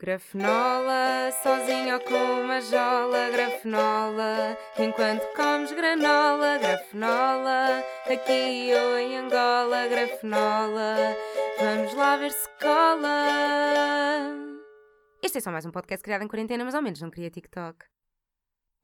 Grafenola, 0.00 1.32
sozinho 1.42 1.94
ou 1.94 2.00
com 2.02 2.42
uma 2.44 2.60
jola, 2.60 3.30
grafenola, 3.30 4.56
enquanto 4.78 5.26
comes 5.34 5.72
granola, 5.72 6.56
grafenola, 6.56 7.82
aqui 8.06 8.70
ou 8.74 8.96
em 8.96 9.16
Angola, 9.16 9.88
grafenola, 9.88 11.16
vamos 11.58 11.92
lá 11.94 12.16
ver 12.16 12.30
se 12.30 12.48
cola. 12.60 13.26
Este 15.20 15.38
é 15.38 15.40
só 15.40 15.50
mais 15.50 15.66
um 15.66 15.72
podcast 15.72 16.04
criado 16.04 16.22
em 16.22 16.28
quarentena, 16.28 16.64
mas 16.64 16.76
ao 16.76 16.82
menos 16.82 17.00
não 17.00 17.10
queria 17.10 17.28
TikTok. 17.28 17.84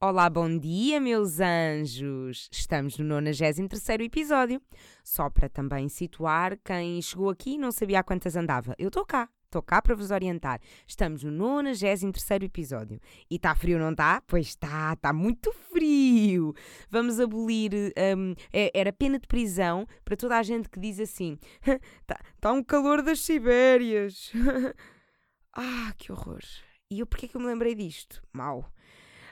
Olá, 0.01 0.29
bom 0.29 0.57
dia, 0.57 0.99
meus 0.99 1.39
anjos! 1.39 2.49
Estamos 2.51 2.99
no 2.99 3.21
93 3.21 4.01
episódio. 4.01 4.61
Só 5.01 5.29
para 5.29 5.47
também 5.47 5.87
situar 5.87 6.57
quem 6.57 7.01
chegou 7.01 7.29
aqui 7.29 7.51
e 7.51 7.57
não 7.57 7.71
sabia 7.71 8.03
quantas 8.03 8.35
andava. 8.35 8.75
Eu 8.77 8.89
estou 8.89 9.05
cá, 9.05 9.29
estou 9.55 9.61
cá 9.61 9.81
para 9.81 9.95
vos 9.95 10.11
orientar. 10.11 10.59
Estamos 10.85 11.23
no 11.23 11.31
93 11.31 12.43
episódio. 12.43 12.99
E 13.29 13.35
está 13.35 13.55
frio, 13.55 13.79
não 13.79 13.91
está? 13.91 14.21
Pois 14.27 14.47
está, 14.47 14.93
está 14.93 15.13
muito 15.13 15.51
frio! 15.71 16.53
Vamos 16.89 17.19
abolir. 17.19 17.71
Um, 18.17 18.35
é, 18.51 18.71
era 18.73 18.91
pena 18.91 19.17
de 19.17 19.27
prisão 19.27 19.87
para 20.03 20.17
toda 20.17 20.37
a 20.37 20.43
gente 20.43 20.69
que 20.69 20.79
diz 20.79 20.99
assim: 20.99 21.37
está 22.01 22.19
tá 22.41 22.51
um 22.51 22.63
calor 22.63 23.01
das 23.01 23.21
Sibérias. 23.21 24.31
ah, 25.55 25.93
que 25.97 26.11
horror! 26.11 26.41
E 26.91 26.99
eu 26.99 27.07
porquê 27.07 27.27
que 27.27 27.37
eu 27.37 27.41
me 27.41 27.47
lembrei 27.47 27.73
disto? 27.73 28.21
Mal. 28.33 28.69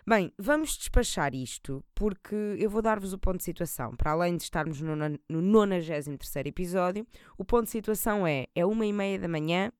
Bem, 0.06 0.34
vamos 0.38 0.76
despachar 0.78 1.34
isto 1.34 1.82
porque 1.96 2.36
eu 2.60 2.70
vou 2.70 2.82
dar-vos 2.82 3.14
o 3.14 3.18
ponto 3.18 3.38
de 3.38 3.44
situação. 3.44 3.96
Para 3.96 4.12
além 4.12 4.36
de 4.36 4.44
estarmos 4.44 4.82
no, 4.82 4.96
no 4.98 5.42
93 5.42 6.08
episódio, 6.46 7.08
o 7.38 7.46
ponto 7.46 7.66
de 7.66 7.72
situação 7.72 8.28
é: 8.28 8.48
é 8.54 8.66
uma 8.66 8.86
e 8.86 8.92
meia 8.92 9.18
da 9.18 9.30
manhã 9.30 9.72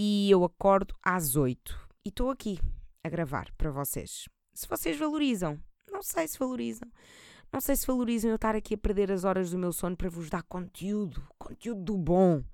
e 0.00 0.30
eu 0.30 0.44
acordo 0.44 0.94
às 1.02 1.34
8 1.34 1.76
e 2.04 2.10
estou 2.10 2.30
aqui 2.30 2.60
a 3.02 3.08
gravar 3.08 3.50
para 3.58 3.68
vocês. 3.72 4.28
Se 4.54 4.68
vocês 4.68 4.96
valorizam, 4.96 5.58
não 5.90 6.04
sei 6.04 6.28
se 6.28 6.38
valorizam. 6.38 6.88
Não 7.52 7.60
sei 7.60 7.74
se 7.74 7.84
valorizam 7.84 8.30
eu 8.30 8.36
estar 8.36 8.54
aqui 8.54 8.74
a 8.74 8.78
perder 8.78 9.10
as 9.10 9.24
horas 9.24 9.50
do 9.50 9.58
meu 9.58 9.72
sono 9.72 9.96
para 9.96 10.08
vos 10.08 10.30
dar 10.30 10.44
conteúdo, 10.44 11.26
conteúdo 11.36 11.82
do 11.82 11.98
bom. 11.98 12.44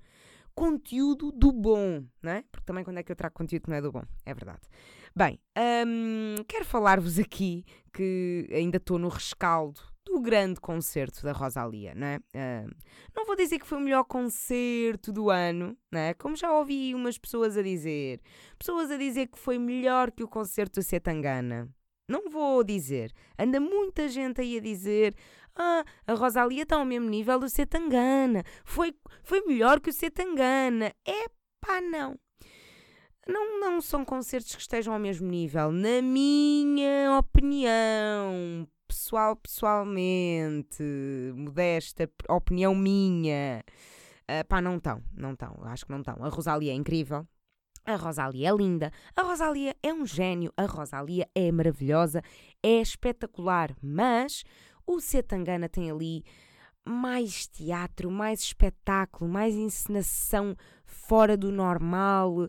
Conteúdo 0.54 1.30
do 1.32 1.52
bom, 1.52 2.06
não 2.22 2.32
é? 2.32 2.44
Porque 2.50 2.64
também 2.64 2.82
quando 2.82 2.96
é 2.96 3.02
que 3.02 3.12
eu 3.12 3.16
trago 3.16 3.34
conteúdo 3.34 3.64
que 3.64 3.68
não 3.68 3.76
é 3.76 3.82
do 3.82 3.92
bom? 3.92 4.04
É 4.24 4.32
verdade. 4.32 4.62
Bem, 5.14 5.38
hum, 5.86 6.36
quero 6.48 6.64
falar-vos 6.64 7.18
aqui 7.18 7.66
que 7.92 8.48
ainda 8.52 8.78
estou 8.78 8.98
no 8.98 9.08
rescaldo 9.08 9.82
do 10.04 10.20
grande 10.20 10.60
concerto 10.60 11.22
da 11.22 11.32
Rosalia, 11.32 11.94
não 11.94 12.06
é? 12.06 12.18
Hum, 12.34 12.70
não 13.16 13.24
vou 13.26 13.36
dizer 13.36 13.58
que 13.58 13.66
foi 13.66 13.78
o 13.78 13.80
melhor 13.80 14.04
concerto 14.04 15.12
do 15.12 15.30
ano, 15.30 15.76
não 15.90 16.00
é? 16.00 16.14
Como 16.14 16.36
já 16.36 16.52
ouvi 16.52 16.94
umas 16.94 17.18
pessoas 17.18 17.56
a 17.56 17.62
dizer. 17.62 18.20
Pessoas 18.58 18.90
a 18.90 18.96
dizer 18.96 19.28
que 19.28 19.38
foi 19.38 19.58
melhor 19.58 20.10
que 20.10 20.22
o 20.22 20.28
concerto 20.28 20.80
do 20.80 20.82
Setangana. 20.82 21.68
Não 22.08 22.28
vou 22.30 22.62
dizer. 22.62 23.12
Anda 23.38 23.58
muita 23.58 24.08
gente 24.08 24.40
aí 24.40 24.58
a 24.58 24.60
dizer 24.60 25.14
ah, 25.56 25.84
a 26.06 26.14
Rosalia 26.14 26.64
está 26.64 26.76
ao 26.76 26.84
mesmo 26.84 27.08
nível 27.08 27.38
do 27.38 27.48
Setangana. 27.48 28.44
Foi, 28.64 28.94
foi 29.22 29.42
melhor 29.42 29.80
que 29.80 29.90
o 29.90 29.92
Setangana. 29.92 30.92
É 31.06 31.26
pá, 31.60 31.80
não. 31.80 32.18
Não, 33.26 33.58
não 33.58 33.80
são 33.80 34.04
concertos 34.04 34.54
que 34.54 34.60
estejam 34.60 34.92
ao 34.92 35.00
mesmo 35.00 35.26
nível, 35.26 35.72
na 35.72 36.02
minha 36.02 37.18
opinião, 37.18 38.68
pessoal, 38.94 39.34
pessoalmente, 39.34 40.82
modesta 41.34 42.08
opinião 42.28 42.76
minha. 42.76 43.64
Uh, 44.22 44.46
pá, 44.48 44.62
não 44.62 44.76
estão, 44.76 45.02
não 45.12 45.32
estão, 45.32 45.58
acho 45.64 45.84
que 45.84 45.90
não 45.90 45.98
estão. 45.98 46.16
A 46.24 46.28
Rosalia 46.28 46.70
é 46.70 46.74
incrível, 46.74 47.26
a 47.84 47.96
Rosalia 47.96 48.48
é 48.48 48.56
linda, 48.56 48.92
a 49.16 49.22
Rosalia 49.22 49.74
é 49.82 49.92
um 49.92 50.06
gênio, 50.06 50.52
a 50.56 50.64
Rosalia 50.64 51.28
é 51.34 51.50
maravilhosa, 51.50 52.22
é 52.62 52.80
espetacular, 52.80 53.74
mas 53.82 54.44
o 54.86 55.00
Setangana 55.00 55.68
tem 55.68 55.90
ali 55.90 56.24
mais 56.84 57.46
teatro, 57.46 58.10
mais 58.10 58.40
espetáculo, 58.40 59.30
mais 59.30 59.54
encenação 59.54 60.56
fora 60.84 61.36
do 61.36 61.50
normal. 61.50 62.48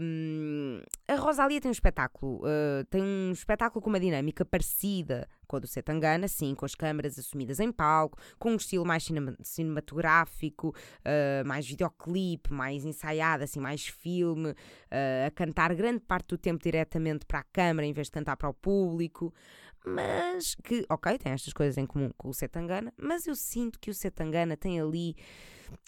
Um, 0.00 0.80
a 1.06 1.16
Rosalia 1.16 1.60
tem 1.60 1.68
um 1.68 1.72
espetáculo, 1.72 2.42
uh, 2.42 2.84
tem 2.88 3.02
um 3.02 3.32
espetáculo 3.32 3.82
com 3.82 3.90
uma 3.90 4.00
dinâmica 4.00 4.44
parecida 4.44 5.28
com 5.46 5.56
a 5.56 5.58
do 5.58 5.66
Setangana, 5.66 6.28
sim, 6.28 6.54
com 6.54 6.64
as 6.64 6.74
câmaras 6.74 7.18
assumidas 7.18 7.58
em 7.58 7.72
palco, 7.72 8.18
com 8.38 8.52
um 8.52 8.56
estilo 8.56 8.84
mais 8.84 9.04
cinema, 9.04 9.34
cinematográfico, 9.42 10.68
uh, 10.68 11.46
mais 11.46 11.66
videoclipe, 11.66 12.52
mais 12.52 12.84
ensaiado, 12.84 13.44
assim, 13.44 13.58
mais 13.58 13.86
filme, 13.86 14.50
uh, 14.50 15.26
a 15.26 15.30
cantar 15.30 15.74
grande 15.74 16.00
parte 16.00 16.28
do 16.28 16.38
tempo 16.38 16.62
diretamente 16.62 17.26
para 17.26 17.40
a 17.40 17.44
câmara 17.44 17.86
em 17.86 17.92
vez 17.92 18.06
de 18.06 18.12
cantar 18.12 18.36
para 18.36 18.48
o 18.48 18.54
público 18.54 19.34
mas 19.84 20.54
que, 20.56 20.84
ok, 20.88 21.18
tem 21.18 21.32
estas 21.32 21.52
coisas 21.52 21.78
em 21.78 21.86
comum 21.86 22.10
com 22.16 22.28
o 22.28 22.34
Setangana, 22.34 22.92
mas 22.96 23.26
eu 23.26 23.34
sinto 23.34 23.78
que 23.78 23.90
o 23.90 23.94
Setangana 23.94 24.56
tem 24.56 24.80
ali 24.80 25.16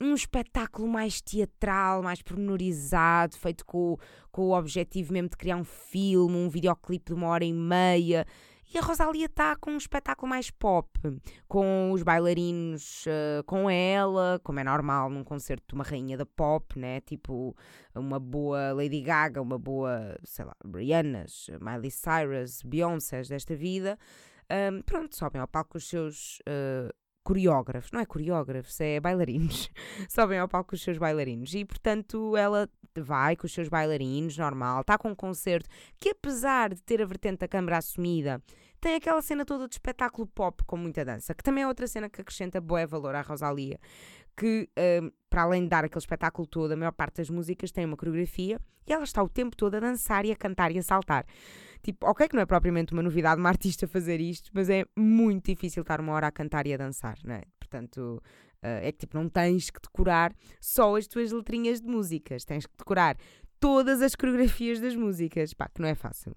um 0.00 0.14
espetáculo 0.14 0.88
mais 0.88 1.20
teatral, 1.20 2.02
mais 2.02 2.22
pormenorizado, 2.22 3.36
feito 3.36 3.64
com, 3.64 3.96
com 4.30 4.42
o 4.42 4.58
objetivo 4.58 5.12
mesmo 5.12 5.28
de 5.28 5.36
criar 5.36 5.56
um 5.56 5.64
filme, 5.64 6.36
um 6.36 6.48
videoclipe 6.48 7.06
de 7.06 7.14
uma 7.14 7.28
hora 7.28 7.44
e 7.44 7.52
meia. 7.52 8.26
E 8.72 8.78
a 8.78 8.80
Rosalia 8.80 9.26
está 9.26 9.56
com 9.56 9.72
um 9.72 9.76
espetáculo 9.76 10.30
mais 10.30 10.48
pop, 10.48 10.88
com 11.48 11.90
os 11.90 12.04
bailarinos 12.04 13.04
uh, 13.06 13.42
com 13.44 13.68
ela, 13.68 14.40
como 14.44 14.60
é 14.60 14.64
normal 14.64 15.10
num 15.10 15.24
concerto 15.24 15.64
de 15.68 15.74
uma 15.74 15.82
rainha 15.82 16.16
da 16.16 16.24
pop, 16.24 16.78
né? 16.78 17.00
Tipo 17.00 17.56
uma 17.92 18.20
boa 18.20 18.72
Lady 18.72 19.00
Gaga, 19.00 19.42
uma 19.42 19.58
boa, 19.58 20.16
sei 20.22 20.44
lá, 20.44 20.54
Rihanna's, 20.64 21.50
Miley 21.60 21.90
Cyrus, 21.90 22.62
Beyoncé 22.62 23.22
desta 23.22 23.56
vida. 23.56 23.98
Um, 24.72 24.82
pronto, 24.82 25.16
sobem 25.16 25.40
ao 25.40 25.48
palco 25.48 25.76
os 25.76 25.88
seus 25.88 26.38
uh, 26.40 26.94
coreógrafos, 27.30 27.92
não 27.92 28.00
é 28.00 28.04
coreógrafos, 28.04 28.80
é 28.80 28.98
bailarinos, 28.98 29.70
sobem 30.10 30.36
ao 30.36 30.48
palco 30.48 30.74
os 30.74 30.82
seus 30.82 30.98
bailarinos. 30.98 31.54
E 31.54 31.64
portanto 31.64 32.36
ela 32.36 32.68
vai 32.96 33.36
com 33.36 33.46
os 33.46 33.52
seus 33.52 33.68
bailarinos, 33.68 34.36
normal, 34.36 34.80
está 34.80 34.98
com 34.98 35.10
um 35.10 35.14
concerto 35.14 35.68
que 36.00 36.08
apesar 36.08 36.74
de 36.74 36.82
ter 36.82 37.00
a 37.00 37.06
vertente 37.06 37.38
da 37.38 37.46
câmara 37.46 37.78
assumida, 37.78 38.42
tem 38.80 38.94
aquela 38.94 39.20
cena 39.20 39.44
toda 39.44 39.68
de 39.68 39.74
espetáculo 39.74 40.26
pop 40.26 40.64
com 40.64 40.76
muita 40.76 41.04
dança, 41.04 41.34
que 41.34 41.42
também 41.42 41.64
é 41.64 41.66
outra 41.66 41.86
cena 41.86 42.08
que 42.08 42.20
acrescenta 42.20 42.60
boé 42.60 42.86
valor 42.86 43.14
à 43.14 43.20
Rosalia, 43.20 43.78
que 44.36 44.68
um, 45.02 45.10
para 45.28 45.42
além 45.42 45.64
de 45.64 45.68
dar 45.68 45.84
aquele 45.84 46.00
espetáculo 46.00 46.46
todo, 46.46 46.72
a 46.72 46.76
maior 46.76 46.92
parte 46.92 47.16
das 47.16 47.28
músicas 47.28 47.70
tem 47.70 47.84
uma 47.84 47.96
coreografia 47.96 48.58
e 48.86 48.92
ela 48.92 49.04
está 49.04 49.22
o 49.22 49.28
tempo 49.28 49.54
todo 49.54 49.74
a 49.74 49.80
dançar 49.80 50.24
e 50.24 50.32
a 50.32 50.36
cantar 50.36 50.72
e 50.72 50.78
a 50.78 50.82
saltar. 50.82 51.26
Tipo, 51.82 52.06
ok 52.06 52.28
que 52.28 52.34
não 52.34 52.42
é 52.42 52.46
propriamente 52.46 52.92
uma 52.92 53.02
novidade 53.02 53.40
uma 53.40 53.48
artista 53.48 53.86
fazer 53.86 54.20
isto, 54.20 54.50
mas 54.54 54.70
é 54.70 54.84
muito 54.96 55.46
difícil 55.46 55.82
estar 55.82 56.00
uma 56.00 56.12
hora 56.12 56.26
a 56.26 56.32
cantar 56.32 56.66
e 56.66 56.74
a 56.74 56.76
dançar, 56.76 57.18
não 57.24 57.34
é? 57.34 57.42
Portanto, 57.58 58.22
uh, 58.62 58.80
é 58.82 58.92
que 58.92 58.98
tipo, 58.98 59.16
não 59.16 59.28
tens 59.28 59.70
que 59.70 59.80
decorar 59.80 60.34
só 60.60 60.96
as 60.96 61.06
tuas 61.06 61.30
letrinhas 61.32 61.80
de 61.80 61.86
músicas, 61.86 62.44
tens 62.44 62.66
que 62.66 62.76
decorar 62.76 63.16
todas 63.58 64.00
as 64.00 64.14
coreografias 64.14 64.80
das 64.80 64.96
músicas, 64.96 65.52
pá, 65.52 65.68
que 65.68 65.80
não 65.80 65.88
é 65.88 65.94
fácil. 65.94 66.34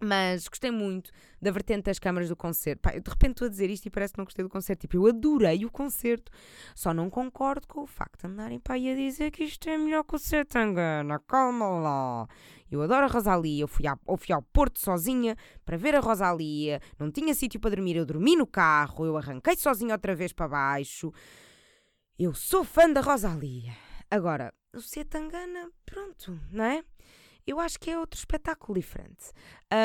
Mas 0.00 0.46
gostei 0.46 0.70
muito 0.70 1.10
da 1.40 1.50
vertente 1.50 1.84
das 1.84 1.98
câmaras 1.98 2.28
do 2.28 2.36
concerto. 2.36 2.82
Pá, 2.82 2.94
eu 2.94 3.00
de 3.00 3.10
repente 3.10 3.32
estou 3.32 3.46
a 3.46 3.48
dizer 3.48 3.68
isto 3.68 3.86
e 3.86 3.90
parece 3.90 4.12
que 4.12 4.18
não 4.18 4.24
gostei 4.24 4.44
do 4.44 4.48
concerto. 4.48 4.82
Tipo, 4.82 4.96
eu 4.96 5.06
adorei 5.06 5.64
o 5.64 5.70
concerto. 5.70 6.30
Só 6.74 6.94
não 6.94 7.10
concordo 7.10 7.66
com 7.66 7.82
o 7.82 7.86
facto 7.86 8.20
de 8.20 8.26
andarem 8.26 8.60
para 8.60 8.74
aí 8.74 8.92
a 8.92 8.94
dizer 8.94 9.30
que 9.30 9.44
isto 9.44 9.68
é 9.68 9.76
melhor 9.76 10.04
que 10.04 10.14
o 10.14 10.18
Setangana. 10.18 11.18
Calma 11.26 11.68
lá. 11.68 12.28
Eu 12.70 12.82
adoro 12.82 13.06
a 13.06 13.08
Rosalia. 13.08 13.62
Eu 13.62 13.68
fui, 13.68 13.86
à, 13.86 13.98
eu 14.06 14.16
fui 14.16 14.34
ao 14.34 14.42
Porto 14.42 14.78
sozinha 14.78 15.36
para 15.64 15.76
ver 15.76 15.94
a 15.94 16.00
Rosalia. 16.00 16.80
Não 16.98 17.10
tinha 17.10 17.34
sítio 17.34 17.58
para 17.58 17.70
dormir. 17.70 17.96
Eu 17.96 18.06
dormi 18.06 18.36
no 18.36 18.46
carro. 18.46 19.04
Eu 19.04 19.16
arranquei 19.16 19.56
sozinha 19.56 19.94
outra 19.94 20.14
vez 20.14 20.32
para 20.32 20.48
baixo. 20.48 21.12
Eu 22.18 22.34
sou 22.34 22.64
fã 22.64 22.90
da 22.90 23.00
Rosalia. 23.00 23.72
Agora, 24.10 24.54
o 24.74 24.80
Setangana, 24.80 25.70
pronto, 25.84 26.38
não 26.50 26.64
é? 26.64 26.82
Eu 27.48 27.58
acho 27.58 27.80
que 27.80 27.90
é 27.90 27.98
outro 27.98 28.18
espetáculo 28.18 28.78
diferente. 28.78 29.32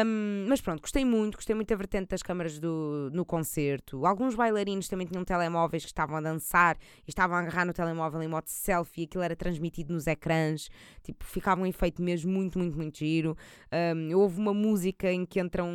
Um, 0.05 0.45
mas 0.47 0.61
pronto, 0.61 0.81
gostei 0.81 1.03
muito, 1.03 1.35
gostei 1.35 1.55
muito 1.55 1.69
da 1.69 1.75
vertente 1.75 2.09
das 2.09 2.21
câmaras 2.21 2.59
do, 2.59 3.09
no 3.13 3.25
concerto. 3.25 4.05
Alguns 4.05 4.35
bailarinos 4.35 4.87
também 4.89 5.07
tinham 5.07 5.23
telemóveis 5.23 5.83
que 5.83 5.89
estavam 5.89 6.17
a 6.17 6.21
dançar 6.21 6.77
e 7.07 7.09
estavam 7.09 7.37
a 7.37 7.39
agarrar 7.39 7.65
no 7.65 7.73
telemóvel 7.73 8.21
em 8.21 8.27
modo 8.27 8.47
selfie 8.47 9.03
aquilo 9.03 9.23
era 9.23 9.35
transmitido 9.35 9.93
nos 9.93 10.07
ecrãs. 10.07 10.69
Tipo, 11.03 11.23
ficava 11.23 11.61
um 11.61 11.65
efeito 11.65 12.01
mesmo 12.01 12.31
muito, 12.31 12.59
muito, 12.59 12.77
muito 12.77 12.97
giro. 12.97 13.37
Um, 13.95 14.17
houve 14.17 14.39
uma 14.39 14.53
música 14.53 15.11
em 15.11 15.25
que 15.25 15.39
entram 15.39 15.69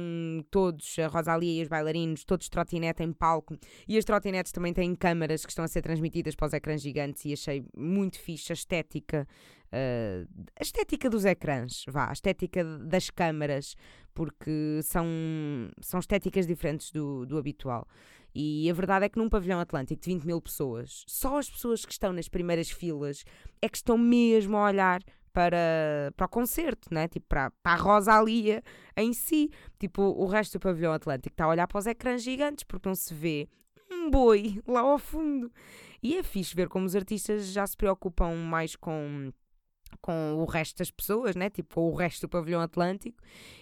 todos, 0.51 0.99
a 0.99 1.07
Rosalia 1.07 1.61
e 1.61 1.63
os 1.63 1.69
bailarinos, 1.69 2.23
todos 2.23 2.51
trotinete 2.51 3.03
em 3.03 3.13
palco 3.13 3.57
e 3.87 3.97
as 3.97 4.05
trotinetes 4.05 4.53
também 4.53 4.75
têm 4.75 4.95
câmaras 4.95 5.45
que 5.45 5.51
estão 5.51 5.65
a 5.65 5.69
ser 5.69 5.81
transmitidas 5.81 6.35
para 6.35 6.47
os 6.47 6.53
ecrãs 6.53 6.83
gigantes 6.83 7.25
e 7.25 7.33
achei 7.33 7.65
muito 7.75 8.19
fixe 8.19 8.53
a 8.53 8.55
estética 8.55 9.27
uh, 9.73 10.29
a 10.59 10.63
estética 10.63 11.09
dos 11.09 11.25
ecrãs, 11.25 11.85
vá, 11.89 12.09
a 12.09 12.13
estética 12.13 12.65
das 12.65 13.11
câmaras, 13.11 13.77
porque 14.15 14.81
são, 14.83 15.07
são 15.81 16.01
estéticas 16.01 16.47
diferentes 16.47 16.91
do, 16.91 17.25
do 17.27 17.39
habitual. 17.39 17.87
E 18.35 18.69
a 18.71 18.75
verdade 18.75 19.07
é 19.07 19.09
que 19.09 19.19
num 19.19 19.29
pavilhão 19.29 19.59
atlântico 19.59 20.01
de 20.01 20.15
20 20.15 20.25
mil 20.25 20.41
pessoas, 20.41 21.05
só 21.07 21.39
as 21.39 21.51
pessoas 21.51 21.85
que 21.85 21.93
estão 21.93 22.13
nas 22.13 22.29
primeiras 22.29 22.71
filas 22.71 23.25
é 23.61 23.69
que 23.69 23.77
estão 23.77 23.97
mesmo 23.97 24.57
a 24.57 24.65
olhar 24.65 25.03
para, 25.33 26.13
para 26.17 26.27
o 26.27 26.29
concerto, 26.29 26.93
né? 26.93 27.07
tipo 27.09 27.27
para, 27.29 27.51
para 27.63 27.73
a 27.73 27.77
Rosalia 27.77 28.63
em 28.97 29.13
si. 29.13 29.51
Tipo, 29.79 30.03
o 30.03 30.27
resto 30.27 30.59
do 30.59 30.63
pavilhão 30.63 30.93
Atlântico 30.93 31.33
está 31.33 31.45
a 31.45 31.49
olhar 31.49 31.67
para 31.67 31.79
os 31.79 31.87
ecrãs 31.87 32.23
gigantes 32.23 32.65
porque 32.65 32.89
não 32.89 32.95
se 32.95 33.15
vê 33.15 33.49
um 33.91 34.11
boi 34.11 34.61
lá 34.67 34.81
ao 34.81 34.99
fundo. 34.99 35.51
E 36.03 36.17
é 36.17 36.23
fixe 36.23 36.55
ver 36.55 36.69
como 36.69 36.87
os 36.87 36.95
artistas 36.95 37.47
já 37.47 37.67
se 37.67 37.77
preocupam 37.77 38.35
mais 38.35 38.77
com 38.77 39.33
com 40.01 40.35
o 40.35 40.45
resto 40.45 40.79
das 40.79 40.91
pessoas, 40.91 41.35
né? 41.35 41.49
tipo 41.51 41.75
com 41.75 41.91
o 41.91 41.95
resto 41.95 42.23
do 42.23 42.29
pavilhão 42.29 42.61
atlântico, 42.61 43.17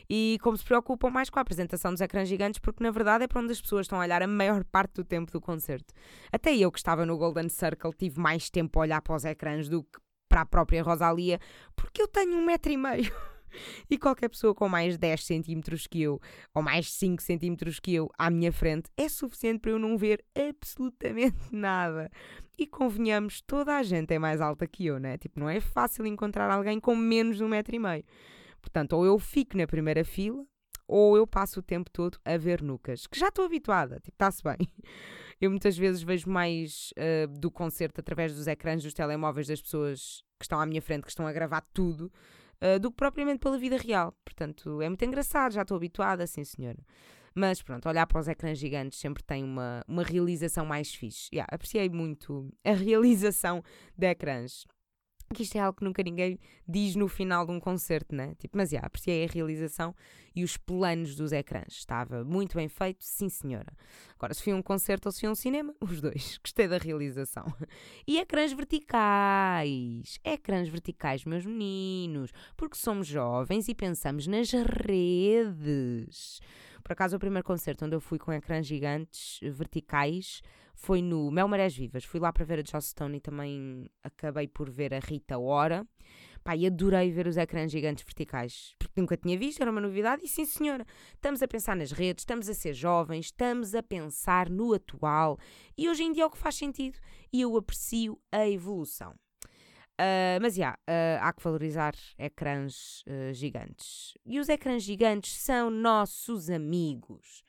e 0.08 0.38
como 0.43 0.56
se 0.56 0.64
preocupam 0.64 1.11
mais 1.11 1.28
com 1.28 1.38
a 1.38 1.43
apresentação 1.43 1.93
dos 1.93 2.00
ecrãs 2.00 2.28
gigantes, 2.28 2.58
porque 2.58 2.82
na 2.82 2.90
verdade 2.90 3.25
é 3.25 3.28
para 3.28 3.40
onde 3.40 3.52
as 3.52 3.61
pessoas 3.61 3.84
estão 3.84 4.00
a 4.00 4.02
olhar 4.02 4.23
a 4.23 4.26
maior 4.26 4.64
parte 4.64 4.94
do 4.94 5.05
tempo 5.05 5.31
do 5.31 5.40
concerto. 5.40 5.93
Até 6.32 6.56
eu 6.56 6.73
que 6.73 6.78
estava 6.78 7.05
no 7.05 7.19
Golden 7.19 7.49
Circle 7.49 7.93
tive 7.93 8.19
mais 8.20 8.49
tempo 8.50 8.78
a 8.78 8.82
olhar 8.82 9.02
para 9.02 9.14
os 9.14 9.25
ecrãs 9.25 9.69
do 9.69 9.82
que 9.82 10.00
para 10.28 10.40
a 10.40 10.46
própria 10.46 10.82
Rosalia, 10.82 11.38
porque 11.75 12.02
eu 12.02 12.08
tenho 12.08 12.37
um 12.37 12.44
metro 12.44 12.73
e 12.73 12.76
meio. 12.76 13.12
E 13.88 13.96
qualquer 13.98 14.28
pessoa 14.28 14.54
com 14.54 14.68
mais 14.68 14.98
10 14.98 15.24
centímetros 15.24 15.86
que 15.86 16.02
eu, 16.02 16.20
ou 16.54 16.62
mais 16.62 16.90
5 16.92 17.22
centímetros 17.22 17.78
que 17.78 17.94
eu, 17.94 18.10
à 18.18 18.30
minha 18.30 18.52
frente, 18.52 18.90
é 18.96 19.08
suficiente 19.08 19.60
para 19.60 19.70
eu 19.70 19.78
não 19.78 19.96
ver 19.96 20.24
absolutamente 20.34 21.36
nada. 21.52 22.10
E 22.58 22.66
convenhamos, 22.66 23.40
toda 23.40 23.76
a 23.76 23.82
gente 23.82 24.12
é 24.12 24.18
mais 24.18 24.40
alta 24.40 24.66
que 24.66 24.86
eu, 24.86 24.98
né? 24.98 25.18
Tipo, 25.18 25.38
não 25.40 25.48
é 25.48 25.60
fácil 25.60 26.06
encontrar 26.06 26.50
alguém 26.50 26.80
com 26.80 26.96
menos 26.96 27.36
de 27.36 27.44
um 27.44 27.48
metro 27.48 27.74
e 27.74 27.78
meio. 27.78 28.04
Portanto, 28.60 28.94
ou 28.94 29.04
eu 29.04 29.18
fico 29.18 29.56
na 29.56 29.66
primeira 29.66 30.04
fila, 30.04 30.44
ou 30.88 31.16
eu 31.16 31.26
passo 31.26 31.60
o 31.60 31.62
tempo 31.62 31.90
todo 31.90 32.18
a 32.24 32.36
ver 32.36 32.62
nucas, 32.62 33.06
que 33.06 33.18
já 33.18 33.28
estou 33.28 33.44
habituada, 33.44 33.96
tipo, 33.96 34.14
está-se 34.14 34.42
bem. 34.42 34.56
Eu 35.38 35.50
muitas 35.50 35.76
vezes 35.76 36.02
vejo 36.02 36.30
mais 36.30 36.94
uh, 36.96 37.26
do 37.38 37.50
concerto 37.50 38.00
através 38.00 38.34
dos 38.34 38.46
ecrãs 38.46 38.82
dos 38.82 38.94
telemóveis 38.94 39.46
das 39.46 39.60
pessoas 39.60 40.22
que 40.38 40.44
estão 40.46 40.58
à 40.58 40.64
minha 40.64 40.80
frente, 40.80 41.02
que 41.02 41.10
estão 41.10 41.26
a 41.26 41.32
gravar 41.32 41.60
tudo, 41.74 42.10
uh, 42.62 42.78
do 42.78 42.90
que 42.90 42.96
propriamente 42.96 43.40
pela 43.40 43.58
vida 43.58 43.76
real. 43.76 44.16
Portanto, 44.24 44.80
é 44.80 44.88
muito 44.88 45.04
engraçado, 45.04 45.52
já 45.52 45.62
estou 45.62 45.76
habituada, 45.76 46.26
sim 46.26 46.44
senhora. 46.44 46.78
Mas 47.34 47.60
pronto, 47.60 47.86
olhar 47.86 48.06
para 48.06 48.18
os 48.18 48.28
ecrãs 48.28 48.58
gigantes 48.58 48.98
sempre 48.98 49.22
tem 49.22 49.44
uma, 49.44 49.82
uma 49.86 50.02
realização 50.02 50.64
mais 50.64 50.94
fixe. 50.94 51.28
Yeah, 51.32 51.46
apreciei 51.52 51.88
muito 51.90 52.50
a 52.64 52.72
realização 52.72 53.62
de 53.96 54.06
ecrãs 54.06 54.66
que 55.34 55.43
isto 55.43 55.56
é 55.56 55.61
algo 55.61 55.78
que 55.78 55.84
nunca 55.84 56.02
ninguém 56.02 56.38
diz 56.67 56.94
no 56.94 57.08
final 57.08 57.44
de 57.44 57.52
um 57.52 57.61
concerto, 57.61 58.14
né? 58.14 58.34
Tipo, 58.38 58.56
mas 58.56 58.70
já, 58.70 58.76
yeah, 58.76 58.87
apreciei 58.87 59.25
a 59.25 59.28
realização 59.28 59.94
e 60.34 60.44
os 60.44 60.56
planos 60.56 61.17
dos 61.17 61.32
ecrãs. 61.32 61.73
Estava 61.73 62.23
muito 62.25 62.56
bem 62.56 62.69
feito, 62.69 63.02
sim 63.02 63.28
senhora. 63.28 63.73
Agora, 64.14 64.34
se 64.34 64.43
foi 64.43 64.52
um 64.52 64.62
concerto 64.62 65.08
ou 65.08 65.12
se 65.12 65.20
foi 65.20 65.31
um 65.31 65.34
cinema, 65.34 65.75
os 65.81 66.00
dois. 66.00 66.38
Gostei 66.38 66.69
da 66.69 66.78
realização. 66.78 67.46
E 68.06 68.19
ecrãs 68.19 68.52
verticais. 68.52 70.19
Ecrãs 70.23 70.69
verticais, 70.69 71.25
meus 71.25 71.44
meninos. 71.46 72.31
Porque 72.56 72.76
somos 72.76 73.06
jovens 73.06 73.69
e 73.69 73.75
pensamos 73.75 74.26
nas 74.26 74.50
redes. 74.52 76.40
Por 76.82 76.93
acaso, 76.93 77.17
o 77.17 77.19
primeiro 77.19 77.44
concerto 77.44 77.84
onde 77.84 77.96
eu 77.96 78.00
fui 78.00 78.19
com 78.19 78.32
ecrãs 78.32 78.67
gigantes 78.67 79.40
verticais 79.43 80.40
foi 80.76 81.00
no 81.00 81.31
Mel 81.31 81.49
Marés 81.49 81.75
Vivas. 81.75 82.05
Fui 82.05 82.20
lá 82.20 82.32
para 82.32 82.44
ver 82.44 82.61
a 82.61 82.62
Joss 82.62 82.90
Stone 82.90 83.17
e 83.17 83.20
também 83.20 83.90
acabei 84.05 84.46
por 84.46 84.70
ver 84.70 84.94
a 84.94 84.99
Rita 84.99 85.38
Ora. 85.38 85.87
Pá, 86.44 86.55
e 86.55 86.64
adorei 86.64 87.11
ver 87.11 87.26
os 87.26 87.37
ecrãs 87.37 87.73
gigantes 87.73 88.05
verticais, 88.05 88.73
porque 88.78 89.00
nunca 89.00 89.17
tinha 89.17 89.37
visto, 89.37 89.61
era 89.61 89.70
uma 89.70 89.81
novidade. 89.81 90.25
E 90.25 90.28
sim, 90.28 90.44
senhora, 90.44 90.87
estamos 91.12 91.43
a 91.43 91.49
pensar 91.49 91.75
nas 91.75 91.90
redes, 91.90 92.23
estamos 92.23 92.49
a 92.49 92.55
ser 92.55 92.73
jovens, 92.73 93.26
estamos 93.26 93.75
a 93.75 93.82
pensar 93.82 94.49
no 94.49 94.73
atual. 94.73 95.38
E 95.76 95.88
hoje 95.88 96.05
em 96.05 96.12
dia 96.12 96.23
é 96.23 96.26
o 96.26 96.31
que 96.31 96.38
faz 96.38 96.55
sentido 96.55 97.00
e 97.32 97.40
eu 97.40 97.56
aprecio 97.56 98.17
a 98.31 98.49
evolução. 98.49 99.12
Uh, 99.99 100.38
mas 100.43 100.56
yeah, 100.56 100.78
uh, 100.88 101.19
há 101.23 101.32
que 101.32 101.43
valorizar 101.43 101.94
ecrãs 102.19 103.02
uh, 103.08 103.32
gigantes. 103.32 104.14
E 104.26 104.38
os 104.38 104.49
ecrãs 104.49 104.82
gigantes 104.82 105.34
são 105.40 105.70
nossos 105.70 106.50
amigos. 106.50 107.43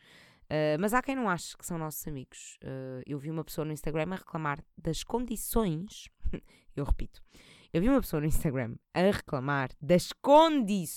Uh, 0.47 0.79
mas 0.79 0.93
há 0.93 1.01
quem 1.01 1.15
não 1.15 1.29
ache 1.29 1.57
que 1.57 1.65
são 1.65 1.77
nossos 1.77 2.07
amigos. 2.07 2.57
Uh, 2.63 3.03
eu 3.05 3.19
vi 3.19 3.29
uma 3.29 3.43
pessoa 3.43 3.65
no 3.65 3.73
Instagram 3.73 4.13
a 4.13 4.15
reclamar 4.15 4.63
das 4.77 5.03
condições. 5.03 6.07
eu 6.75 6.85
repito. 6.85 7.21
Eu 7.73 7.81
vi 7.81 7.89
uma 7.89 7.99
pessoa 7.99 8.21
no 8.21 8.27
Instagram 8.27 8.75
a 8.93 9.01
reclamar 9.01 9.71
das 9.81 10.13
condições. 10.13 10.87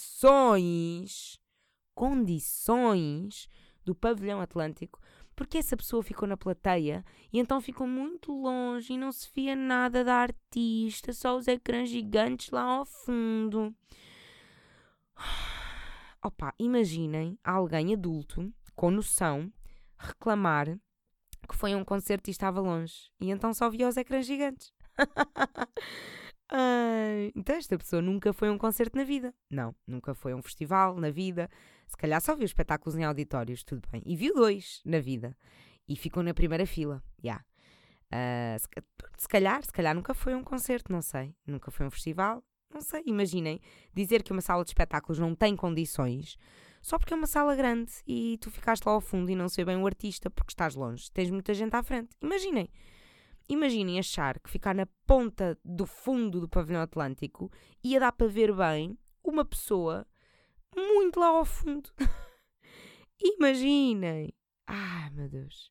Condições 1.94 3.48
do 3.84 3.92
pavilhão 3.94 4.40
Atlântico. 4.40 5.00
Porque 5.34 5.58
essa 5.58 5.76
pessoa 5.76 6.02
ficou 6.02 6.28
na 6.28 6.36
plateia 6.36 7.04
e 7.32 7.38
então 7.38 7.60
ficou 7.60 7.86
muito 7.86 8.30
longe 8.30 8.92
e 8.92 8.98
não 8.98 9.10
se 9.10 9.28
via 9.34 9.56
nada 9.56 10.04
da 10.04 10.16
artista, 10.16 11.12
só 11.12 11.36
os 11.36 11.48
ecrãs 11.48 11.88
gigantes 11.88 12.50
lá 12.50 12.62
ao 12.62 12.84
fundo. 12.84 13.74
Opa, 16.22 16.54
imaginem 16.58 17.38
alguém 17.42 17.94
adulto 17.94 18.52
com 18.80 18.90
noção, 18.90 19.52
reclamar 19.98 20.74
que 21.46 21.54
foi 21.54 21.74
um 21.74 21.84
concerto 21.84 22.30
e 22.30 22.32
estava 22.32 22.62
longe. 22.62 23.10
E 23.20 23.30
então 23.30 23.52
só 23.52 23.68
via 23.68 23.86
os 23.86 23.98
ecrãs 23.98 24.24
gigantes. 24.24 24.72
Então 27.32 27.54
esta 27.54 27.78
pessoa 27.78 28.02
nunca 28.02 28.32
foi 28.32 28.48
a 28.48 28.52
um 28.52 28.58
concerto 28.58 28.98
na 28.98 29.04
vida. 29.04 29.32
Não, 29.48 29.72
nunca 29.86 30.16
foi 30.16 30.32
a 30.32 30.36
um 30.36 30.42
festival 30.42 30.96
na 30.96 31.08
vida. 31.08 31.48
Se 31.86 31.96
calhar 31.96 32.20
só 32.20 32.34
viu 32.34 32.44
espetáculos 32.44 32.98
em 32.98 33.04
auditórios, 33.04 33.62
tudo 33.62 33.88
bem. 33.88 34.02
E 34.04 34.16
viu 34.16 34.34
dois 34.34 34.80
na 34.84 34.98
vida. 34.98 35.36
E 35.86 35.94
ficou 35.94 36.24
na 36.24 36.34
primeira 36.34 36.66
fila. 36.66 37.00
Yeah. 37.22 37.44
Uh, 38.12 38.58
se, 38.58 38.66
se, 39.16 39.28
calhar, 39.28 39.62
se 39.62 39.72
calhar 39.72 39.94
nunca 39.94 40.12
foi 40.12 40.32
a 40.32 40.36
um 40.36 40.42
concerto, 40.42 40.90
não 40.90 41.02
sei. 41.02 41.36
Nunca 41.46 41.70
foi 41.70 41.86
a 41.86 41.86
um 41.86 41.90
festival, 41.92 42.42
não 42.68 42.80
sei. 42.80 43.04
Imaginem 43.06 43.60
dizer 43.94 44.24
que 44.24 44.32
uma 44.32 44.40
sala 44.40 44.64
de 44.64 44.70
espetáculos 44.70 45.20
não 45.20 45.36
tem 45.36 45.54
condições 45.54 46.36
só 46.80 46.98
porque 46.98 47.12
é 47.12 47.16
uma 47.16 47.26
sala 47.26 47.54
grande 47.54 47.92
e 48.06 48.38
tu 48.40 48.50
ficaste 48.50 48.84
lá 48.84 48.92
ao 48.92 49.00
fundo 49.00 49.30
e 49.30 49.36
não 49.36 49.48
sei 49.48 49.64
bem 49.64 49.76
o 49.76 49.86
artista 49.86 50.30
porque 50.30 50.52
estás 50.52 50.74
longe, 50.74 51.10
tens 51.12 51.30
muita 51.30 51.52
gente 51.52 51.74
à 51.74 51.82
frente. 51.82 52.10
Imaginem. 52.20 52.68
Imaginem 53.48 53.98
achar 53.98 54.38
que 54.38 54.48
ficar 54.48 54.74
na 54.74 54.86
ponta 55.06 55.58
do 55.64 55.84
fundo 55.84 56.40
do 56.40 56.48
pavilhão 56.48 56.80
Atlântico 56.80 57.50
ia 57.82 57.98
dar 57.98 58.12
para 58.12 58.28
ver 58.28 58.54
bem 58.54 58.96
uma 59.24 59.44
pessoa 59.44 60.06
muito 60.74 61.18
lá 61.18 61.26
ao 61.26 61.44
fundo. 61.44 61.90
Imaginem. 63.20 64.32
Ai, 64.66 65.10
meu 65.10 65.28
Deus. 65.28 65.70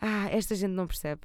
Ah, 0.00 0.28
esta 0.30 0.54
gente 0.54 0.72
não 0.72 0.86
percebe, 0.86 1.22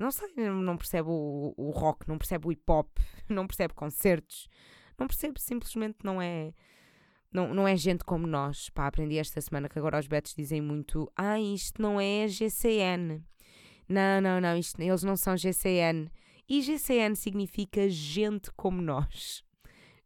não 0.00 0.10
sei, 0.10 0.28
não 0.34 0.76
percebe 0.76 1.08
o, 1.08 1.54
o 1.56 1.70
rock, 1.70 2.08
não 2.08 2.18
percebe 2.18 2.48
o 2.48 2.50
hip 2.50 2.64
hop, 2.68 2.88
não 3.28 3.46
percebe 3.46 3.72
concertos, 3.72 4.48
não 4.98 5.06
percebe, 5.06 5.40
simplesmente 5.40 5.98
não 6.02 6.20
é 6.20 6.52
não, 7.36 7.52
não 7.52 7.68
é 7.68 7.76
gente 7.76 8.02
como 8.02 8.26
nós. 8.26 8.70
Pá, 8.70 8.86
aprendi 8.86 9.18
esta 9.18 9.40
semana 9.42 9.68
que 9.68 9.78
agora 9.78 9.98
os 9.98 10.06
betos 10.06 10.34
dizem 10.34 10.62
muito: 10.62 11.12
Ah, 11.14 11.38
isto 11.38 11.82
não 11.82 12.00
é 12.00 12.26
GCN. 12.26 13.22
Não, 13.86 14.20
não, 14.22 14.40
não, 14.40 14.56
isto, 14.56 14.80
eles 14.80 15.02
não 15.02 15.16
são 15.16 15.36
GCN. 15.36 16.10
E 16.48 16.62
GCN 16.62 17.14
significa 17.14 17.88
gente 17.90 18.50
como 18.56 18.80
nós. 18.80 19.44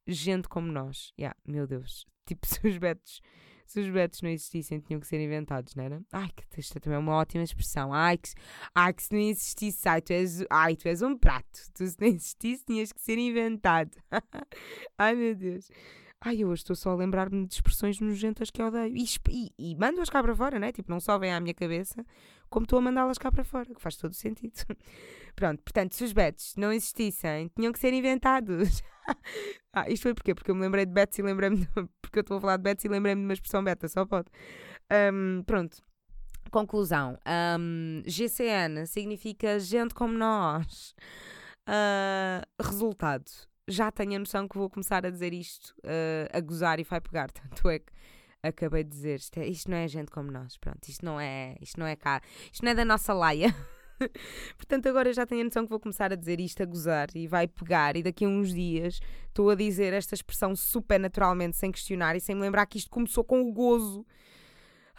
Gente 0.07 0.49
como 0.49 0.73
nós. 0.73 1.13
Yeah, 1.19 1.37
meu 1.47 1.67
Deus. 1.67 2.05
Tipo, 2.27 2.47
se 2.47 2.67
os 2.67 2.79
betos, 2.79 3.21
se 3.67 3.81
os 3.81 3.89
betos 3.89 4.23
não 4.23 4.31
existissem, 4.31 4.79
tinham 4.79 5.01
que 5.01 5.07
ser 5.07 5.21
inventados, 5.21 5.75
não 5.75 5.83
era? 5.83 6.01
Ai, 6.13 6.29
que 6.29 6.61
isto 6.61 6.79
também 6.79 6.97
é 6.97 7.01
uma 7.01 7.15
ótima 7.15 7.43
expressão. 7.43 7.93
Ai, 7.93 8.19
que, 8.19 8.31
ai, 8.73 8.93
que 8.93 9.03
se 9.03 9.13
não 9.13 9.21
existisse, 9.21 9.89
ai, 9.89 10.01
tu 10.01 10.13
és, 10.13 10.45
ai, 10.49 10.77
tu 10.77 10.87
és 10.87 11.03
um 11.03 11.17
prato. 11.17 11.61
Tu 11.75 11.87
se 11.87 11.97
não 12.01 12.07
existisse, 12.07 12.65
tinhas 12.65 12.93
que 12.93 13.01
ser 13.01 13.19
inventado. 13.19 13.91
ai, 14.97 15.15
meu 15.17 15.35
Deus. 15.35 15.69
Ai, 16.23 16.37
eu 16.43 16.49
hoje 16.49 16.61
estou 16.61 16.77
só 16.77 16.91
a 16.91 16.95
lembrar-me 16.95 17.47
de 17.47 17.55
expressões 17.55 17.99
nojentas 17.99 18.51
que 18.51 18.63
odeio. 18.63 18.95
E, 18.95 19.07
e, 19.31 19.53
e 19.59 19.75
mando-as 19.77 20.11
cá 20.11 20.23
para 20.23 20.37
fora, 20.37 20.59
né? 20.59 20.71
Tipo, 20.71 20.91
não 20.91 21.01
só 21.01 21.19
vêm 21.19 21.33
à 21.33 21.41
minha 21.41 21.55
cabeça, 21.55 22.05
como 22.51 22.65
estou 22.65 22.79
a 22.79 22.83
mandá-las 22.83 23.17
cá 23.17 23.33
para 23.33 23.43
fora, 23.43 23.75
que 23.75 23.81
faz 23.81 23.97
todo 23.97 24.13
sentido. 24.13 24.53
Pronto, 25.35 25.63
portanto, 25.63 25.95
se 25.95 26.05
os 26.05 26.13
bets 26.13 26.55
não 26.57 26.71
existissem, 26.73 27.51
tinham 27.57 27.73
que 27.73 27.79
ser 27.79 27.95
inventados. 27.95 28.83
ah, 29.73 29.89
isto 29.89 30.03
foi 30.03 30.15
porquê? 30.15 30.35
Porque 30.35 30.51
eu 30.51 30.55
me 30.55 30.61
lembrei 30.61 30.85
de 30.85 30.93
bets 30.93 31.19
e 31.19 31.23
lembrei-me. 31.23 31.67
Porque 32.03 32.19
eu 32.19 32.23
estou 32.23 32.37
a 32.37 32.41
falar 32.41 32.57
de 32.59 32.65
bets 32.65 32.85
e 32.85 32.89
lembrei-me 32.89 33.23
de 33.23 33.27
uma 33.27 33.33
expressão 33.33 33.65
beta, 33.65 33.89
só 33.89 34.05
pode. 34.05 34.29
Um, 34.93 35.43
pronto. 35.45 35.79
Conclusão. 36.51 37.19
Um, 37.59 38.03
GCN 38.05 38.87
significa 38.87 39.59
gente 39.59 39.95
como 39.95 40.13
nós. 40.13 40.95
Uh, 41.67 42.45
resultado 42.63 43.50
já 43.71 43.91
tenho 43.91 44.17
a 44.17 44.19
noção 44.19 44.49
que 44.49 44.59
vou 44.59 44.69
começar 44.69 45.07
a 45.07 45.11
dizer 45.11 45.33
isto, 45.33 45.75
uh, 45.79 46.37
a 46.37 46.41
gozar 46.41 46.81
e 46.81 46.85
vai 46.85 47.01
pegar. 47.01 47.31
Tanto 47.33 47.69
é 47.69 47.79
que 47.79 47.93
acabei 48.43 48.85
de 48.85 48.91
dizer, 48.91 49.17
isto, 49.17 49.39
é, 49.39 49.47
isto, 49.47 49.71
não 49.71 49.77
é 49.77 49.87
gente 49.87 50.11
como 50.11 50.31
nós, 50.31 50.57
pronto, 50.57 50.89
isto 50.89 51.05
não 51.05 51.21
é, 51.21 51.57
isto 51.61 51.79
não 51.79 51.87
é 51.87 51.95
cá, 51.95 52.23
isto 52.53 52.65
não 52.65 52.73
é 52.73 52.75
da 52.75 52.85
nossa 52.85 53.13
laia. 53.13 53.55
Portanto, 54.57 54.89
agora 54.89 55.13
já 55.13 55.27
tenho 55.27 55.43
a 55.43 55.45
noção 55.45 55.65
que 55.65 55.71
vou 55.71 55.79
começar 55.79 56.13
a 56.13 56.17
dizer 56.17 56.41
isto, 56.41 56.63
a 56.63 56.67
gozar 56.67 57.09
e 57.15 57.27
vai 57.27 57.47
pegar, 57.47 57.97
e 57.97 58.03
daqui 58.03 58.25
a 58.25 58.29
uns 58.29 58.53
dias 58.53 58.99
estou 59.29 59.51
a 59.51 59.55
dizer 59.55 59.93
esta 59.93 60.15
expressão 60.15 60.57
super 60.57 60.99
naturalmente, 60.99 61.57
sem 61.57 61.71
questionar 61.71 62.17
e 62.17 62.21
sem 62.21 62.35
me 62.35 62.41
lembrar 62.41 62.67
que 62.67 62.79
isto 62.79 62.91
começou 62.91 63.23
com 63.23 63.43
o 63.43 63.53
gozo. 63.53 64.07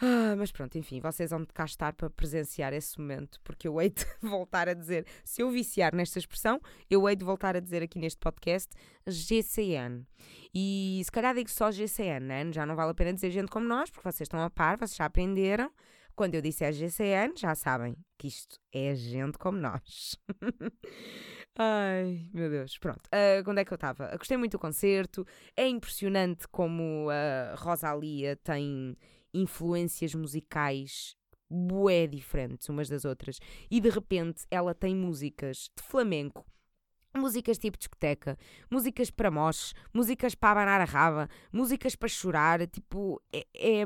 Ah, 0.00 0.34
mas 0.36 0.50
pronto, 0.50 0.76
enfim, 0.76 1.00
vocês 1.00 1.30
vão 1.30 1.42
de 1.42 1.52
cá 1.52 1.64
estar 1.64 1.92
para 1.92 2.10
presenciar 2.10 2.72
esse 2.72 2.98
momento, 2.98 3.40
porque 3.44 3.68
eu 3.68 3.80
hei 3.80 3.90
de 3.90 4.04
voltar 4.20 4.68
a 4.68 4.74
dizer, 4.74 5.06
se 5.24 5.42
eu 5.42 5.50
viciar 5.50 5.94
nesta 5.94 6.18
expressão, 6.18 6.60
eu 6.90 7.08
hei 7.08 7.14
de 7.14 7.24
voltar 7.24 7.56
a 7.56 7.60
dizer 7.60 7.82
aqui 7.82 7.98
neste 7.98 8.18
podcast 8.18 8.70
GCN. 9.06 10.06
E 10.54 11.00
se 11.04 11.10
calhar 11.12 11.34
digo 11.34 11.50
só 11.50 11.70
GCN, 11.70 12.26
né? 12.26 12.52
já 12.52 12.66
não 12.66 12.74
vale 12.76 12.90
a 12.90 12.94
pena 12.94 13.12
dizer 13.12 13.30
gente 13.30 13.50
como 13.50 13.66
nós, 13.66 13.90
porque 13.90 14.10
vocês 14.10 14.26
estão 14.26 14.40
a 14.40 14.50
par, 14.50 14.76
vocês 14.76 14.96
já 14.96 15.04
aprenderam. 15.04 15.70
Quando 16.14 16.34
eu 16.34 16.42
disser 16.42 16.72
GCN, 16.72 17.34
já 17.36 17.54
sabem 17.54 17.96
que 18.18 18.28
isto 18.28 18.58
é 18.70 18.94
gente 18.94 19.38
como 19.38 19.56
nós. 19.56 20.18
Ai, 21.58 22.28
meu 22.32 22.50
Deus. 22.50 22.76
Pronto. 22.78 23.06
Uh, 23.06 23.42
quando 23.44 23.58
é 23.58 23.64
que 23.64 23.72
eu 23.72 23.76
estava? 23.76 24.14
Gostei 24.16 24.36
muito 24.36 24.52
do 24.52 24.58
concerto. 24.58 25.26
É 25.56 25.66
impressionante 25.66 26.46
como 26.48 27.08
a 27.10 27.54
Rosalia 27.56 28.36
tem 28.36 28.96
influências 29.34 30.14
musicais 30.14 31.16
bué 31.52 32.06
diferentes 32.06 32.68
umas 32.68 32.88
das 32.88 33.04
outras. 33.04 33.38
E 33.70 33.80
de 33.80 33.90
repente 33.90 34.44
ela 34.50 34.74
tem 34.74 34.96
músicas 34.96 35.70
de 35.76 35.82
flamenco, 35.82 36.46
músicas 37.14 37.58
tipo 37.58 37.76
discoteca, 37.76 38.38
músicas 38.70 39.10
para 39.10 39.30
moches, 39.30 39.74
músicas 39.92 40.34
para 40.34 40.52
abanar 40.52 40.80
a 40.80 40.84
raba, 40.84 41.28
músicas 41.52 41.94
para 41.94 42.08
chorar. 42.08 42.66
Tipo, 42.66 43.20
é, 43.32 43.46
é, 43.54 43.84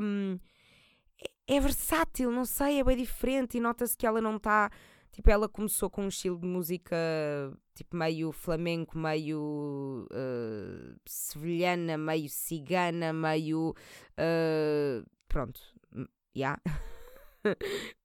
é 1.47 1.59
versátil, 1.59 2.31
não 2.31 2.45
sei, 2.45 2.79
é 2.79 2.83
bem 2.83 2.97
diferente 2.97 3.57
e 3.57 3.61
nota-se 3.61 3.97
que 3.97 4.07
ela 4.07 4.21
não 4.21 4.37
está. 4.37 4.71
Tipo, 5.11 5.31
ela 5.31 5.49
começou 5.49 5.89
com 5.89 6.03
um 6.03 6.09
estilo 6.09 6.39
de 6.39 6.45
música 6.45 6.95
tipo 7.73 7.95
meio 7.95 8.31
flamenco, 8.31 8.97
meio 8.97 10.07
uh, 10.11 10.95
sevilhana, 11.05 11.97
meio 11.97 12.29
cigana, 12.29 13.11
meio. 13.11 13.73
Uh, 14.13 15.16
pronto, 15.27 15.59
já. 15.93 16.05
Yeah. 16.35 16.61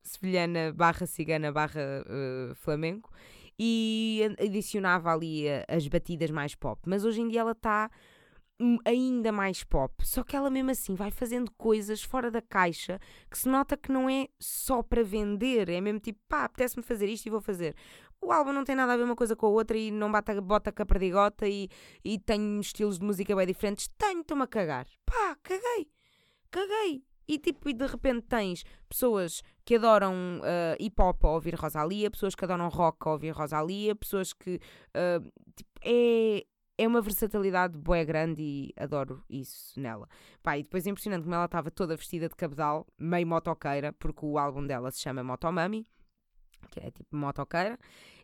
sevilhana 0.03 0.73
barra 0.73 1.07
cigana 1.07 1.53
barra 1.53 2.05
uh, 2.07 2.55
flamenco 2.55 3.11
e 3.59 4.21
adicionava 4.41 5.13
ali 5.13 5.45
as 5.69 5.87
batidas 5.87 6.31
mais 6.31 6.55
pop. 6.55 6.81
Mas 6.87 7.05
hoje 7.05 7.21
em 7.21 7.29
dia 7.29 7.41
ela 7.41 7.53
está 7.53 7.91
ainda 8.85 9.33
mais 9.33 9.65
pop. 9.65 9.95
Só 10.05 10.23
que 10.23 10.37
ela 10.37 10.51
mesmo 10.51 10.71
assim 10.71 10.95
vai 10.95 11.11
fazendo 11.11 11.51
coisas 11.53 12.03
fora 12.03 12.31
da 12.31 12.41
caixa 12.41 12.99
que 13.31 13.39
se 13.39 13.49
nota 13.49 13.77
que 13.77 13.93
não 13.93 14.09
é 14.09 14.29
só 14.39 14.83
para 14.83 15.03
vender, 15.03 15.69
é 15.69 15.81
mesmo 15.81 16.01
tipo, 16.01 16.21
pá, 16.29 16.45
apetece-me 16.45 16.83
fazer 16.83 17.09
isto 17.09 17.27
e 17.27 17.31
vou 17.31 17.41
fazer. 17.41 17.75
O 18.21 18.31
álbum 18.31 18.53
não 18.53 18.65
tem 18.65 18.77
nada 18.77 18.93
a 18.93 18.97
ver 18.97 19.03
uma 19.03 19.17
coisa 19.17 19.35
com 19.35 19.47
a 19.47 19.51
outra 19.51 19.77
e 19.77 19.91
não 19.91 20.11
bata, 20.11 20.41
bota 20.41 20.71
com 20.71 20.83
a 20.83 20.87
perdigota 20.87 21.49
e, 21.49 21.69
e 22.05 22.19
tem 22.19 22.61
estilos 22.61 22.99
de 22.99 23.05
música 23.05 23.35
bem 23.35 23.47
diferentes. 23.47 23.89
Tenho, 23.99 24.21
estou-me 24.21 24.45
a 24.45 24.47
cagar. 24.47 24.87
Pá, 25.05 25.37
caguei. 25.43 25.91
Caguei. 26.51 27.12
E 27.27 27.39
tipo, 27.39 27.69
e 27.69 27.73
de 27.73 27.87
repente 27.87 28.23
tens 28.23 28.65
pessoas 28.89 29.43
que 29.65 29.77
adoram 29.77 30.41
uh, 30.41 30.77
hip 30.79 31.01
hop 31.01 31.25
a 31.25 31.31
ouvir 31.31 31.55
Rosalia, 31.55 32.11
pessoas 32.11 32.35
que 32.35 32.45
adoram 32.45 32.69
rock 32.69 32.99
a 33.07 33.13
ouvir 33.13 33.31
Rosalia, 33.31 33.95
pessoas 33.95 34.33
que. 34.33 34.61
Uh, 34.89 35.23
tipo, 35.55 35.71
é, 35.85 36.45
é 36.79 36.89
uma 36.89 37.01
versatilidade 37.01 37.79
boa 37.79 38.03
grande 38.05 38.43
e 38.43 38.75
adoro 38.77 39.23
isso 39.29 39.79
nela. 39.79 40.09
Pá, 40.43 40.59
e 40.59 40.63
depois 40.63 40.87
é 40.87 40.91
impressionante 40.91 41.23
como 41.23 41.35
ela 41.35 41.45
estava 41.45 41.71
toda 41.71 41.97
vestida 41.97 42.29
de 42.29 42.35
cabedal, 42.35 42.87
meio 42.99 43.27
motoqueira, 43.27 43.93
porque 43.93 44.25
o 44.25 44.39
álbum 44.39 44.67
dela 44.67 44.91
se 44.91 45.01
chama 45.01 45.23
Motomami, 45.23 45.87
que 46.71 46.81
é 46.81 46.91
tipo 46.91 47.15
motoqueira. 47.15 47.79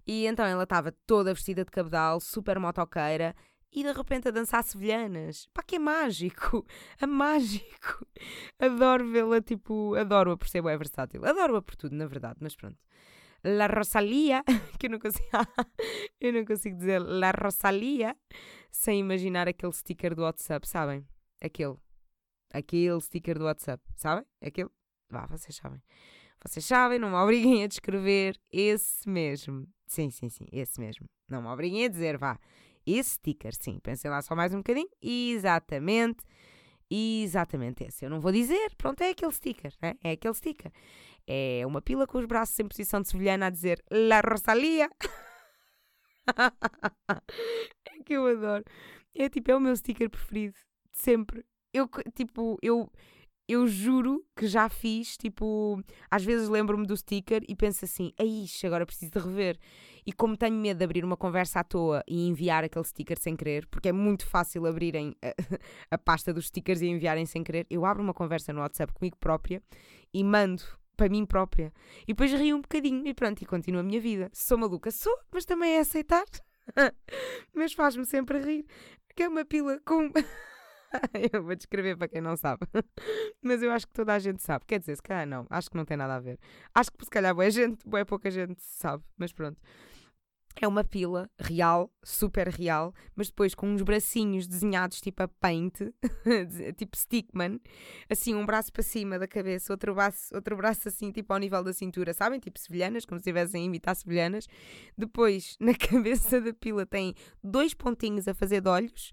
E 0.07 0.27
então 0.27 0.47
ela 0.47 0.63
estava 0.63 0.91
toda 1.07 1.35
vestida 1.35 1.65
de 1.65 1.71
cabedal, 1.71 2.19
super 2.19 2.59
motoqueira, 2.59 3.37
e 3.73 3.83
de 3.83 3.93
repente 3.93 4.29
a 4.29 4.31
dançar 4.31 4.63
sevilhanas. 4.65 5.47
Pá, 5.53 5.63
que 5.63 5.77
é 5.77 5.79
mágico! 5.79 6.67
É 7.01 7.07
mágico! 7.07 8.07
Adoro 8.59 9.11
vê-la, 9.11 9.41
tipo, 9.41 9.95
adoro-a 9.95 10.47
ser 10.47 10.65
é 10.65 10.77
versátil. 10.77 11.25
Adoro-a 11.25 11.63
por 11.63 11.77
tudo, 11.77 11.95
na 11.95 12.07
verdade, 12.07 12.39
mas 12.41 12.57
pronto. 12.57 12.79
La 13.45 13.67
Rosalia, 13.67 14.43
que 14.79 14.87
eu 14.87 14.91
não 14.91 14.99
consigo, 14.99 15.29
eu 16.21 16.33
não 16.33 16.45
consigo 16.45 16.77
dizer 16.77 16.99
La 16.99 17.31
Rosalia 17.31 18.17
sem 18.71 19.01
imaginar 19.01 19.47
aquele 19.49 19.73
sticker 19.73 20.15
do 20.15 20.23
WhatsApp, 20.23 20.67
sabem? 20.69 21.07
Aquele. 21.41 21.77
Aquele 22.53 23.01
sticker 23.01 23.39
do 23.39 23.45
WhatsApp, 23.45 23.83
sabem? 23.95 24.25
Aquele. 24.43 24.71
Vá, 25.11 25.27
vocês 25.27 25.55
sabem. 25.55 25.81
Vocês 26.45 26.65
sabem, 26.65 26.99
não 26.99 27.11
me 27.11 27.17
obriguem 27.17 27.65
a 27.65 27.67
descrever 27.67 28.39
esse 28.51 29.09
mesmo. 29.09 29.67
Sim, 29.87 30.11
sim, 30.11 30.29
sim, 30.29 30.47
esse 30.53 30.81
mesmo. 30.81 31.07
Não 31.29 31.43
me 31.43 31.49
obriguem 31.49 31.85
a 31.85 31.89
dizer, 31.89 32.17
vá. 32.17 32.39
Esse 32.91 33.17
sticker, 33.17 33.55
sim. 33.55 33.79
Pensem 33.81 34.11
lá 34.11 34.23
só 34.23 34.35
mais 34.35 34.55
um 34.55 34.59
bocadinho. 34.59 34.89
Exatamente. 35.03 36.25
Exatamente 36.91 37.85
esse. 37.85 38.07
Eu 38.07 38.11
não 38.11 38.19
vou 38.19 38.33
dizer. 38.33 38.75
Pronto, 38.79 39.03
é 39.03 39.11
aquele 39.11 39.31
sticker. 39.33 39.75
Né? 39.83 39.95
É 40.03 40.13
aquele 40.13 40.33
sticker. 40.33 40.73
É 41.27 41.63
uma 41.67 41.83
pila 41.83 42.07
com 42.07 42.17
os 42.17 42.25
braços 42.25 42.59
em 42.59 42.67
posição 42.67 43.03
de 43.03 43.09
sevilhana 43.09 43.49
a 43.49 43.51
dizer 43.51 43.85
La 43.91 44.21
Rosalia. 44.21 44.89
é 47.85 48.03
que 48.07 48.15
eu 48.15 48.27
adoro. 48.27 48.65
É 49.15 49.29
tipo, 49.29 49.51
é 49.51 49.57
o 49.57 49.61
meu 49.61 49.77
sticker 49.77 50.09
preferido. 50.09 50.57
Sempre. 50.91 51.45
Eu, 51.75 51.91
tipo, 52.15 52.57
eu 52.63 52.91
eu 53.49 53.67
juro 53.67 54.23
que 54.37 54.47
já 54.47 54.69
fiz, 54.69 55.17
tipo, 55.17 55.83
às 56.11 56.23
vezes 56.23 56.51
lembro-me 56.51 56.87
do 56.87 56.95
sticker 56.95 57.43
e 57.49 57.57
penso 57.57 57.85
assim, 57.87 58.13
aí, 58.19 58.45
agora 58.65 58.85
preciso 58.85 59.13
de 59.13 59.19
rever. 59.19 59.59
E 60.05 60.13
como 60.13 60.37
tenho 60.37 60.55
medo 60.55 60.79
de 60.79 60.85
abrir 60.85 61.05
uma 61.05 61.17
conversa 61.17 61.61
à 61.61 61.65
toa 61.65 62.05
e 62.07 62.29
enviar 62.29 62.63
aquele 62.63 62.85
sticker 62.85 63.19
sem 63.19 63.35
querer, 63.35 63.67
porque 63.67 63.89
é 63.89 63.93
muito 63.93 64.27
fácil 64.27 64.67
abrirem 64.67 65.17
a, 65.23 65.29
a 65.97 65.99
pasta 65.99 66.33
dos 66.33 66.49
stickers 66.49 66.83
e 66.83 66.89
enviarem 66.89 67.25
sem 67.25 67.43
querer, 67.43 67.67
eu 67.71 67.87
abro 67.87 68.03
uma 68.03 68.15
conversa 68.15 68.53
no 68.53 68.61
WhatsApp 68.61 68.93
comigo 68.93 69.17
própria 69.19 69.63
e 70.13 70.23
mando 70.23 70.63
para 70.95 71.09
mim 71.09 71.25
própria. 71.25 71.73
E 72.03 72.09
depois 72.09 72.33
rio 72.33 72.57
um 72.57 72.61
bocadinho 72.61 73.07
e 73.07 73.15
pronto, 73.15 73.41
e 73.41 73.47
continuo 73.47 73.81
a 73.81 73.85
minha 73.85 74.01
vida. 74.01 74.29
Sou 74.35 74.59
maluca, 74.59 74.91
sou, 74.91 75.17
mas 75.33 75.47
também 75.47 75.77
é 75.77 75.81
aceitar. 75.81 76.27
mas 77.55 77.73
faz-me 77.73 78.05
sempre 78.05 78.39
rir, 78.41 78.67
porque 79.07 79.23
é 79.23 79.29
uma 79.29 79.45
pila 79.45 79.81
com. 79.87 80.11
eu 81.33 81.43
vou 81.43 81.55
descrever 81.55 81.97
para 81.97 82.09
quem 82.09 82.21
não 82.21 82.37
sabe. 82.37 82.67
Mas 83.43 83.63
eu 83.63 83.71
acho 83.71 83.87
que 83.87 83.93
toda 83.93 84.15
a 84.15 84.19
gente 84.19 84.43
sabe. 84.43 84.65
Quer 84.67 84.81
dizer, 84.81 84.97
se 84.97 85.03
calhar 85.03 85.27
não. 85.27 85.47
Acho 85.51 85.71
que 85.71 85.77
não 85.77 85.85
tem 85.85 85.97
nada 85.97 86.17
a 86.17 86.21
ver. 86.21 86.39
Acho 86.75 86.91
que 86.91 87.05
se 87.05 87.11
calhar 87.11 87.35
boa 87.35 87.51
gente, 87.51 87.87
boa 87.87 88.05
pouca 88.05 88.31
gente 88.31 88.61
sabe. 88.63 89.03
Mas 89.17 89.33
pronto. 89.33 89.61
É 90.61 90.67
uma 90.67 90.83
pila 90.83 91.31
real, 91.39 91.89
super 92.03 92.49
real, 92.49 92.93
mas 93.15 93.29
depois 93.29 93.55
com 93.55 93.69
uns 93.69 93.81
bracinhos 93.81 94.45
desenhados 94.45 95.01
tipo 95.01 95.23
a 95.23 95.29
paint, 95.29 95.77
tipo 96.77 96.97
stickman, 96.97 97.61
assim, 98.11 98.35
um 98.35 98.45
braço 98.45 98.73
para 98.73 98.83
cima 98.83 99.21
da 99.21 99.29
cabeça, 99.29 99.73
outro 99.73 99.95
braço, 99.95 100.35
outro 100.35 100.57
braço 100.57 100.89
assim, 100.89 101.13
tipo 101.13 101.33
ao 101.33 101.39
nível 101.39 101.63
da 101.63 101.73
cintura, 101.73 102.13
sabem? 102.13 102.41
Tipo 102.41 102.59
sevilhanas, 102.59 103.05
como 103.05 103.21
se 103.21 103.23
estivessem 103.23 103.63
a 103.63 103.67
imitar 103.67 103.95
sevilhanas. 103.95 104.49
Depois, 104.97 105.57
na 105.61 105.75
cabeça 105.79 106.41
da 106.41 106.53
pila 106.53 106.85
tem 106.85 107.15
dois 107.41 107.73
pontinhos 107.73 108.27
a 108.27 108.35
fazer 108.35 108.61
de 108.61 108.69
olhos 108.69 109.13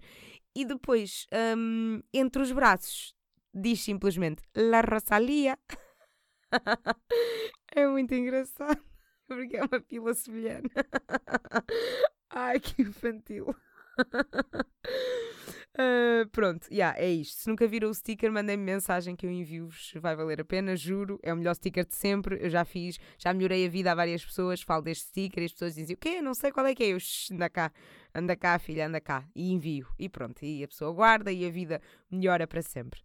e 0.56 0.64
depois, 0.64 1.26
um, 1.54 2.00
entre 2.14 2.40
os 2.40 2.50
braços, 2.50 3.14
diz 3.52 3.82
simplesmente 3.82 4.42
La 4.56 4.80
Rosalia. 4.80 5.58
é 7.76 7.86
muito 7.86 8.14
engraçado, 8.14 8.82
porque 9.28 9.58
é 9.58 9.64
uma 9.64 9.80
pila 9.82 10.14
sevilhana. 10.14 10.70
Ai, 12.30 12.58
que 12.58 12.80
infantil. 12.80 13.54
Uh, 15.78 16.26
pronto, 16.30 16.66
yeah, 16.72 16.98
é 16.98 17.10
isto. 17.10 17.42
Se 17.42 17.48
nunca 17.50 17.68
viram 17.68 17.90
o 17.90 17.94
sticker, 17.94 18.32
mandem-me 18.32 18.64
mensagem 18.64 19.14
que 19.14 19.26
eu 19.26 19.30
envio-vos. 19.30 19.92
Vai 20.00 20.16
valer 20.16 20.40
a 20.40 20.44
pena, 20.44 20.74
juro. 20.74 21.20
É 21.22 21.34
o 21.34 21.36
melhor 21.36 21.54
sticker 21.54 21.84
de 21.84 21.94
sempre. 21.94 22.38
Eu 22.42 22.48
já 22.48 22.64
fiz, 22.64 22.98
já 23.18 23.34
melhorei 23.34 23.66
a 23.66 23.68
vida 23.68 23.92
a 23.92 23.94
várias 23.94 24.24
pessoas. 24.24 24.62
Falo 24.62 24.82
deste 24.82 25.08
sticker 25.08 25.42
e 25.42 25.46
as 25.46 25.52
pessoas 25.52 25.74
dizem: 25.74 25.94
O 25.94 25.98
quê? 25.98 26.22
Não 26.22 26.32
sei 26.32 26.50
qual 26.50 26.64
é 26.64 26.74
que 26.74 26.82
é. 26.82 26.88
Eu, 26.88 26.98
anda 27.30 27.50
cá, 27.50 27.70
anda 28.14 28.34
cá, 28.34 28.58
filha, 28.58 28.86
anda 28.86 29.00
cá. 29.02 29.28
E 29.34 29.52
envio. 29.52 29.86
E 29.98 30.08
pronto. 30.08 30.42
E 30.42 30.64
a 30.64 30.68
pessoa 30.68 30.90
guarda 30.94 31.30
e 31.30 31.46
a 31.46 31.50
vida 31.50 31.82
melhora 32.10 32.46
para 32.46 32.62
sempre. 32.62 33.02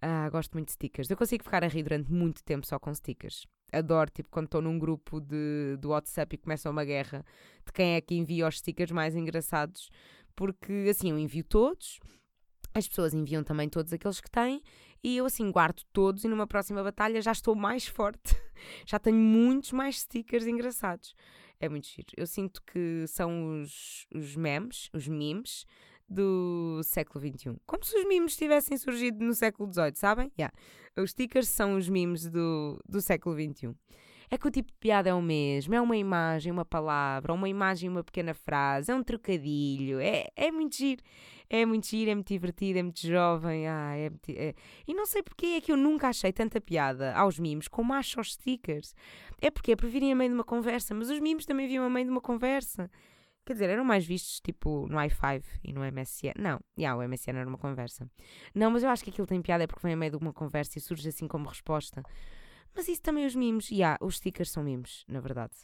Ah, 0.00 0.28
gosto 0.30 0.52
muito 0.54 0.68
de 0.68 0.72
stickers. 0.72 1.10
Eu 1.10 1.18
consigo 1.18 1.44
ficar 1.44 1.62
a 1.62 1.68
rir 1.68 1.82
durante 1.82 2.10
muito 2.10 2.42
tempo 2.42 2.66
só 2.66 2.78
com 2.78 2.94
stickers. 2.94 3.46
Adoro, 3.70 4.10
tipo, 4.10 4.30
quando 4.30 4.46
estou 4.46 4.62
num 4.62 4.78
grupo 4.78 5.20
de, 5.20 5.76
do 5.78 5.90
WhatsApp 5.90 6.34
e 6.34 6.38
começa 6.38 6.70
uma 6.70 6.84
guerra 6.84 7.24
de 7.66 7.72
quem 7.72 7.94
é 7.96 8.00
que 8.00 8.14
envia 8.14 8.46
os 8.46 8.58
stickers 8.58 8.92
mais 8.92 9.16
engraçados 9.16 9.90
porque 10.34 10.86
assim 10.90 11.10
eu 11.10 11.18
envio 11.18 11.44
todos, 11.44 11.98
as 12.74 12.88
pessoas 12.88 13.14
enviam 13.14 13.44
também 13.44 13.68
todos 13.68 13.92
aqueles 13.92 14.20
que 14.20 14.30
têm 14.30 14.62
e 15.02 15.16
eu 15.16 15.26
assim 15.26 15.50
guardo 15.50 15.82
todos 15.92 16.24
e 16.24 16.28
numa 16.28 16.46
próxima 16.46 16.82
batalha 16.82 17.20
já 17.22 17.32
estou 17.32 17.54
mais 17.54 17.86
forte, 17.86 18.34
já 18.86 18.98
tenho 18.98 19.16
muitos 19.16 19.72
mais 19.72 20.00
stickers 20.00 20.46
engraçados. 20.46 21.14
É 21.60 21.68
muito 21.68 21.86
giro. 21.86 22.08
Eu 22.16 22.26
sinto 22.26 22.60
que 22.62 23.06
são 23.06 23.60
os, 23.60 24.06
os 24.12 24.34
memes, 24.34 24.90
os 24.92 25.06
memes 25.06 25.64
do 26.08 26.80
século 26.82 27.24
XXI. 27.24 27.56
Como 27.66 27.84
se 27.84 27.96
os 27.96 28.06
memes 28.06 28.36
tivessem 28.36 28.76
surgido 28.76 29.24
no 29.24 29.34
século 29.34 29.72
XVIII, 29.72 29.94
sabem? 29.94 30.32
Yeah. 30.38 30.54
Os 30.96 31.10
stickers 31.10 31.48
são 31.48 31.76
os 31.76 31.88
memes 31.88 32.28
do, 32.30 32.80
do 32.88 33.00
século 33.00 33.34
XXI. 33.34 33.74
É 34.30 34.38
que 34.38 34.48
o 34.48 34.50
tipo 34.50 34.72
de 34.72 34.78
piada 34.78 35.10
é 35.10 35.14
o 35.14 35.22
mesmo, 35.22 35.74
é 35.74 35.80
uma 35.80 35.96
imagem, 35.96 36.50
uma 36.50 36.64
palavra, 36.64 37.32
uma 37.32 37.48
imagem, 37.48 37.88
uma 37.88 38.02
pequena 38.02 38.34
frase, 38.34 38.90
é 38.90 38.94
um 38.94 39.02
trocadilho, 39.02 40.00
é, 40.00 40.26
é 40.34 40.50
muito 40.50 40.76
giro. 40.76 41.02
É 41.48 41.64
muito 41.66 41.86
giro, 41.86 42.10
é 42.10 42.14
muito 42.14 42.28
divertido, 42.28 42.78
é 42.78 42.82
muito 42.82 43.06
jovem. 43.06 43.68
Ah, 43.68 43.94
é, 43.94 44.08
muito, 44.08 44.30
é... 44.30 44.54
E 44.88 44.94
não 44.94 45.04
sei 45.04 45.22
porque 45.22 45.46
é 45.46 45.60
que 45.60 45.70
eu 45.70 45.76
nunca 45.76 46.08
achei 46.08 46.32
tanta 46.32 46.60
piada 46.60 47.14
aos 47.14 47.38
mimos 47.38 47.68
como 47.68 47.92
acho 47.92 48.18
aos 48.18 48.32
stickers. 48.32 48.94
É 49.40 49.50
porque 49.50 49.72
é 49.72 49.76
por 49.76 49.88
virem 49.88 50.12
a 50.12 50.16
meio 50.16 50.30
de 50.30 50.34
uma 50.34 50.44
conversa, 50.44 50.94
mas 50.94 51.10
os 51.10 51.20
mimos 51.20 51.44
também 51.44 51.68
vinham 51.68 51.84
a 51.84 51.90
meio 51.90 52.06
de 52.06 52.10
uma 52.10 52.20
conversa. 52.20 52.90
Quer 53.44 53.52
dizer, 53.52 53.68
eram 53.68 53.84
mais 53.84 54.06
vistos 54.06 54.40
tipo 54.40 54.86
no 54.88 54.96
i5 54.96 55.44
e 55.62 55.72
no 55.72 55.80
MSN. 55.80 56.32
Não, 56.38 56.60
yeah, 56.78 56.98
o 56.98 57.06
MSN 57.06 57.36
era 57.36 57.48
uma 57.48 57.58
conversa. 57.58 58.10
Não, 58.54 58.70
mas 58.70 58.82
eu 58.82 58.88
acho 58.88 59.04
que 59.04 59.10
aquilo 59.10 59.26
tem 59.26 59.42
piada 59.42 59.64
é 59.64 59.66
porque 59.66 59.82
vem 59.82 59.92
a 59.92 59.96
meio 59.96 60.12
de 60.12 60.16
uma 60.16 60.32
conversa 60.32 60.78
e 60.78 60.80
surge 60.80 61.08
assim 61.08 61.28
como 61.28 61.48
resposta. 61.48 62.02
Mas 62.74 62.88
isso 62.88 63.02
também 63.02 63.26
os 63.26 63.34
mimos. 63.34 63.70
E 63.70 63.76
yeah, 63.76 63.98
os 64.00 64.16
stickers 64.16 64.50
são 64.50 64.62
mimos, 64.62 65.04
na 65.06 65.20
verdade. 65.20 65.54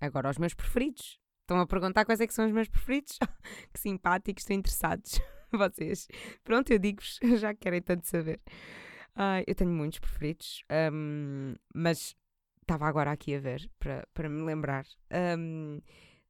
Agora, 0.00 0.30
os 0.30 0.38
meus 0.38 0.54
preferidos. 0.54 1.20
Estão 1.42 1.60
a 1.60 1.66
perguntar 1.66 2.06
quais 2.06 2.20
é 2.20 2.26
que 2.26 2.32
são 2.32 2.46
os 2.46 2.52
meus 2.52 2.68
preferidos? 2.68 3.18
que 3.72 3.78
simpáticos, 3.78 4.42
estão 4.42 4.56
interessados. 4.56 5.20
Vocês. 5.52 6.08
Pronto, 6.42 6.72
eu 6.72 6.78
digo-vos, 6.78 7.20
já 7.38 7.54
querem 7.54 7.82
tanto 7.82 8.06
saber. 8.06 8.40
Uh, 9.14 9.44
eu 9.46 9.54
tenho 9.54 9.70
muitos 9.70 10.00
preferidos, 10.00 10.64
um, 10.92 11.54
mas 11.72 12.16
estava 12.62 12.86
agora 12.86 13.12
aqui 13.12 13.34
a 13.34 13.38
ver 13.38 13.70
para, 13.78 14.08
para 14.12 14.28
me 14.28 14.42
lembrar. 14.42 14.84
Um, 15.38 15.80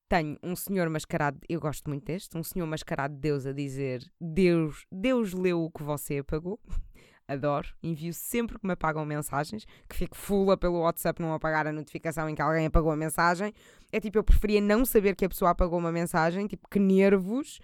tenho 0.09 0.39
um 0.43 0.55
senhor 0.55 0.89
mascarado, 0.89 1.39
eu 1.49 1.61
gosto 1.61 1.89
muito 1.89 2.05
deste, 2.05 2.37
um 2.37 2.43
senhor 2.43 2.67
mascarado 2.67 3.15
de 3.15 3.21
Deus 3.21 3.47
a 3.47 3.53
dizer: 3.53 4.05
Deus, 4.21 4.87
Deus 4.93 5.33
leu 5.33 5.63
o 5.63 5.71
que 5.71 5.83
você 5.83 6.19
apagou. 6.19 6.61
Adoro, 7.27 7.69
envio 7.83 8.13
sempre 8.13 8.59
que 8.59 8.67
me 8.67 8.75
apagam 8.75 9.05
mensagens, 9.07 9.65
que 9.89 9.97
fico 9.97 10.15
fula 10.15 10.59
pelo 10.59 10.81
WhatsApp 10.81 11.23
não 11.23 11.33
apagar 11.33 11.67
a 11.67 11.73
notificação 11.73 12.29
em 12.29 12.35
que 12.35 12.43
alguém 12.43 12.67
apagou 12.67 12.93
a 12.93 12.97
mensagem. 12.97 13.53
É 13.91 13.99
tipo, 13.99 14.19
eu 14.19 14.25
preferia 14.25 14.61
não 14.61 14.85
saber 14.85 15.17
que 15.17 15.25
a 15.25 15.29
pessoa 15.29 15.53
apagou 15.53 15.79
uma 15.79 15.91
mensagem, 15.91 16.47
tipo, 16.47 16.69
que 16.69 16.79
nervos. 16.79 17.61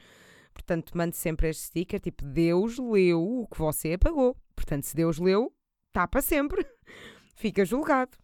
Portanto, 0.54 0.97
mando 0.97 1.14
sempre 1.14 1.49
este 1.49 1.64
sticker, 1.64 2.00
tipo, 2.00 2.25
Deus 2.25 2.78
leu 2.78 3.23
o 3.23 3.47
que 3.49 3.59
você 3.59 3.92
apagou. 3.92 4.35
Portanto, 4.56 4.85
se 4.85 4.97
Deus 4.97 5.18
leu, 5.18 5.52
está 5.88 6.09
para 6.09 6.23
sempre. 6.23 6.66
Fica 7.37 7.62
julgado. 7.62 8.16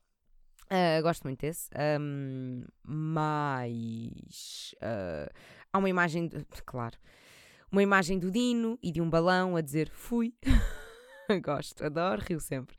Uh, 0.70 1.02
gosto 1.02 1.24
muito 1.24 1.40
desse. 1.40 1.70
Um, 2.00 2.64
mas 2.84 4.74
uh, 4.82 5.32
há 5.72 5.78
uma 5.78 5.88
imagem, 5.88 6.26
de, 6.28 6.44
claro, 6.66 6.96
uma 7.70 7.82
imagem 7.82 8.18
do 8.18 8.30
Dino 8.30 8.78
e 8.82 8.90
de 8.90 9.00
um 9.00 9.08
balão 9.08 9.56
a 9.56 9.60
dizer 9.60 9.88
fui. 9.90 10.34
gosto, 11.44 11.84
adoro, 11.84 12.22
rio 12.22 12.40
sempre. 12.40 12.76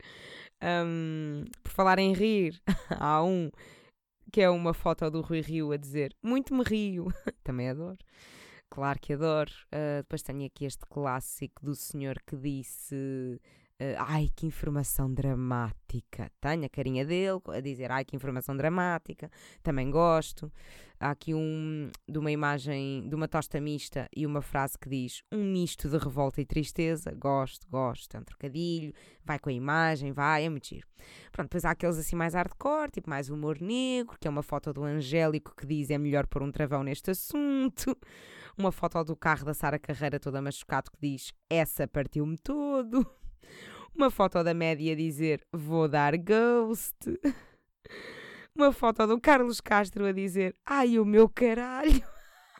Um, 0.62 1.44
por 1.62 1.72
falar 1.72 1.98
em 1.98 2.12
rir, 2.12 2.60
há 2.98 3.22
um 3.22 3.50
que 4.30 4.42
é 4.42 4.50
uma 4.50 4.74
foto 4.74 5.10
do 5.10 5.22
Rui 5.22 5.40
Rio 5.40 5.72
a 5.72 5.76
dizer 5.78 6.14
muito 6.22 6.54
me 6.54 6.62
rio. 6.62 7.06
Também 7.42 7.70
adoro. 7.70 7.98
Claro 8.68 8.98
que 9.00 9.14
adoro. 9.14 9.50
Uh, 9.72 10.02
depois 10.02 10.22
tenho 10.22 10.44
aqui 10.44 10.66
este 10.66 10.84
clássico 10.86 11.64
do 11.64 11.74
senhor 11.74 12.20
que 12.26 12.36
disse 12.36 13.40
Uh, 13.80 13.94
ai, 13.98 14.28
que 14.34 14.44
informação 14.44 15.12
dramática. 15.12 16.28
Tenho 16.40 16.64
a 16.64 16.68
carinha 16.68 17.06
dele 17.06 17.40
a 17.46 17.60
dizer, 17.60 17.92
ai, 17.92 18.04
que 18.04 18.16
informação 18.16 18.56
dramática. 18.56 19.30
Também 19.62 19.88
gosto. 19.88 20.52
Há 20.98 21.10
aqui 21.10 21.32
um 21.32 21.88
de 22.08 22.18
uma 22.18 22.32
imagem 22.32 23.08
de 23.08 23.14
uma 23.14 23.28
tosta 23.28 23.60
mista 23.60 24.08
e 24.16 24.26
uma 24.26 24.42
frase 24.42 24.76
que 24.76 24.88
diz 24.88 25.22
um 25.30 25.52
misto 25.52 25.88
de 25.88 25.96
revolta 25.96 26.40
e 26.40 26.44
tristeza. 26.44 27.14
Gosto, 27.14 27.68
gosto. 27.68 28.16
É 28.16 28.20
um 28.20 28.24
trocadilho. 28.24 28.92
Vai 29.24 29.38
com 29.38 29.48
a 29.48 29.52
imagem, 29.52 30.10
vai, 30.10 30.44
é 30.44 30.48
muito 30.48 30.66
giro. 30.66 30.88
Pronto, 31.30 31.46
depois 31.46 31.64
há 31.64 31.70
aqueles 31.70 31.98
assim 31.98 32.16
mais 32.16 32.34
hardcore, 32.34 32.90
tipo 32.90 33.08
mais 33.08 33.30
humor 33.30 33.60
negro, 33.60 34.16
que 34.20 34.26
é 34.26 34.30
uma 34.30 34.42
foto 34.42 34.72
do 34.72 34.82
Angélico 34.82 35.54
que 35.54 35.64
diz 35.64 35.88
é 35.88 35.98
melhor 35.98 36.26
pôr 36.26 36.42
um 36.42 36.50
travão 36.50 36.82
neste 36.82 37.12
assunto. 37.12 37.96
Uma 38.58 38.72
foto 38.72 39.04
do 39.04 39.14
carro 39.14 39.44
da 39.44 39.54
Sara 39.54 39.78
Carreira 39.78 40.18
toda 40.18 40.42
machucado 40.42 40.90
que 40.90 40.98
diz 41.00 41.32
essa 41.48 41.86
partiu-me 41.86 42.36
todo 42.36 43.08
uma 43.94 44.10
foto 44.10 44.42
da 44.42 44.54
média 44.54 44.94
dizer 44.94 45.40
vou 45.52 45.88
dar 45.88 46.16
ghost, 46.16 46.94
uma 48.54 48.72
foto 48.72 49.06
do 49.06 49.20
Carlos 49.20 49.60
Castro 49.60 50.06
a 50.06 50.12
dizer 50.12 50.54
ai 50.64 50.98
o 50.98 51.04
meu 51.04 51.28
caralho. 51.28 52.02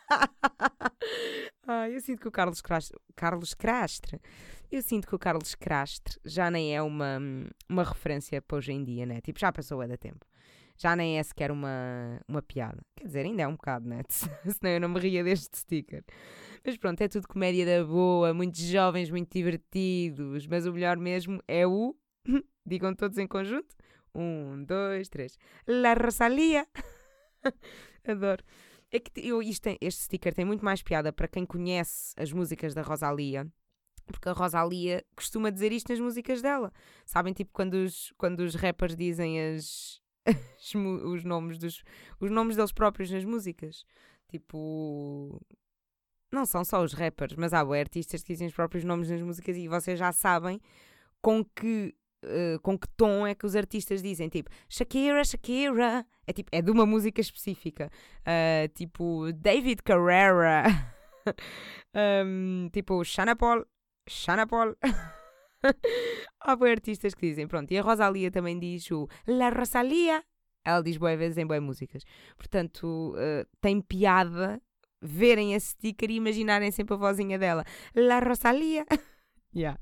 ai, 1.66 1.94
eu 1.94 2.00
sinto 2.00 2.20
que 2.20 2.28
o 2.28 2.32
Carlos 2.32 2.60
Castro, 2.60 3.00
Carlos 3.14 3.54
Castro, 3.54 4.18
eu 4.70 4.82
sinto 4.82 5.06
que 5.06 5.14
o 5.14 5.18
Carlos 5.18 5.54
Castro 5.54 6.18
já 6.24 6.50
nem 6.50 6.74
é 6.74 6.82
uma, 6.82 7.18
uma 7.68 7.84
referência 7.84 8.40
para 8.40 8.56
hoje 8.56 8.72
em 8.72 8.82
dia, 8.84 9.06
né? 9.06 9.20
Tipo, 9.20 9.38
já 9.38 9.52
passou 9.52 9.80
a 9.80 9.86
da 9.86 9.96
tempo 9.96 10.26
já 10.78 10.94
nem 10.94 11.18
é 11.18 11.22
sequer 11.22 11.50
uma, 11.50 12.20
uma 12.28 12.40
piada. 12.40 12.80
Quer 12.96 13.06
dizer, 13.06 13.26
ainda 13.26 13.42
é 13.42 13.48
um 13.48 13.52
bocado, 13.52 13.88
né? 13.88 14.02
Senão 14.08 14.72
eu 14.72 14.80
não 14.80 14.88
me 14.88 15.00
ria 15.00 15.24
deste 15.24 15.58
sticker. 15.58 16.04
Mas 16.64 16.76
pronto, 16.76 17.00
é 17.00 17.08
tudo 17.08 17.26
comédia 17.26 17.66
da 17.66 17.84
boa, 17.84 18.32
muitos 18.32 18.60
jovens, 18.60 19.10
muito 19.10 19.32
divertidos. 19.32 20.46
Mas 20.46 20.66
o 20.66 20.72
melhor 20.72 20.96
mesmo 20.96 21.42
é 21.48 21.66
o. 21.66 21.96
Digam 22.64 22.94
todos 22.94 23.18
em 23.18 23.26
conjunto. 23.26 23.74
Um, 24.14 24.64
dois, 24.64 25.08
três. 25.08 25.36
La 25.66 25.94
Rosalia. 25.94 26.66
Adoro. 28.06 28.44
É 28.90 29.00
que 29.00 29.26
eu, 29.26 29.42
isto 29.42 29.68
este 29.80 30.04
sticker 30.04 30.32
tem 30.32 30.44
muito 30.44 30.64
mais 30.64 30.82
piada 30.82 31.12
para 31.12 31.28
quem 31.28 31.44
conhece 31.44 32.14
as 32.16 32.32
músicas 32.32 32.72
da 32.72 32.82
Rosalia. 32.82 33.46
Porque 34.06 34.28
a 34.28 34.32
Rosalia 34.32 35.04
costuma 35.14 35.50
dizer 35.50 35.72
isto 35.72 35.90
nas 35.90 36.00
músicas 36.00 36.40
dela. 36.40 36.72
Sabem, 37.04 37.34
tipo, 37.34 37.50
quando 37.52 37.74
os, 37.74 38.12
quando 38.16 38.40
os 38.40 38.54
rappers 38.54 38.96
dizem 38.96 39.38
as, 39.40 40.00
os 41.04 41.24
nomes 41.24 41.58
dos 41.58 41.82
os 42.20 42.30
nomes 42.30 42.56
deles 42.56 42.72
próprios 42.72 43.10
nas 43.10 43.24
músicas. 43.24 43.84
Tipo, 44.28 45.40
não 46.30 46.44
são 46.44 46.64
só 46.64 46.82
os 46.82 46.92
rappers, 46.92 47.34
mas 47.36 47.54
há 47.54 47.60
artistas 47.60 48.22
que 48.22 48.32
dizem 48.32 48.48
os 48.48 48.54
próprios 48.54 48.84
nomes 48.84 49.08
nas 49.08 49.22
músicas 49.22 49.56
e 49.56 49.68
vocês 49.68 49.98
já 49.98 50.12
sabem 50.12 50.60
com 51.22 51.44
que 51.44 51.94
uh, 52.24 52.60
com 52.60 52.78
que 52.78 52.88
tom 52.96 53.26
é 53.26 53.34
que 53.34 53.46
os 53.46 53.56
artistas 53.56 54.02
dizem, 54.02 54.28
tipo 54.28 54.50
Shakira, 54.68 55.24
Shakira, 55.24 56.06
é 56.26 56.32
tipo, 56.32 56.48
é 56.52 56.62
de 56.62 56.70
uma 56.70 56.86
música 56.86 57.20
específica, 57.20 57.90
uh, 58.20 58.68
tipo 58.74 59.32
David 59.32 59.82
Carrera, 59.82 60.64
um, 62.24 62.68
tipo 62.72 63.02
Shana 63.04 63.34
Paul, 63.34 63.64
Paul. 64.48 64.76
Há 66.40 66.56
boi 66.56 66.70
artistas 66.70 67.14
que 67.14 67.28
dizem, 67.28 67.46
pronto, 67.46 67.70
e 67.72 67.78
a 67.78 67.82
Rosalia 67.82 68.30
também 68.30 68.58
diz 68.58 68.90
o 68.90 69.08
La 69.26 69.50
Rosalia. 69.50 70.22
Ela 70.64 70.82
diz 70.82 70.96
boas 70.96 71.18
vezes 71.18 71.38
em 71.38 71.46
boas 71.46 71.62
músicas. 71.62 72.02
Portanto, 72.36 73.14
uh, 73.14 73.46
tem 73.60 73.80
piada 73.80 74.60
verem 75.00 75.54
esse 75.54 75.68
sticker 75.68 76.10
e 76.10 76.16
imaginarem 76.16 76.70
sempre 76.70 76.94
a 76.94 76.98
vozinha 76.98 77.38
dela. 77.38 77.64
La 77.94 78.20
Rosalia. 78.20 78.84
yeah. 79.54 79.78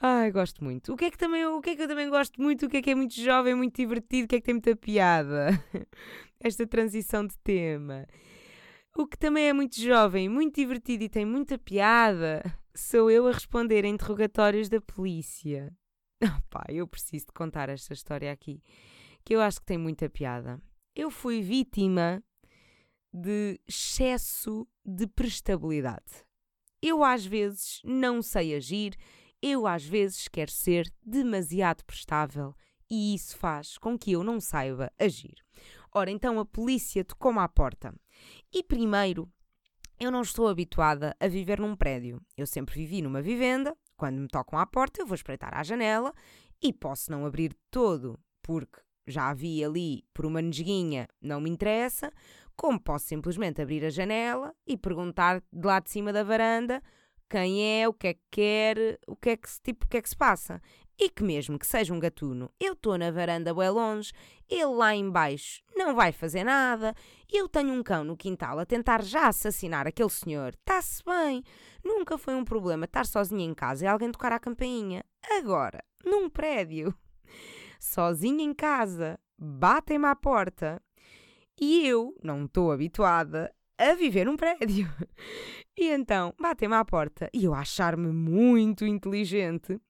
Ai, 0.00 0.30
gosto 0.30 0.64
muito. 0.64 0.92
O 0.92 0.96
que 0.96 1.06
é 1.06 1.10
que 1.10 1.18
também 1.18 1.44
o 1.44 1.60
que 1.60 1.70
é 1.70 1.76
que 1.76 1.82
eu 1.82 1.88
também 1.88 2.08
gosto 2.08 2.40
muito, 2.40 2.66
o 2.66 2.68
que 2.68 2.78
é 2.78 2.82
que 2.82 2.90
é 2.90 2.94
muito 2.94 3.14
jovem, 3.20 3.54
muito 3.54 3.76
divertido, 3.76 4.24
o 4.24 4.28
que 4.28 4.36
é 4.36 4.40
que 4.40 4.46
tem 4.46 4.54
muita 4.54 4.74
piada? 4.74 5.62
Esta 6.40 6.66
transição 6.66 7.26
de 7.26 7.36
tema. 7.44 8.06
O 8.96 9.06
que 9.06 9.18
também 9.18 9.48
é 9.48 9.52
muito 9.52 9.78
jovem, 9.80 10.28
muito 10.28 10.56
divertido 10.56 11.04
e 11.04 11.08
tem 11.08 11.24
muita 11.24 11.58
piada 11.58 12.42
sou 12.74 13.10
eu 13.10 13.26
a 13.26 13.32
responder 13.32 13.84
a 13.84 13.88
interrogatórios 13.88 14.68
da 14.68 14.80
polícia. 14.80 15.72
Ah, 16.22 16.40
pá, 16.50 16.64
eu 16.68 16.86
preciso 16.86 17.26
de 17.26 17.32
contar 17.32 17.68
esta 17.68 17.92
história 17.92 18.30
aqui, 18.30 18.62
que 19.24 19.34
eu 19.34 19.40
acho 19.40 19.60
que 19.60 19.66
tem 19.66 19.78
muita 19.78 20.08
piada. 20.08 20.60
Eu 20.94 21.10
fui 21.10 21.40
vítima 21.40 22.22
de 23.12 23.60
excesso 23.66 24.66
de 24.84 25.06
prestabilidade. 25.06 26.24
Eu 26.82 27.04
às 27.04 27.24
vezes 27.24 27.80
não 27.84 28.22
sei 28.22 28.54
agir, 28.54 28.96
eu 29.42 29.66
às 29.66 29.84
vezes 29.84 30.28
quero 30.28 30.50
ser 30.50 30.90
demasiado 31.04 31.84
prestável 31.84 32.54
e 32.90 33.14
isso 33.14 33.36
faz 33.36 33.78
com 33.78 33.98
que 33.98 34.12
eu 34.12 34.24
não 34.24 34.40
saiba 34.40 34.92
agir. 34.98 35.36
Ora, 35.92 36.10
então 36.10 36.38
a 36.38 36.44
polícia 36.44 37.04
tocou-me 37.04 37.40
à 37.40 37.48
porta 37.48 37.94
e 38.52 38.62
primeiro 38.62 39.30
eu 40.00 40.10
não 40.10 40.22
estou 40.22 40.48
habituada 40.48 41.14
a 41.20 41.28
viver 41.28 41.60
num 41.60 41.76
prédio. 41.76 42.22
Eu 42.34 42.46
sempre 42.46 42.74
vivi 42.74 43.02
numa 43.02 43.20
vivenda. 43.20 43.76
Quando 43.98 44.18
me 44.18 44.28
tocam 44.28 44.58
à 44.58 44.64
porta, 44.64 45.02
eu 45.02 45.06
vou 45.06 45.14
espreitar 45.14 45.54
à 45.54 45.62
janela 45.62 46.14
e 46.62 46.72
posso 46.72 47.12
não 47.12 47.26
abrir 47.26 47.54
todo, 47.70 48.18
porque 48.42 48.80
já 49.06 49.34
vi 49.34 49.62
ali 49.62 50.02
por 50.14 50.24
uma 50.24 50.40
nesguinha, 50.40 51.06
não 51.20 51.38
me 51.38 51.50
interessa. 51.50 52.10
Como 52.56 52.80
posso 52.80 53.06
simplesmente 53.06 53.60
abrir 53.60 53.84
a 53.84 53.90
janela 53.90 54.54
e 54.66 54.76
perguntar 54.76 55.42
de 55.52 55.66
lá 55.66 55.80
de 55.80 55.90
cima 55.90 56.12
da 56.12 56.24
varanda 56.24 56.82
quem 57.28 57.80
é, 57.80 57.88
o 57.88 57.92
que 57.92 58.08
é 58.08 58.14
que 58.14 58.20
quer, 58.30 58.98
o 59.06 59.14
que 59.14 59.30
é 59.30 59.36
que, 59.36 59.48
tipo, 59.62 59.84
o 59.84 59.88
que, 59.88 59.98
é 59.98 60.02
que 60.02 60.08
se 60.08 60.16
passa. 60.16 60.60
E 61.02 61.08
que 61.08 61.24
mesmo 61.24 61.58
que 61.58 61.66
seja 61.66 61.94
um 61.94 61.98
gatuno, 61.98 62.50
eu 62.60 62.74
estou 62.74 62.98
na 62.98 63.10
varanda 63.10 63.54
bem 63.54 63.70
longe, 63.70 64.12
ele 64.46 64.66
lá 64.66 64.94
embaixo 64.94 65.62
não 65.74 65.94
vai 65.94 66.12
fazer 66.12 66.44
nada, 66.44 66.94
eu 67.32 67.48
tenho 67.48 67.72
um 67.72 67.82
cão 67.82 68.04
no 68.04 68.14
quintal 68.14 68.58
a 68.58 68.66
tentar 68.66 69.02
já 69.02 69.28
assassinar 69.28 69.86
aquele 69.86 70.10
senhor, 70.10 70.52
está-se 70.54 71.02
bem. 71.02 71.42
Nunca 71.82 72.18
foi 72.18 72.34
um 72.34 72.44
problema 72.44 72.84
estar 72.84 73.06
sozinha 73.06 73.42
em 73.42 73.54
casa 73.54 73.86
e 73.86 73.88
alguém 73.88 74.12
tocar 74.12 74.30
a 74.30 74.38
campainha. 74.38 75.02
Agora, 75.38 75.82
num 76.04 76.28
prédio, 76.28 76.94
sozinha 77.80 78.44
em 78.44 78.52
casa, 78.52 79.18
batem-me 79.38 80.04
à 80.04 80.14
porta 80.14 80.82
e 81.58 81.86
eu 81.86 82.14
não 82.22 82.44
estou 82.44 82.72
habituada 82.72 83.50
a 83.78 83.94
viver 83.94 84.26
num 84.26 84.36
prédio. 84.36 84.86
E 85.78 85.88
então 85.88 86.34
batem-me 86.38 86.74
à 86.74 86.84
porta 86.84 87.30
e 87.32 87.44
eu 87.44 87.54
achar-me 87.54 88.12
muito 88.12 88.84
inteligente, 88.84 89.80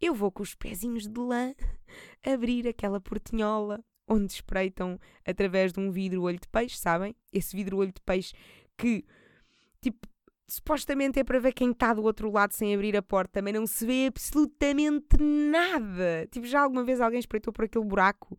eu 0.00 0.14
vou 0.14 0.30
com 0.30 0.42
os 0.42 0.54
pezinhos 0.54 1.06
de 1.06 1.20
lã 1.20 1.54
abrir 2.24 2.66
aquela 2.68 3.00
portinhola 3.00 3.84
onde 4.08 4.32
espreitam 4.32 4.98
através 5.26 5.72
de 5.72 5.80
um 5.80 5.90
vidro 5.90 6.22
olho 6.22 6.38
de 6.38 6.48
peixe, 6.48 6.76
sabem? 6.76 7.14
Esse 7.32 7.56
vidro 7.56 7.78
olho 7.78 7.92
de 7.92 8.00
peixe 8.00 8.32
que, 8.76 9.04
tipo, 9.80 10.06
supostamente 10.48 11.18
é 11.18 11.24
para 11.24 11.40
ver 11.40 11.52
quem 11.52 11.72
está 11.72 11.92
do 11.92 12.04
outro 12.04 12.30
lado 12.30 12.52
sem 12.52 12.72
abrir 12.72 12.96
a 12.96 13.02
porta, 13.02 13.42
mas 13.42 13.52
não 13.52 13.66
se 13.66 13.84
vê 13.84 14.06
absolutamente 14.06 15.16
nada. 15.20 16.28
Tipo, 16.30 16.46
já 16.46 16.60
alguma 16.60 16.84
vez 16.84 17.00
alguém 17.00 17.18
espreitou 17.18 17.52
por 17.52 17.64
aquele 17.64 17.84
buraco 17.84 18.38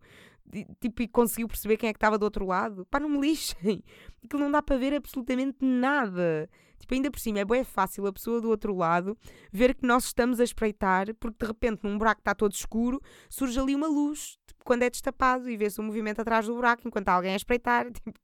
tipo, 0.80 1.02
e 1.02 1.08
conseguiu 1.08 1.48
perceber 1.48 1.76
quem 1.76 1.90
é 1.90 1.92
que 1.92 1.98
estava 1.98 2.18
do 2.18 2.24
outro 2.24 2.46
lado. 2.46 2.86
Pá, 2.86 2.98
não 2.98 3.08
me 3.08 3.20
lixem. 3.20 3.82
Aquilo 4.24 4.42
não 4.42 4.50
dá 4.50 4.62
para 4.62 4.78
ver 4.78 4.94
absolutamente 4.94 5.58
nada. 5.60 6.48
Tipo, 6.88 6.94
ainda 6.94 7.10
por 7.10 7.20
cima, 7.20 7.40
é 7.40 7.44
bem 7.44 7.62
fácil 7.64 8.06
a 8.06 8.12
pessoa 8.12 8.40
do 8.40 8.48
outro 8.48 8.74
lado 8.74 9.16
ver 9.52 9.74
que 9.74 9.86
nós 9.86 10.04
estamos 10.04 10.40
a 10.40 10.44
espreitar, 10.44 11.14
porque 11.20 11.36
de 11.38 11.46
repente 11.46 11.84
num 11.84 11.98
buraco 11.98 12.22
está 12.22 12.34
todo 12.34 12.52
escuro, 12.52 12.98
surge 13.28 13.60
ali 13.60 13.74
uma 13.74 13.86
luz, 13.86 14.38
tipo, 14.46 14.64
quando 14.64 14.84
é 14.84 14.88
destapado, 14.88 15.50
e 15.50 15.56
vê-se 15.56 15.78
um 15.82 15.84
movimento 15.84 16.20
atrás 16.20 16.46
do 16.46 16.54
buraco 16.54 16.88
enquanto 16.88 17.10
há 17.10 17.12
alguém 17.12 17.34
a 17.34 17.36
espreitar. 17.36 17.86
Tipo, 17.92 18.18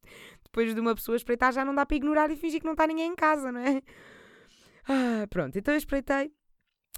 depois 0.44 0.74
de 0.74 0.80
uma 0.80 0.94
pessoa 0.94 1.16
espreitar, 1.16 1.52
já 1.52 1.64
não 1.64 1.74
dá 1.74 1.84
para 1.84 1.96
ignorar 1.96 2.30
e 2.30 2.36
fingir 2.36 2.60
que 2.60 2.64
não 2.64 2.72
está 2.72 2.86
ninguém 2.86 3.10
em 3.10 3.16
casa, 3.16 3.50
não 3.50 3.60
é? 3.60 3.82
Ah, 4.88 5.26
pronto, 5.28 5.58
então 5.58 5.74
eu 5.74 5.78
espreitei, 5.78 6.32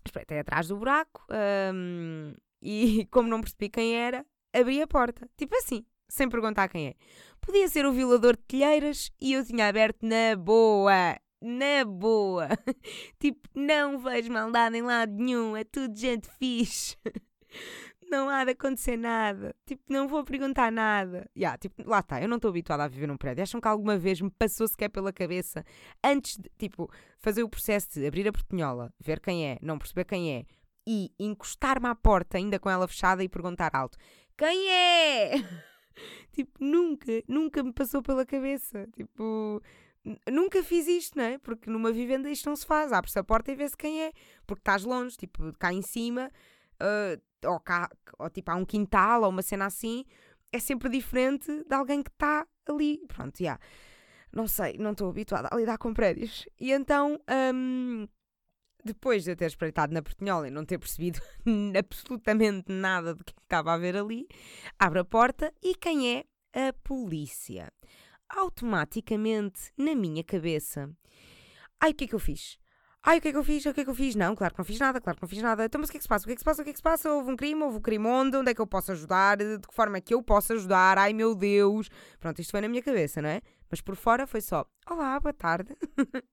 espreitei 0.04 0.38
atrás 0.38 0.68
do 0.68 0.76
buraco 0.76 1.26
um, 1.72 2.34
e, 2.62 3.06
como 3.10 3.28
não 3.28 3.40
percebi 3.40 3.70
quem 3.70 3.96
era, 3.96 4.24
abri 4.52 4.82
a 4.82 4.86
porta. 4.86 5.28
Tipo 5.36 5.56
assim, 5.56 5.84
sem 6.08 6.28
perguntar 6.28 6.68
quem 6.68 6.88
é. 6.88 6.94
Podia 7.40 7.66
ser 7.66 7.86
o 7.86 7.92
violador 7.92 8.36
de 8.36 8.42
telheiras 8.42 9.10
e 9.20 9.32
eu 9.32 9.44
tinha 9.44 9.68
aberto 9.68 10.04
na 10.04 10.36
boa. 10.36 11.16
Na 11.40 11.84
boa. 11.84 12.48
tipo, 13.18 13.48
não 13.54 13.98
vejo 13.98 14.32
maldade 14.32 14.76
em 14.76 14.82
lado 14.82 15.12
nenhum, 15.12 15.56
é 15.56 15.64
tudo 15.64 15.96
gente 15.96 16.28
fixe. 16.38 16.96
não 18.10 18.28
há 18.28 18.44
de 18.44 18.52
acontecer 18.52 18.96
nada. 18.96 19.54
Tipo, 19.66 19.82
não 19.88 20.08
vou 20.08 20.24
perguntar 20.24 20.72
nada. 20.72 21.28
Yeah, 21.36 21.58
tipo, 21.58 21.88
lá 21.88 22.00
está, 22.00 22.20
eu 22.22 22.28
não 22.28 22.36
estou 22.36 22.50
habituada 22.50 22.84
a 22.84 22.88
viver 22.88 23.06
num 23.06 23.16
prédio. 23.16 23.42
Acham 23.42 23.60
que 23.60 23.68
alguma 23.68 23.98
vez 23.98 24.20
me 24.20 24.30
passou 24.30 24.66
sequer 24.66 24.88
pela 24.88 25.12
cabeça 25.12 25.64
antes 26.02 26.36
de, 26.36 26.50
tipo, 26.58 26.90
fazer 27.18 27.42
o 27.42 27.48
processo 27.48 27.94
de 27.94 28.06
abrir 28.06 28.26
a 28.28 28.32
portinhola, 28.32 28.92
ver 28.98 29.20
quem 29.20 29.46
é, 29.46 29.58
não 29.60 29.78
perceber 29.78 30.04
quem 30.04 30.34
é 30.34 30.44
e 30.86 31.12
encostar-me 31.18 31.88
à 31.88 31.94
porta 31.94 32.38
ainda 32.38 32.58
com 32.58 32.70
ela 32.70 32.86
fechada 32.86 33.24
e 33.24 33.28
perguntar 33.28 33.74
alto: 33.74 33.98
quem 34.38 34.70
é? 34.70 35.32
tipo, 36.32 36.52
nunca, 36.60 37.10
nunca 37.26 37.62
me 37.62 37.72
passou 37.72 38.02
pela 38.02 38.24
cabeça. 38.24 38.86
Tipo, 38.94 39.60
nunca 40.30 40.62
fiz 40.62 40.86
isto, 40.86 41.16
não 41.16 41.24
é? 41.24 41.38
Porque 41.38 41.70
numa 41.70 41.92
vivenda 41.92 42.30
isto 42.30 42.48
não 42.48 42.56
se 42.56 42.66
faz. 42.66 42.92
Abre-se 42.92 43.18
a 43.18 43.24
porta 43.24 43.50
e 43.50 43.56
vê-se 43.56 43.76
quem 43.76 44.02
é. 44.02 44.12
Porque 44.46 44.60
estás 44.60 44.84
longe, 44.84 45.16
tipo, 45.16 45.52
cá 45.58 45.72
em 45.72 45.82
cima, 45.82 46.30
uh, 46.80 47.48
ou, 47.48 47.60
cá, 47.60 47.90
ou 48.18 48.30
tipo, 48.30 48.50
há 48.50 48.54
um 48.54 48.64
quintal 48.64 49.22
ou 49.22 49.30
uma 49.30 49.42
cena 49.42 49.66
assim, 49.66 50.04
é 50.52 50.58
sempre 50.58 50.88
diferente 50.88 51.64
de 51.64 51.74
alguém 51.74 52.02
que 52.02 52.10
está 52.10 52.46
ali. 52.68 52.98
Pronto, 53.08 53.38
já. 53.38 53.44
Yeah. 53.44 53.60
Não 54.32 54.46
sei, 54.46 54.76
não 54.78 54.92
estou 54.92 55.08
habituada 55.08 55.48
a 55.50 55.56
lidar 55.56 55.78
com 55.78 55.94
prédios. 55.94 56.46
E 56.60 56.72
então. 56.72 57.20
Um, 57.54 58.06
depois 58.84 59.24
de 59.24 59.32
eu 59.32 59.36
ter 59.36 59.46
espreitado 59.46 59.92
na 59.92 60.00
portinhola 60.00 60.46
e 60.46 60.50
não 60.50 60.64
ter 60.64 60.78
percebido 60.78 61.20
absolutamente 61.76 62.70
nada 62.70 63.14
do 63.14 63.24
que 63.24 63.32
estava 63.42 63.74
a 63.74 63.76
ver 63.76 63.96
ali, 63.96 64.28
abre 64.78 65.00
a 65.00 65.04
porta 65.04 65.52
e 65.60 65.74
quem 65.74 66.16
é? 66.16 66.24
A 66.54 66.72
polícia. 66.72 67.70
Automaticamente, 68.28 69.72
na 69.76 69.94
minha 69.94 70.24
cabeça. 70.24 70.90
Ai, 71.80 71.90
o 71.90 71.94
que 71.94 72.04
é 72.04 72.08
que 72.08 72.14
eu 72.14 72.18
fiz? 72.18 72.58
Ai, 73.02 73.18
o 73.18 73.20
que 73.20 73.28
é 73.28 73.30
que 73.30 73.38
eu 73.38 73.44
fiz? 73.44 73.64
O 73.64 73.72
que 73.72 73.82
é 73.82 73.84
que 73.84 73.90
eu 73.90 73.94
fiz? 73.94 74.16
Não, 74.16 74.34
claro 74.34 74.52
que 74.52 74.58
não 74.58 74.64
fiz 74.64 74.80
nada, 74.80 75.00
claro 75.00 75.16
que 75.16 75.22
não 75.22 75.28
fiz 75.28 75.40
nada. 75.40 75.64
Então, 75.64 75.80
mas 75.80 75.88
o 75.88 75.92
que 75.92 75.96
é 75.96 76.00
que 76.00 76.02
se 76.02 76.08
passa? 76.08 76.24
O 76.24 76.26
que 76.26 76.32
é 76.32 76.34
que 76.34 76.40
se 76.40 76.44
passa? 76.44 76.62
O 76.62 76.64
que 76.64 76.70
é 76.70 76.72
que 76.72 76.78
se 76.78 76.82
passa? 76.82 77.08
Houve 77.08 77.30
um 77.30 77.36
crime? 77.36 77.62
Houve 77.62 77.78
um 77.78 77.80
crime 77.80 78.04
onde? 78.04 78.36
Onde 78.36 78.50
é 78.50 78.54
que 78.54 78.60
eu 78.60 78.66
posso 78.66 78.90
ajudar? 78.90 79.36
De 79.36 79.60
que 79.60 79.72
forma 79.72 79.98
é 79.98 80.00
que 80.00 80.12
eu 80.12 80.20
posso 80.24 80.52
ajudar? 80.54 80.98
Ai, 80.98 81.12
meu 81.12 81.34
Deus! 81.36 81.88
Pronto, 82.18 82.40
isto 82.40 82.50
foi 82.50 82.60
na 82.60 82.68
minha 82.68 82.82
cabeça, 82.82 83.22
não 83.22 83.28
é? 83.28 83.40
Mas 83.70 83.80
por 83.80 83.94
fora 83.94 84.26
foi 84.26 84.40
só: 84.40 84.66
Olá, 84.90 85.20
boa 85.20 85.32
tarde. 85.32 85.76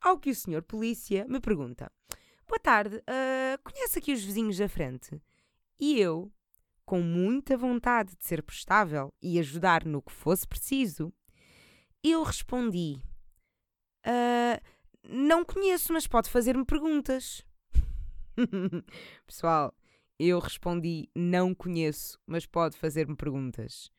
Ao 0.00 0.18
que 0.18 0.30
o 0.30 0.34
senhor 0.34 0.62
polícia 0.62 1.24
me 1.28 1.38
pergunta: 1.38 1.92
Boa 2.48 2.58
tarde, 2.58 2.96
uh, 2.96 3.62
conhece 3.62 4.00
aqui 4.00 4.12
os 4.12 4.24
vizinhos 4.24 4.58
da 4.58 4.68
frente? 4.68 5.22
E 5.78 6.00
eu, 6.00 6.28
com 6.84 7.00
muita 7.00 7.56
vontade 7.56 8.16
de 8.16 8.26
ser 8.26 8.42
prestável 8.42 9.14
e 9.22 9.38
ajudar 9.38 9.84
no 9.84 10.02
que 10.02 10.10
fosse 10.10 10.44
preciso, 10.44 11.12
eu 12.02 12.22
respondi: 12.22 13.00
uh, 14.06 14.60
Não 15.08 15.44
conheço, 15.44 15.92
mas 15.92 16.06
pode 16.06 16.30
fazer-me 16.30 16.64
perguntas. 16.64 17.44
Pessoal, 19.26 19.74
eu 20.18 20.38
respondi: 20.38 21.08
Não 21.14 21.54
conheço, 21.54 22.18
mas 22.26 22.46
pode 22.46 22.76
fazer-me 22.76 23.16
perguntas 23.16 23.90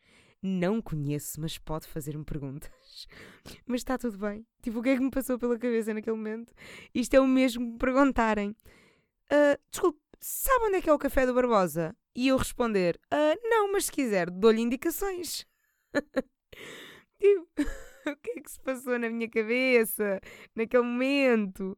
não 0.41 0.81
conheço, 0.81 1.39
mas 1.39 1.57
pode 1.57 1.87
fazer-me 1.87 2.25
perguntas. 2.25 3.07
Mas 3.65 3.81
está 3.81 3.97
tudo 3.97 4.17
bem. 4.17 4.45
Tipo, 4.61 4.79
o 4.79 4.81
que 4.81 4.89
é 4.89 4.95
que 4.95 5.03
me 5.03 5.11
passou 5.11 5.37
pela 5.37 5.57
cabeça 5.57 5.93
naquele 5.93 6.15
momento? 6.15 6.53
Isto 6.93 7.13
é 7.15 7.19
o 7.19 7.27
mesmo 7.27 7.73
que 7.73 7.77
perguntarem. 7.77 8.55
Uh, 9.31 9.57
desculpe, 9.69 9.99
sabe 10.19 10.65
onde 10.65 10.77
é 10.77 10.81
que 10.81 10.89
é 10.89 10.93
o 10.93 10.99
café 10.99 11.25
do 11.25 11.33
Barbosa? 11.33 11.95
E 12.15 12.27
eu 12.27 12.37
responder, 12.37 12.99
uh, 13.13 13.39
não, 13.43 13.71
mas 13.71 13.85
se 13.85 13.91
quiser, 13.91 14.29
dou-lhe 14.29 14.61
indicações. 14.61 15.45
tipo, 17.19 17.71
o 18.07 18.15
que 18.15 18.31
é 18.31 18.41
que 18.41 18.51
se 18.51 18.59
passou 18.59 18.97
na 18.97 19.09
minha 19.09 19.29
cabeça 19.29 20.19
naquele 20.55 20.83
momento? 20.83 21.77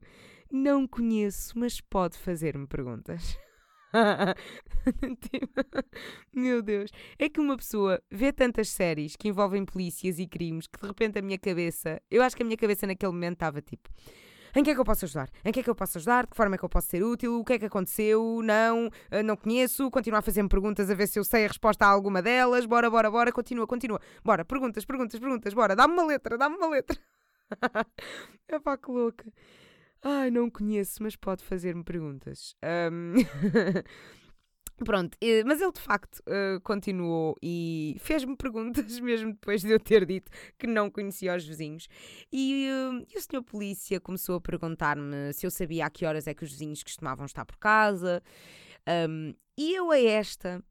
Não 0.52 0.88
conheço, 0.88 1.58
mas 1.58 1.82
pode 1.82 2.18
fazer-me 2.18 2.68
perguntas. 2.68 3.38
Meu 6.34 6.62
Deus. 6.62 6.92
É 7.18 7.30
que 7.30 7.40
uma 7.40 7.58
pessoa 7.58 8.02
vê 8.12 8.34
tantas 8.34 8.70
séries 8.70 9.16
que 9.16 9.28
envolvem 9.28 9.66
polícias 9.66 10.20
e 10.20 10.28
crimes 10.28 10.68
que 10.68 10.80
de 10.80 10.88
repente 10.88 11.20
a 11.20 11.22
minha 11.22 11.38
cabeça, 11.38 12.02
eu 12.10 12.24
acho 12.24 12.36
que 12.36 12.44
a 12.44 12.46
minha 12.46 12.58
cabeça 12.58 12.88
naquele 12.88 13.12
momento 13.12 13.34
estava 13.34 13.62
tipo. 13.62 13.90
Em 14.56 14.64
que 14.64 14.70
é 14.70 14.74
que 14.74 14.80
eu 14.80 14.86
posso 14.86 15.06
ajudar? 15.06 15.30
Em 15.44 15.52
que 15.52 15.60
é 15.60 15.64
que 15.64 15.70
eu 15.70 15.76
posso 15.76 15.98
ajudar? 15.98 16.26
De 16.26 16.32
que 16.32 16.38
forma 16.38 16.56
é 16.56 16.58
que 16.58 16.66
eu 16.66 16.70
posso 16.70 16.88
ser 16.88 17.04
útil? 17.04 17.40
O 17.40 17.44
que 17.44 17.54
é 17.54 17.60
que 17.60 17.66
aconteceu? 17.66 18.42
Não, 18.44 18.90
eh, 19.10 19.24
não 19.24 19.36
conheço. 19.36 19.90
Continua 19.90 20.20
a 20.20 20.22
fazer-me 20.22 20.48
perguntas 20.48 20.90
a 20.90 20.94
ver 20.96 21.08
se 21.08 21.18
eu 21.18 21.24
sei 21.24 21.46
a 21.46 21.48
resposta 21.48 21.86
a 21.86 21.90
alguma 21.90 22.22
delas. 22.22 22.66
Bora, 22.66 22.90
bora, 22.90 23.10
bora. 23.10 23.32
Continua, 23.32 23.66
continua. 23.66 24.00
Bora, 24.24 24.46
perguntas, 24.46 24.86
perguntas, 24.86 25.20
perguntas. 25.20 25.54
Bora, 25.54 25.76
dá-me 25.76 25.94
uma 25.94 26.06
letra, 26.06 26.38
dá-me 26.38 26.56
uma 26.56 26.70
letra. 26.70 26.98
Epá, 28.48 28.78
que 28.78 28.92
louca. 28.92 29.26
Ai, 30.04 30.30
não 30.30 30.50
conheço, 30.50 31.02
mas 31.02 31.16
pode 31.16 31.44
fazer-me 31.44 31.84
perguntas. 31.84 32.56
Um... 32.64 33.14
Pronto, 34.78 35.18
mas 35.46 35.62
ele 35.62 35.72
de 35.72 35.80
facto 35.80 36.20
uh, 36.20 36.60
continuou 36.62 37.36
e 37.42 37.96
fez-me 38.00 38.36
perguntas 38.38 39.00
mesmo 39.00 39.32
depois 39.34 39.62
de 39.62 39.72
eu 39.72 39.80
ter 39.80 40.06
dito 40.06 40.32
que 40.58 40.68
não 40.68 40.90
conhecia 40.90 41.36
os 41.36 41.46
vizinhos. 41.46 41.88
E, 42.32 42.68
uh, 42.70 43.06
e 43.14 43.18
o 43.18 43.22
senhor 43.22 43.44
polícia 43.44 44.00
começou 44.00 44.36
a 44.36 44.42
perguntar-me 44.42 45.32
se 45.34 45.46
eu 45.46 45.52
sabia 45.52 45.86
a 45.86 45.90
que 45.90 46.06
horas 46.06 46.28
é 46.28 46.34
que 46.34 46.44
os 46.44 46.52
vizinhos 46.52 46.84
costumavam 46.84 47.26
estar 47.26 47.46
por 47.46 47.58
casa. 47.58 48.22
Um, 48.88 49.34
e 49.58 49.76
eu 49.76 49.92
a 49.92 50.00
esta, 50.00 50.64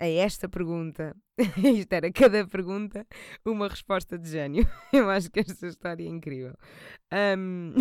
a 0.00 0.06
esta 0.06 0.48
pergunta, 0.48 1.16
isto 1.78 1.92
era 1.92 2.12
cada 2.12 2.46
pergunta, 2.46 3.06
uma 3.44 3.68
resposta 3.68 4.18
de 4.18 4.28
gênio. 4.28 4.68
Eu 4.92 5.08
acho 5.10 5.30
que 5.30 5.40
esta 5.40 5.66
história 5.66 6.04
é 6.04 6.08
incrível. 6.08 6.54
Um, 7.12 7.74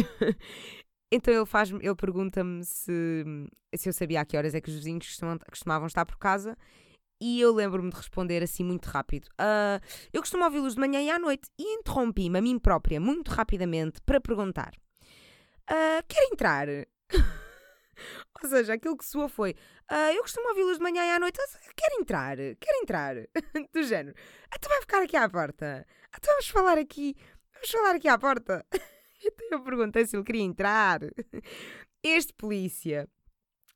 Então 1.13 1.32
ele 1.32 1.45
faz 1.45 1.69
ele 1.69 1.95
pergunta-me 1.95 2.65
se, 2.65 3.23
se 3.76 3.88
eu 3.88 3.93
sabia 3.93 4.21
a 4.21 4.26
que 4.26 4.36
horas 4.36 4.56
é 4.56 4.60
que 4.60 4.69
os 4.69 4.76
vizinhos 4.76 5.19
costumavam 5.47 5.86
estar 5.86 6.06
por 6.08 6.17
casa 6.17 6.58
e 7.21 7.39
eu 7.39 7.54
lembro-me 7.54 7.91
de 7.91 7.95
responder 7.95 8.41
assim 8.41 8.63
muito 8.63 8.88
rápido. 8.88 9.28
Uh, 9.39 9.80
eu 10.12 10.21
costumo 10.21 10.43
ouvi-los 10.43 10.73
de 10.73 10.80
manhã 10.80 10.99
e 11.02 11.12
à 11.12 11.19
noite 11.19 11.49
e 11.58 11.76
interrompi-me 11.76 12.39
a 12.39 12.41
mim 12.41 12.58
própria 12.58 12.99
muito 12.99 13.30
rapidamente 13.30 14.02
para 14.02 14.19
perguntar: 14.19 14.73
uh, 15.69 16.04
Quer 16.08 16.23
entrar? 16.32 16.67
Ou 18.43 18.49
seja, 18.49 18.73
aquilo 18.73 18.97
que 18.97 19.06
soou 19.06 19.30
foi: 19.30 19.52
uh, 19.91 20.15
Eu 20.15 20.23
costumo 20.23 20.49
ouvi-los 20.49 20.80
de 20.80 20.84
manhã 20.84 21.06
e 21.06 21.12
à 21.12 21.19
noite. 21.19 21.39
Quer 21.76 21.93
entrar? 21.93 22.38
Quer 22.38 22.82
entrar? 22.82 23.15
Do 23.71 23.84
género: 23.84 24.15
Tu 24.60 24.67
vai 24.67 24.82
ficar 24.82 25.04
aqui 25.04 25.15
à 25.15 25.30
porta? 25.30 25.86
Tu 26.19 26.26
vamos 26.26 26.47
falar 26.47 26.80
aqui? 26.80 27.15
Vamos 27.54 27.69
falar 27.69 27.95
aqui 27.95 28.08
à 28.08 28.17
porta? 28.17 28.65
Então 29.25 29.59
eu 29.59 29.63
perguntei 29.63 30.05
se 30.05 30.15
ele 30.15 30.23
queria 30.23 30.41
entrar. 30.41 30.99
Este 32.03 32.33
polícia, 32.33 33.07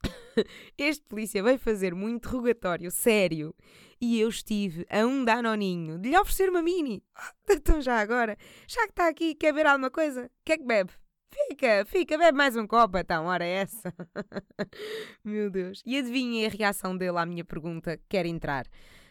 este 0.78 1.06
polícia 1.06 1.42
veio 1.42 1.58
fazer-me 1.58 2.04
um 2.04 2.10
interrogatório 2.10 2.92
sério 2.92 3.56
e 4.00 4.20
eu 4.20 4.30
estive 4.30 4.86
a 4.90 5.06
um 5.06 5.24
danoninho 5.24 5.98
de 5.98 6.10
lhe 6.10 6.18
oferecer 6.18 6.50
uma 6.50 6.62
mini. 6.62 7.04
Então 7.50 7.82
já 7.82 8.00
agora, 8.00 8.38
já 8.68 8.84
que 8.84 8.92
está 8.92 9.08
aqui, 9.08 9.34
quer 9.34 9.54
ver 9.54 9.66
alguma 9.66 9.90
coisa? 9.90 10.30
Quer 10.44 10.58
que 10.58 10.66
bebe? 10.66 10.92
Fica, 11.34 11.86
fica, 11.86 12.18
bebe 12.18 12.38
mais 12.38 12.56
um 12.56 12.66
copo, 12.66 12.98
então, 12.98 13.26
ora 13.26 13.46
é 13.46 13.62
essa. 13.62 13.94
Meu 15.24 15.50
Deus. 15.50 15.82
E 15.86 15.98
adivinhem 15.98 16.46
a 16.46 16.50
reação 16.50 16.98
dele 16.98 17.18
à 17.18 17.26
minha 17.26 17.46
pergunta: 17.46 18.00
quer 18.10 18.26
entrar? 18.26 18.66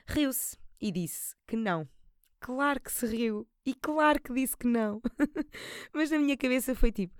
Riu-se 0.06 0.56
e 0.80 0.90
disse 0.90 1.34
que 1.46 1.56
não. 1.56 1.88
Claro 2.40 2.80
que 2.80 2.92
se 2.92 3.06
riu 3.06 3.46
e 3.64 3.74
claro 3.74 4.20
que 4.20 4.32
disse 4.32 4.56
que 4.56 4.66
não. 4.66 5.00
Mas 5.92 6.10
na 6.10 6.18
minha 6.18 6.36
cabeça 6.36 6.74
foi 6.74 6.92
tipo: 6.92 7.14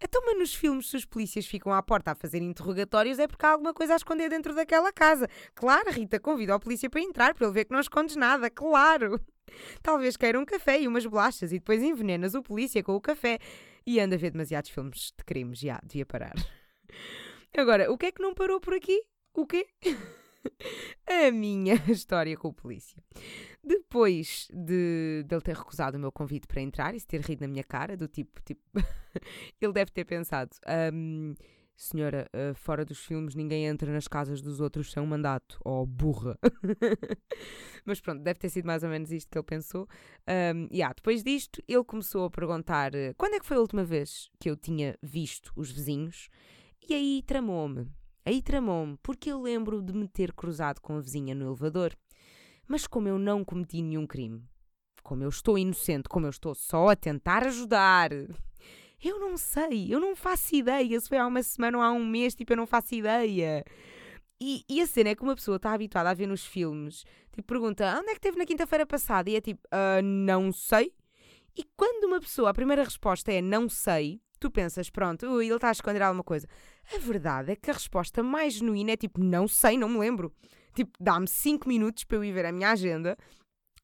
então, 0.00 0.22
mas 0.24 0.38
nos 0.38 0.54
filmes, 0.54 0.88
se 0.88 0.96
os 0.96 1.04
polícias 1.04 1.44
ficam 1.46 1.72
à 1.72 1.82
porta 1.82 2.12
a 2.12 2.14
fazer 2.14 2.40
interrogatórios, 2.40 3.18
é 3.18 3.26
porque 3.26 3.44
há 3.44 3.50
alguma 3.50 3.74
coisa 3.74 3.94
a 3.94 3.96
esconder 3.96 4.30
dentro 4.30 4.54
daquela 4.54 4.92
casa. 4.92 5.28
Claro, 5.54 5.90
Rita, 5.90 6.20
convida 6.20 6.54
o 6.54 6.60
polícia 6.60 6.88
para 6.88 7.00
entrar, 7.00 7.34
para 7.34 7.46
ele 7.46 7.54
ver 7.54 7.64
que 7.64 7.72
não 7.72 7.80
escondes 7.80 8.14
nada, 8.14 8.48
claro. 8.48 9.20
Talvez 9.82 10.16
queira 10.16 10.38
um 10.38 10.44
café 10.44 10.80
e 10.80 10.86
umas 10.86 11.04
bolachas 11.04 11.50
e 11.50 11.58
depois 11.58 11.82
envenenas 11.82 12.34
o 12.34 12.42
polícia 12.42 12.82
com 12.82 12.94
o 12.94 13.00
café. 13.00 13.38
E 13.84 13.98
anda 13.98 14.14
a 14.14 14.18
ver 14.18 14.30
demasiados 14.30 14.70
filmes 14.70 15.12
de 15.16 15.24
crimes, 15.24 15.58
já, 15.58 15.80
devia 15.82 16.06
parar. 16.06 16.34
Agora, 17.56 17.90
o 17.90 17.98
que 17.98 18.06
é 18.06 18.12
que 18.12 18.22
não 18.22 18.34
parou 18.34 18.60
por 18.60 18.74
aqui? 18.74 19.02
O 19.34 19.46
quê? 19.46 19.66
a 21.06 21.30
minha 21.30 21.74
história 21.90 22.36
com 22.36 22.48
o 22.48 22.52
polícia. 22.52 23.02
Depois 23.62 24.48
de, 24.52 25.24
de 25.26 25.34
ele 25.34 25.42
ter 25.42 25.56
recusado 25.56 25.96
o 25.96 26.00
meu 26.00 26.12
convite 26.12 26.46
para 26.46 26.60
entrar 26.60 26.94
e 26.94 27.00
se 27.00 27.06
ter 27.06 27.20
rido 27.20 27.40
na 27.40 27.48
minha 27.48 27.64
cara, 27.64 27.96
do 27.96 28.08
tipo, 28.08 28.40
tipo 28.42 28.62
ele 29.60 29.72
deve 29.72 29.90
ter 29.90 30.04
pensado. 30.04 30.50
Um, 30.92 31.34
Senhora, 31.80 32.28
uh, 32.34 32.56
fora 32.56 32.84
dos 32.84 33.04
filmes 33.04 33.36
ninguém 33.36 33.66
entra 33.66 33.92
nas 33.92 34.08
casas 34.08 34.42
dos 34.42 34.60
outros 34.60 34.90
sem 34.90 35.00
um 35.00 35.06
mandato. 35.06 35.60
Oh, 35.64 35.86
burra. 35.86 36.36
Mas 37.86 38.00
pronto, 38.00 38.20
deve 38.20 38.40
ter 38.40 38.48
sido 38.48 38.66
mais 38.66 38.82
ou 38.82 38.88
menos 38.88 39.12
isto 39.12 39.30
que 39.30 39.38
ele 39.38 39.44
pensou. 39.44 39.88
Um, 40.28 40.66
yeah, 40.74 40.92
depois 40.92 41.22
disto, 41.22 41.62
ele 41.68 41.84
começou 41.84 42.24
a 42.24 42.30
perguntar 42.30 42.90
quando 43.16 43.34
é 43.34 43.38
que 43.38 43.46
foi 43.46 43.58
a 43.58 43.60
última 43.60 43.84
vez 43.84 44.28
que 44.40 44.50
eu 44.50 44.56
tinha 44.56 44.98
visto 45.00 45.52
os 45.54 45.70
vizinhos. 45.70 46.28
E 46.88 46.94
aí 46.94 47.22
tramou-me. 47.24 47.86
Aí 48.28 48.42
tramou-me, 48.42 48.98
porque 49.02 49.32
eu 49.32 49.40
lembro 49.40 49.80
de 49.80 49.90
me 49.94 50.06
ter 50.06 50.34
cruzado 50.34 50.82
com 50.82 50.98
a 50.98 51.00
vizinha 51.00 51.34
no 51.34 51.46
elevador. 51.46 51.96
Mas 52.66 52.86
como 52.86 53.08
eu 53.08 53.18
não 53.18 53.42
cometi 53.42 53.80
nenhum 53.80 54.06
crime, 54.06 54.44
como 55.02 55.22
eu 55.22 55.30
estou 55.30 55.56
inocente, 55.56 56.10
como 56.10 56.26
eu 56.26 56.30
estou 56.30 56.54
só 56.54 56.90
a 56.90 56.94
tentar 56.94 57.46
ajudar, 57.46 58.12
eu 58.12 59.18
não 59.18 59.38
sei, 59.38 59.86
eu 59.88 59.98
não 59.98 60.14
faço 60.14 60.54
ideia 60.54 61.00
se 61.00 61.08
foi 61.08 61.16
há 61.16 61.26
uma 61.26 61.42
semana 61.42 61.78
ou 61.78 61.82
há 61.82 61.90
um 61.90 62.04
mês, 62.04 62.34
tipo, 62.34 62.52
eu 62.52 62.58
não 62.58 62.66
faço 62.66 62.94
ideia. 62.94 63.64
E, 64.38 64.62
e 64.68 64.82
a 64.82 64.86
cena 64.86 65.08
é 65.08 65.14
que 65.14 65.22
uma 65.22 65.34
pessoa 65.34 65.56
está 65.56 65.72
habituada 65.72 66.10
a 66.10 66.14
ver 66.14 66.26
nos 66.26 66.44
filmes, 66.44 67.04
tipo, 67.32 67.48
pergunta 67.48 67.98
onde 67.98 68.10
é 68.10 68.12
que 68.12 68.18
esteve 68.18 68.36
na 68.36 68.44
quinta-feira 68.44 68.84
passada? 68.84 69.30
E 69.30 69.36
é 69.36 69.40
tipo, 69.40 69.66
uh, 69.68 70.02
não 70.02 70.52
sei. 70.52 70.92
E 71.56 71.64
quando 71.74 72.04
uma 72.04 72.20
pessoa, 72.20 72.50
a 72.50 72.54
primeira 72.54 72.84
resposta 72.84 73.32
é 73.32 73.40
não 73.40 73.70
sei, 73.70 74.20
tu 74.38 74.50
pensas, 74.50 74.90
pronto, 74.90 75.40
ele 75.40 75.54
está 75.54 75.70
a 75.70 75.72
esconder 75.72 76.02
alguma 76.02 76.22
coisa. 76.22 76.46
A 76.94 76.98
verdade 76.98 77.52
é 77.52 77.56
que 77.56 77.70
a 77.70 77.74
resposta 77.74 78.22
mais 78.22 78.54
genuína 78.54 78.92
é 78.92 78.96
tipo, 78.96 79.22
não 79.22 79.46
sei, 79.46 79.76
não 79.76 79.88
me 79.88 79.98
lembro. 79.98 80.32
Tipo, 80.74 80.92
dá-me 81.00 81.28
5 81.28 81.68
minutos 81.68 82.04
para 82.04 82.16
eu 82.16 82.24
ir 82.24 82.32
ver 82.32 82.46
a 82.46 82.52
minha 82.52 82.70
agenda 82.70 83.16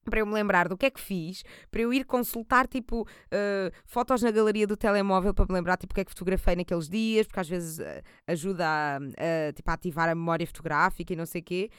para 0.04 0.20
eu 0.20 0.26
me 0.26 0.34
lembrar 0.34 0.68
do 0.68 0.76
que 0.76 0.86
é 0.86 0.90
que 0.90 1.00
fiz, 1.00 1.42
para 1.70 1.80
eu 1.80 1.92
ir 1.92 2.04
consultar, 2.04 2.68
tipo, 2.68 3.02
uh, 3.02 3.72
fotos 3.86 4.22
na 4.22 4.30
galeria 4.30 4.66
do 4.66 4.76
telemóvel 4.76 5.32
para 5.32 5.46
me 5.46 5.54
lembrar, 5.54 5.76
tipo, 5.76 5.92
o 5.92 5.94
que 5.94 6.02
é 6.02 6.04
que 6.04 6.10
fotografei 6.10 6.54
naqueles 6.54 6.88
dias, 6.88 7.26
porque 7.26 7.40
às 7.40 7.48
vezes 7.48 7.78
uh, 7.78 8.02
ajuda 8.26 8.66
a, 8.66 8.96
a, 8.96 9.52
tipo, 9.52 9.70
a 9.70 9.74
ativar 9.74 10.08
a 10.08 10.14
memória 10.14 10.46
fotográfica 10.46 11.12
e 11.12 11.16
não 11.16 11.26
sei 11.26 11.40
o 11.40 11.44
quê. 11.44 11.70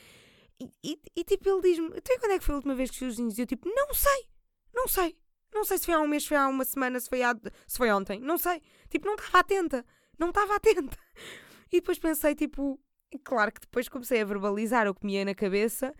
E, 0.59 0.71
e, 0.83 0.99
e, 1.17 1.23
tipo, 1.23 1.47
ele 1.49 1.61
diz-me, 1.61 1.87
então 1.95 2.17
quando 2.19 2.31
é 2.31 2.39
que 2.39 2.45
foi 2.45 2.53
a 2.53 2.57
última 2.57 2.75
vez 2.75 2.89
que 2.89 2.97
fiz 2.97 3.09
os 3.09 3.15
vizinhos? 3.15 3.37
E 3.37 3.41
eu, 3.41 3.45
tipo, 3.45 3.69
não 3.69 3.93
sei, 3.93 4.27
não 4.73 4.87
sei. 4.87 5.15
Não 5.53 5.63
sei 5.63 5.77
se 5.77 5.85
foi 5.85 5.93
há 5.93 6.01
um 6.01 6.07
mês, 6.07 6.23
se 6.23 6.29
foi 6.29 6.37
há 6.37 6.47
uma 6.47 6.65
semana, 6.65 6.99
se 6.99 7.07
foi, 7.07 7.23
há, 7.23 7.33
se 7.65 7.77
foi 7.77 7.89
ontem, 7.89 8.19
não 8.19 8.37
sei. 8.37 8.61
Tipo, 8.89 9.07
não 9.07 9.15
estava 9.15 9.39
atenta, 9.39 9.85
não 10.19 10.29
estava 10.29 10.55
atenta. 10.55 10.97
E 11.71 11.81
depois 11.81 11.97
pensei, 11.97 12.35
tipo, 12.35 12.79
claro 13.23 13.51
que 13.51 13.59
depois 13.59 13.89
comecei 13.89 14.21
a 14.21 14.25
verbalizar 14.25 14.87
o 14.87 14.93
que 14.93 15.05
me 15.05 15.15
ia 15.15 15.25
na 15.25 15.33
cabeça 15.33 15.93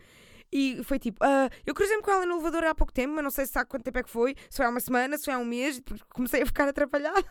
e 0.52 0.82
foi 0.84 0.98
tipo, 0.98 1.24
uh, 1.24 1.50
eu 1.64 1.74
cruzei-me 1.74 2.02
com 2.02 2.10
ela 2.10 2.24
no 2.24 2.34
elevador 2.34 2.64
há 2.64 2.74
pouco 2.74 2.92
tempo, 2.92 3.14
mas 3.14 3.24
não 3.24 3.30
sei 3.30 3.46
se 3.46 3.58
há 3.58 3.64
quanto 3.64 3.84
tempo 3.84 3.98
é 3.98 4.02
que 4.02 4.10
foi, 4.10 4.34
se 4.48 4.56
foi 4.56 4.66
há 4.66 4.70
uma 4.70 4.80
semana, 4.80 5.18
se 5.18 5.24
foi 5.24 5.34
há 5.34 5.38
um 5.38 5.44
mês, 5.44 5.82
comecei 6.14 6.42
a 6.42 6.46
ficar 6.46 6.68
atrapalhada. 6.68 7.24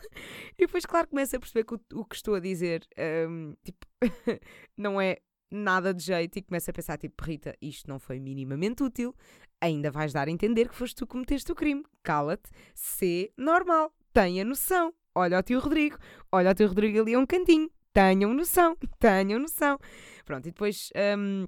E 0.58 0.66
depois, 0.66 0.84
claro, 0.84 1.08
começo 1.08 1.34
a 1.34 1.40
perceber 1.40 1.64
que 1.64 1.74
o, 1.74 2.00
o 2.00 2.04
que 2.04 2.16
estou 2.16 2.34
a 2.34 2.40
dizer, 2.40 2.86
um, 3.28 3.54
tipo, 3.64 3.86
não 4.76 5.00
é 5.00 5.18
nada 5.50 5.94
de 5.94 6.02
jeito 6.02 6.38
e 6.38 6.42
começo 6.42 6.70
a 6.70 6.72
pensar, 6.72 6.98
tipo, 6.98 7.22
Rita, 7.24 7.56
isto 7.60 7.88
não 7.88 7.98
foi 7.98 8.20
minimamente 8.20 8.82
útil, 8.82 9.14
ainda 9.60 9.90
vais 9.90 10.12
dar 10.12 10.28
a 10.28 10.30
entender 10.30 10.68
que 10.68 10.74
foste 10.74 10.96
tu 10.96 11.06
que 11.06 11.12
cometeste 11.12 11.50
o 11.50 11.54
crime. 11.54 11.84
Cala-te, 12.02 12.50
sê 12.74 13.32
normal, 13.36 13.94
tenha 14.12 14.44
noção. 14.44 14.92
Olha 15.18 15.38
o 15.38 15.42
tio 15.42 15.60
Rodrigo, 15.60 15.96
olha 16.30 16.50
o 16.50 16.54
tio 16.54 16.68
Rodrigo 16.68 17.00
ali 17.00 17.14
a 17.14 17.18
um 17.18 17.24
cantinho, 17.24 17.70
tenham 17.90 18.34
noção, 18.34 18.76
tenham 19.00 19.40
noção. 19.40 19.78
Pronto, 20.26 20.46
e 20.46 20.50
depois 20.50 20.90
um, 21.18 21.46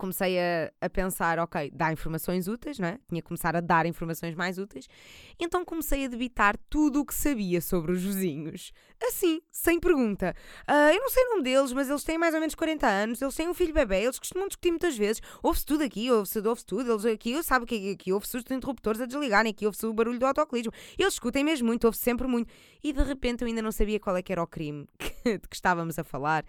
comecei 0.00 0.38
a, 0.38 0.72
a, 0.80 0.88
pensar, 0.88 1.38
ok, 1.38 1.70
dá 1.74 1.92
informações 1.92 2.48
úteis, 2.48 2.78
não 2.78 2.88
é? 2.88 2.98
Tinha 3.08 3.20
que 3.20 3.28
começar 3.28 3.54
a 3.54 3.60
dar 3.60 3.84
informações 3.84 4.34
mais 4.34 4.58
úteis. 4.58 4.88
Então 5.38 5.64
comecei 5.64 6.06
a 6.06 6.08
debitar 6.08 6.56
tudo 6.70 7.00
o 7.00 7.04
que 7.04 7.14
sabia 7.14 7.60
sobre 7.60 7.92
os 7.92 8.02
vizinhos. 8.02 8.72
Assim, 9.02 9.40
sem 9.50 9.78
pergunta. 9.78 10.34
Uh, 10.68 10.94
eu 10.94 11.00
não 11.00 11.10
sei 11.10 11.24
o 11.24 11.30
nome 11.30 11.42
deles, 11.42 11.72
mas 11.72 11.88
eles 11.88 12.02
têm 12.02 12.16
mais 12.16 12.34
ou 12.34 12.40
menos 12.40 12.54
40 12.54 12.86
anos, 12.86 13.22
eles 13.22 13.34
têm 13.34 13.48
um 13.48 13.54
filho 13.54 13.74
bebê, 13.74 14.02
eles 14.02 14.18
costumam 14.18 14.48
discutir 14.48 14.70
muitas 14.70 14.96
vezes. 14.96 15.20
Ouve-se 15.42 15.66
tudo 15.66 15.84
aqui, 15.84 16.10
ouve-se 16.10 16.38
ouve 16.40 16.64
tudo, 16.64 16.92
eles 16.92 17.04
aqui, 17.04 17.42
sabe 17.42 17.66
que 17.66 17.92
aqui 17.92 18.12
ouve-se 18.12 18.38
os 18.38 18.44
interruptores 18.50 19.00
a 19.00 19.06
desligarem, 19.06 19.50
aqui 19.50 19.66
ouve-se 19.66 19.86
o 19.86 19.92
barulho 19.92 20.18
do 20.18 20.26
autocolismo. 20.26 20.72
Eles 20.98 21.14
escutem 21.14 21.44
mesmo 21.44 21.66
muito, 21.66 21.84
ouve-se 21.84 22.02
sempre 22.02 22.26
muito. 22.26 22.50
E 22.82 22.92
de 22.92 23.02
repente 23.02 23.42
eu 23.42 23.48
ainda 23.48 23.60
não 23.60 23.72
sabia 23.72 24.00
qual 24.00 24.16
é 24.16 24.22
que 24.22 24.32
era 24.32 24.42
o 24.42 24.46
crime 24.46 24.88
que, 24.98 25.38
de 25.38 25.48
que 25.48 25.54
estávamos 25.54 25.98
a 25.98 26.04
falar 26.04 26.44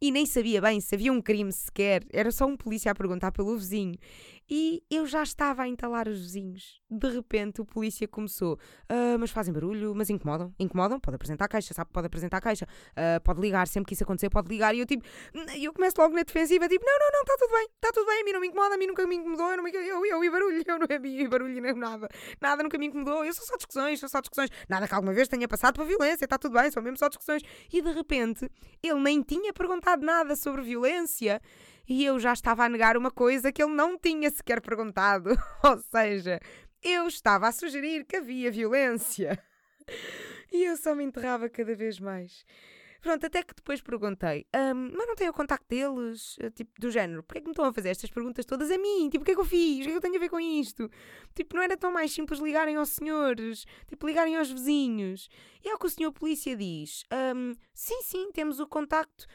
e 0.00 0.10
nem 0.10 0.26
sabia 0.26 0.60
bem 0.60 0.80
se 0.80 0.94
havia 0.94 1.12
um 1.12 1.20
crime 1.22 1.52
sequer, 1.52 2.04
era 2.12 2.30
só 2.30 2.46
um 2.46 2.56
polícia 2.56 2.90
a 2.92 2.94
perguntar 2.94 3.32
pelo 3.32 3.56
vizinho. 3.56 3.96
E 4.48 4.82
eu 4.90 5.06
já 5.06 5.22
estava 5.22 5.62
a 5.62 5.68
entalar 5.68 6.08
os 6.08 6.20
vizinhos. 6.20 6.80
De 6.88 7.08
repente 7.08 7.60
o 7.60 7.64
polícia 7.64 8.06
começou, 8.06 8.54
uh, 8.54 9.18
mas 9.18 9.30
fazem 9.30 9.52
barulho, 9.52 9.92
mas 9.94 10.08
incomodam, 10.08 10.54
incomodam, 10.58 11.00
pode 11.00 11.16
apresentar 11.16 11.46
a 11.46 11.48
queixa, 11.48 11.74
sabe, 11.74 11.90
pode 11.92 12.06
apresentar 12.06 12.40
queixa, 12.40 12.64
uh, 12.64 13.20
pode 13.22 13.40
ligar, 13.40 13.66
sempre 13.66 13.88
que 13.88 13.94
isso 13.94 14.04
acontecer, 14.04 14.30
pode 14.30 14.48
ligar. 14.48 14.74
E 14.74 14.80
eu 14.80 14.86
tipo, 14.86 15.04
eu 15.60 15.72
começo 15.72 15.96
logo 15.98 16.14
na 16.14 16.22
defensiva, 16.22 16.68
tipo, 16.68 16.84
não, 16.84 16.98
não, 16.98 17.10
não, 17.12 17.20
está 17.22 17.36
tudo 17.38 17.52
bem, 17.52 17.68
está 17.74 17.92
tudo 17.92 18.06
bem, 18.06 18.20
a 18.20 18.24
mim 18.24 18.32
não 18.32 18.40
me 18.40 18.46
incomoda, 18.46 18.74
a 18.74 18.78
mim 18.78 18.86
nunca 18.86 19.06
me 19.06 19.16
incomodou, 19.16 19.50
eu, 19.50 19.56
não 19.56 19.64
me, 19.64 19.72
eu, 19.72 20.06
eu, 20.06 20.24
e 20.24 20.30
barulho, 20.30 20.62
eu 20.66 20.78
não 20.78 20.86
é 20.88 20.94
e 20.94 21.28
barulho, 21.28 21.60
nem 21.60 21.74
nada, 21.74 22.08
nada 22.40 22.62
nunca 22.62 22.78
me 22.78 22.86
incomodou, 22.86 23.24
eu 23.24 23.32
sou 23.32 23.44
só 23.44 23.56
discussões, 23.56 23.98
sou 23.98 24.08
só 24.08 24.20
discussões, 24.20 24.50
nada 24.68 24.86
que 24.86 24.94
alguma 24.94 25.12
vez 25.12 25.26
tenha 25.26 25.48
passado 25.48 25.74
para 25.74 25.84
violência, 25.84 26.24
está 26.24 26.38
tudo 26.38 26.52
bem, 26.52 26.70
são 26.70 26.82
mesmo 26.82 26.98
só 26.98 27.08
discussões. 27.08 27.42
E 27.72 27.82
de 27.82 27.90
repente 27.90 28.48
ele 28.82 29.00
nem 29.00 29.22
tinha 29.22 29.52
perguntado 29.52 30.04
nada 30.04 30.36
sobre 30.36 30.62
violência 30.62 31.40
e 31.88 32.04
eu 32.04 32.18
já 32.18 32.32
estava 32.32 32.64
a 32.64 32.68
negar 32.68 32.96
uma 32.96 33.10
coisa 33.10 33.52
que 33.52 33.62
ele 33.62 33.74
não 33.74 33.98
tinha 33.98 34.30
sequer 34.30 34.60
perguntado. 34.60 35.30
Ou 35.62 35.78
seja, 35.78 36.40
eu 36.82 37.06
estava 37.06 37.48
a 37.48 37.52
sugerir 37.52 38.04
que 38.04 38.16
havia 38.16 38.50
violência. 38.50 39.38
E 40.52 40.64
eu 40.64 40.76
só 40.76 40.94
me 40.94 41.02
enterrava 41.02 41.48
cada 41.48 41.74
vez 41.74 41.98
mais. 41.98 42.46
Pronto, 43.00 43.26
até 43.26 43.42
que 43.42 43.54
depois 43.54 43.80
perguntei, 43.80 44.46
um, 44.54 44.90
mas 44.96 45.06
não 45.06 45.14
tenho 45.14 45.30
o 45.30 45.34
contacto 45.34 45.66
deles? 45.68 46.36
Eh, 46.40 46.50
tipo, 46.50 46.80
do 46.80 46.90
género, 46.90 47.22
porquê 47.22 47.38
é 47.38 47.40
que 47.40 47.46
me 47.46 47.52
estão 47.52 47.66
a 47.66 47.72
fazer 47.72 47.90
estas 47.90 48.10
perguntas 48.10 48.44
todas 48.44 48.70
a 48.70 48.78
mim? 48.78 49.08
Tipo, 49.10 49.22
o 49.22 49.24
que 49.24 49.32
é 49.32 49.34
que 49.34 49.40
eu 49.40 49.44
fiz? 49.44 49.80
O 49.80 49.82
que 49.82 49.88
é 49.88 49.92
que 49.92 49.96
eu 49.96 50.00
tenho 50.00 50.16
a 50.16 50.18
ver 50.18 50.28
com 50.28 50.40
isto? 50.40 50.90
Tipo, 51.34 51.56
não 51.56 51.62
era 51.62 51.76
tão 51.76 51.92
mais 51.92 52.12
simples 52.12 52.40
ligarem 52.40 52.76
aos 52.76 52.90
senhores? 52.90 53.64
Tipo, 53.86 54.06
ligarem 54.06 54.36
aos 54.36 54.50
vizinhos? 54.50 55.28
E 55.64 55.68
é 55.68 55.74
o 55.74 55.78
que 55.78 55.86
o 55.86 55.90
senhor 55.90 56.12
polícia 56.12 56.56
diz. 56.56 57.04
Um, 57.12 57.54
sim, 57.74 58.02
sim, 58.02 58.30
temos 58.32 58.60
o 58.60 58.66
contacto, 58.66 59.26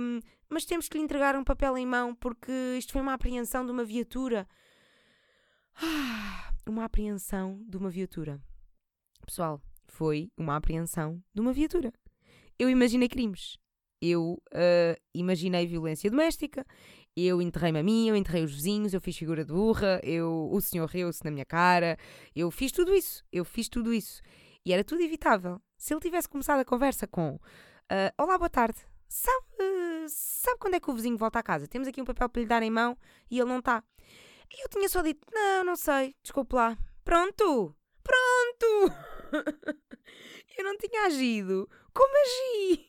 um, 0.00 0.20
mas 0.48 0.64
temos 0.64 0.88
que 0.88 0.96
lhe 0.96 1.04
entregar 1.04 1.36
um 1.36 1.44
papel 1.44 1.76
em 1.76 1.86
mão 1.86 2.14
porque 2.14 2.52
isto 2.78 2.92
foi 2.92 3.02
uma 3.02 3.14
apreensão 3.14 3.64
de 3.64 3.72
uma 3.72 3.84
viatura. 3.84 4.46
Ah, 5.80 6.52
uma 6.66 6.84
apreensão 6.84 7.62
de 7.66 7.76
uma 7.76 7.88
viatura. 7.88 8.40
Pessoal, 9.24 9.60
foi 9.86 10.30
uma 10.36 10.56
apreensão 10.56 11.22
de 11.34 11.40
uma 11.40 11.52
viatura 11.52 11.92
eu 12.58 12.68
imaginei 12.68 13.08
crimes. 13.08 13.58
Eu 14.00 14.40
uh, 14.54 15.00
imaginei 15.14 15.66
violência 15.66 16.10
doméstica, 16.10 16.64
eu 17.16 17.42
enterrei-me 17.42 17.80
a 17.80 17.82
mim, 17.82 18.08
eu 18.08 18.14
enterrei 18.14 18.44
os 18.44 18.54
vizinhos, 18.54 18.94
eu 18.94 19.00
fiz 19.00 19.16
figura 19.16 19.44
de 19.44 19.52
burra, 19.52 20.00
eu, 20.04 20.48
o 20.52 20.60
senhor 20.60 20.86
riu-se 20.88 21.24
na 21.24 21.30
minha 21.30 21.44
cara, 21.44 21.96
eu 22.34 22.50
fiz 22.50 22.70
tudo 22.70 22.94
isso, 22.94 23.24
eu 23.32 23.44
fiz 23.44 23.68
tudo 23.68 23.92
isso. 23.92 24.22
E 24.64 24.72
era 24.72 24.84
tudo 24.84 25.02
evitável. 25.02 25.60
Se 25.76 25.92
ele 25.92 26.00
tivesse 26.00 26.28
começado 26.28 26.60
a 26.60 26.64
conversa 26.64 27.06
com 27.06 27.34
uh, 27.34 27.40
Olá, 28.16 28.38
boa 28.38 28.50
tarde, 28.50 28.78
sabe, 29.08 29.46
uh, 29.60 30.06
sabe 30.08 30.58
quando 30.58 30.74
é 30.74 30.80
que 30.80 30.90
o 30.90 30.94
vizinho 30.94 31.16
volta 31.16 31.40
a 31.40 31.42
casa? 31.42 31.66
Temos 31.66 31.88
aqui 31.88 32.00
um 32.00 32.04
papel 32.04 32.28
para 32.28 32.42
lhe 32.42 32.48
dar 32.48 32.62
em 32.62 32.70
mão 32.70 32.96
e 33.30 33.38
ele 33.38 33.48
não 33.48 33.58
está. 33.58 33.82
E 34.50 34.64
eu 34.64 34.68
tinha 34.68 34.88
só 34.88 35.02
dito, 35.02 35.26
não, 35.32 35.64
não 35.64 35.76
sei, 35.76 36.14
desculpe 36.22 36.54
lá. 36.54 36.78
Pronto! 37.04 37.74
Pronto! 38.02 38.94
eu 40.56 40.64
não 40.64 40.76
tinha 40.78 41.06
agido 41.06 41.68
como 41.98 42.14
agi? 42.16 42.86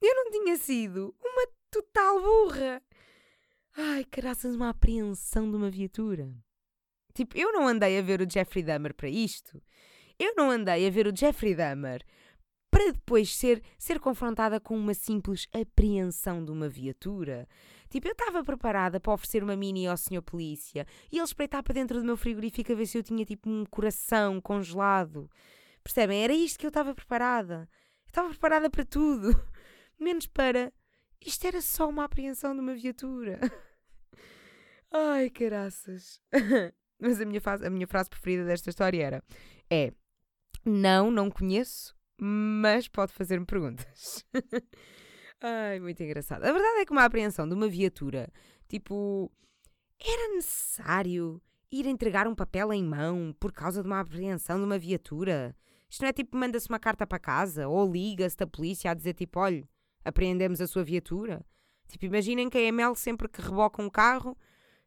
Eu 0.00 0.14
não 0.14 0.30
tinha 0.30 0.56
sido 0.56 1.14
uma 1.22 1.46
total 1.70 2.22
burra. 2.22 2.82
Ai, 3.76 4.02
caraças, 4.04 4.54
uma 4.54 4.70
apreensão 4.70 5.50
de 5.50 5.56
uma 5.58 5.68
viatura. 5.68 6.34
Tipo, 7.12 7.36
eu 7.36 7.52
não 7.52 7.68
andei 7.68 7.98
a 7.98 8.02
ver 8.02 8.22
o 8.22 8.30
Jeffrey 8.30 8.64
Dahmer 8.64 8.94
para 8.94 9.10
isto. 9.10 9.60
Eu 10.18 10.32
não 10.36 10.50
andei 10.50 10.86
a 10.86 10.90
ver 10.90 11.06
o 11.06 11.14
Jeffrey 11.14 11.54
Dahmer 11.54 12.02
para 12.70 12.92
depois 12.92 13.36
ser, 13.36 13.62
ser 13.76 14.00
confrontada 14.00 14.58
com 14.58 14.74
uma 14.74 14.94
simples 14.94 15.46
apreensão 15.52 16.42
de 16.42 16.50
uma 16.50 16.68
viatura. 16.68 17.46
Tipo, 17.90 18.08
eu 18.08 18.12
estava 18.12 18.42
preparada 18.42 18.98
para 18.98 19.12
oferecer 19.12 19.42
uma 19.42 19.56
mini 19.56 19.86
ao 19.86 19.98
senhor 19.98 20.22
polícia 20.22 20.86
e 21.12 21.16
ele 21.16 21.24
espreitar 21.24 21.62
para 21.62 21.74
dentro 21.74 21.98
do 21.98 22.06
meu 22.06 22.16
frigorífico 22.16 22.72
a 22.72 22.74
ver 22.74 22.86
se 22.86 22.96
eu 22.96 23.02
tinha 23.02 23.24
tipo 23.26 23.50
um 23.50 23.66
coração 23.66 24.40
congelado. 24.40 25.28
Percebem? 25.84 26.24
Era 26.24 26.32
isto 26.32 26.58
que 26.58 26.64
eu 26.64 26.68
estava 26.68 26.94
preparada. 26.94 27.68
Estava 28.10 28.28
preparada 28.30 28.68
para 28.68 28.84
tudo. 28.84 29.30
Menos 29.98 30.26
para. 30.26 30.72
Isto 31.24 31.46
era 31.46 31.60
só 31.62 31.88
uma 31.88 32.04
apreensão 32.04 32.54
de 32.54 32.60
uma 32.60 32.74
viatura. 32.74 33.38
Ai, 34.92 35.30
caraças. 35.30 36.20
Mas 37.00 37.20
a 37.20 37.24
minha, 37.24 37.40
frase, 37.40 37.64
a 37.64 37.70
minha 37.70 37.86
frase 37.86 38.10
preferida 38.10 38.44
desta 38.44 38.68
história 38.68 39.00
era: 39.00 39.24
É, 39.70 39.92
não, 40.66 41.08
não 41.08 41.30
conheço, 41.30 41.96
mas 42.20 42.88
pode 42.88 43.12
fazer-me 43.12 43.46
perguntas. 43.46 44.26
Ai, 45.40 45.80
muito 45.80 46.02
engraçado. 46.02 46.44
A 46.44 46.52
verdade 46.52 46.80
é 46.80 46.84
que 46.84 46.92
uma 46.92 47.04
apreensão 47.04 47.48
de 47.48 47.54
uma 47.54 47.68
viatura, 47.68 48.30
tipo, 48.68 49.32
era 49.98 50.34
necessário 50.34 51.40
ir 51.70 51.86
entregar 51.86 52.28
um 52.28 52.34
papel 52.34 52.72
em 52.74 52.84
mão 52.84 53.34
por 53.40 53.52
causa 53.52 53.80
de 53.80 53.86
uma 53.86 54.00
apreensão 54.00 54.58
de 54.58 54.64
uma 54.64 54.78
viatura? 54.78 55.56
Isto 55.90 56.02
não 56.02 56.08
é 56.08 56.12
tipo, 56.12 56.36
manda-se 56.36 56.68
uma 56.68 56.78
carta 56.78 57.04
para 57.04 57.18
casa 57.18 57.66
ou 57.66 57.90
liga-se 57.90 58.36
da 58.36 58.46
polícia 58.46 58.90
a 58.90 58.94
dizer 58.94 59.14
tipo, 59.14 59.40
olha, 59.40 59.68
apreendemos 60.04 60.60
a 60.60 60.66
sua 60.66 60.84
viatura? 60.84 61.44
Tipo, 61.88 62.04
imaginem 62.04 62.48
que 62.48 62.56
a 62.56 62.60
EML 62.60 62.94
sempre 62.94 63.28
que 63.28 63.42
reboca 63.42 63.82
um 63.82 63.90
carro, 63.90 64.38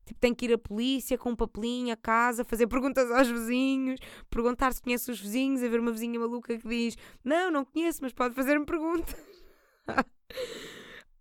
tipo, 0.05 0.17
tem 0.21 0.33
que 0.33 0.45
ir 0.45 0.53
à 0.53 0.57
polícia 0.57 1.17
com 1.17 1.31
um 1.31 1.35
papelinho 1.35 1.93
a 1.93 1.97
casa, 1.97 2.45
fazer 2.45 2.67
perguntas 2.67 3.11
aos 3.11 3.27
vizinhos, 3.27 3.99
perguntar 4.29 4.71
se 4.73 4.81
conhece 4.81 5.11
os 5.11 5.19
vizinhos, 5.19 5.61
haver 5.61 5.81
uma 5.81 5.91
vizinha 5.91 6.17
maluca 6.17 6.57
que 6.57 6.67
diz, 6.67 6.95
não, 7.21 7.51
não 7.51 7.65
conheço, 7.65 7.99
mas 8.01 8.13
pode 8.13 8.33
fazer-me 8.33 8.65
perguntas. 8.65 9.15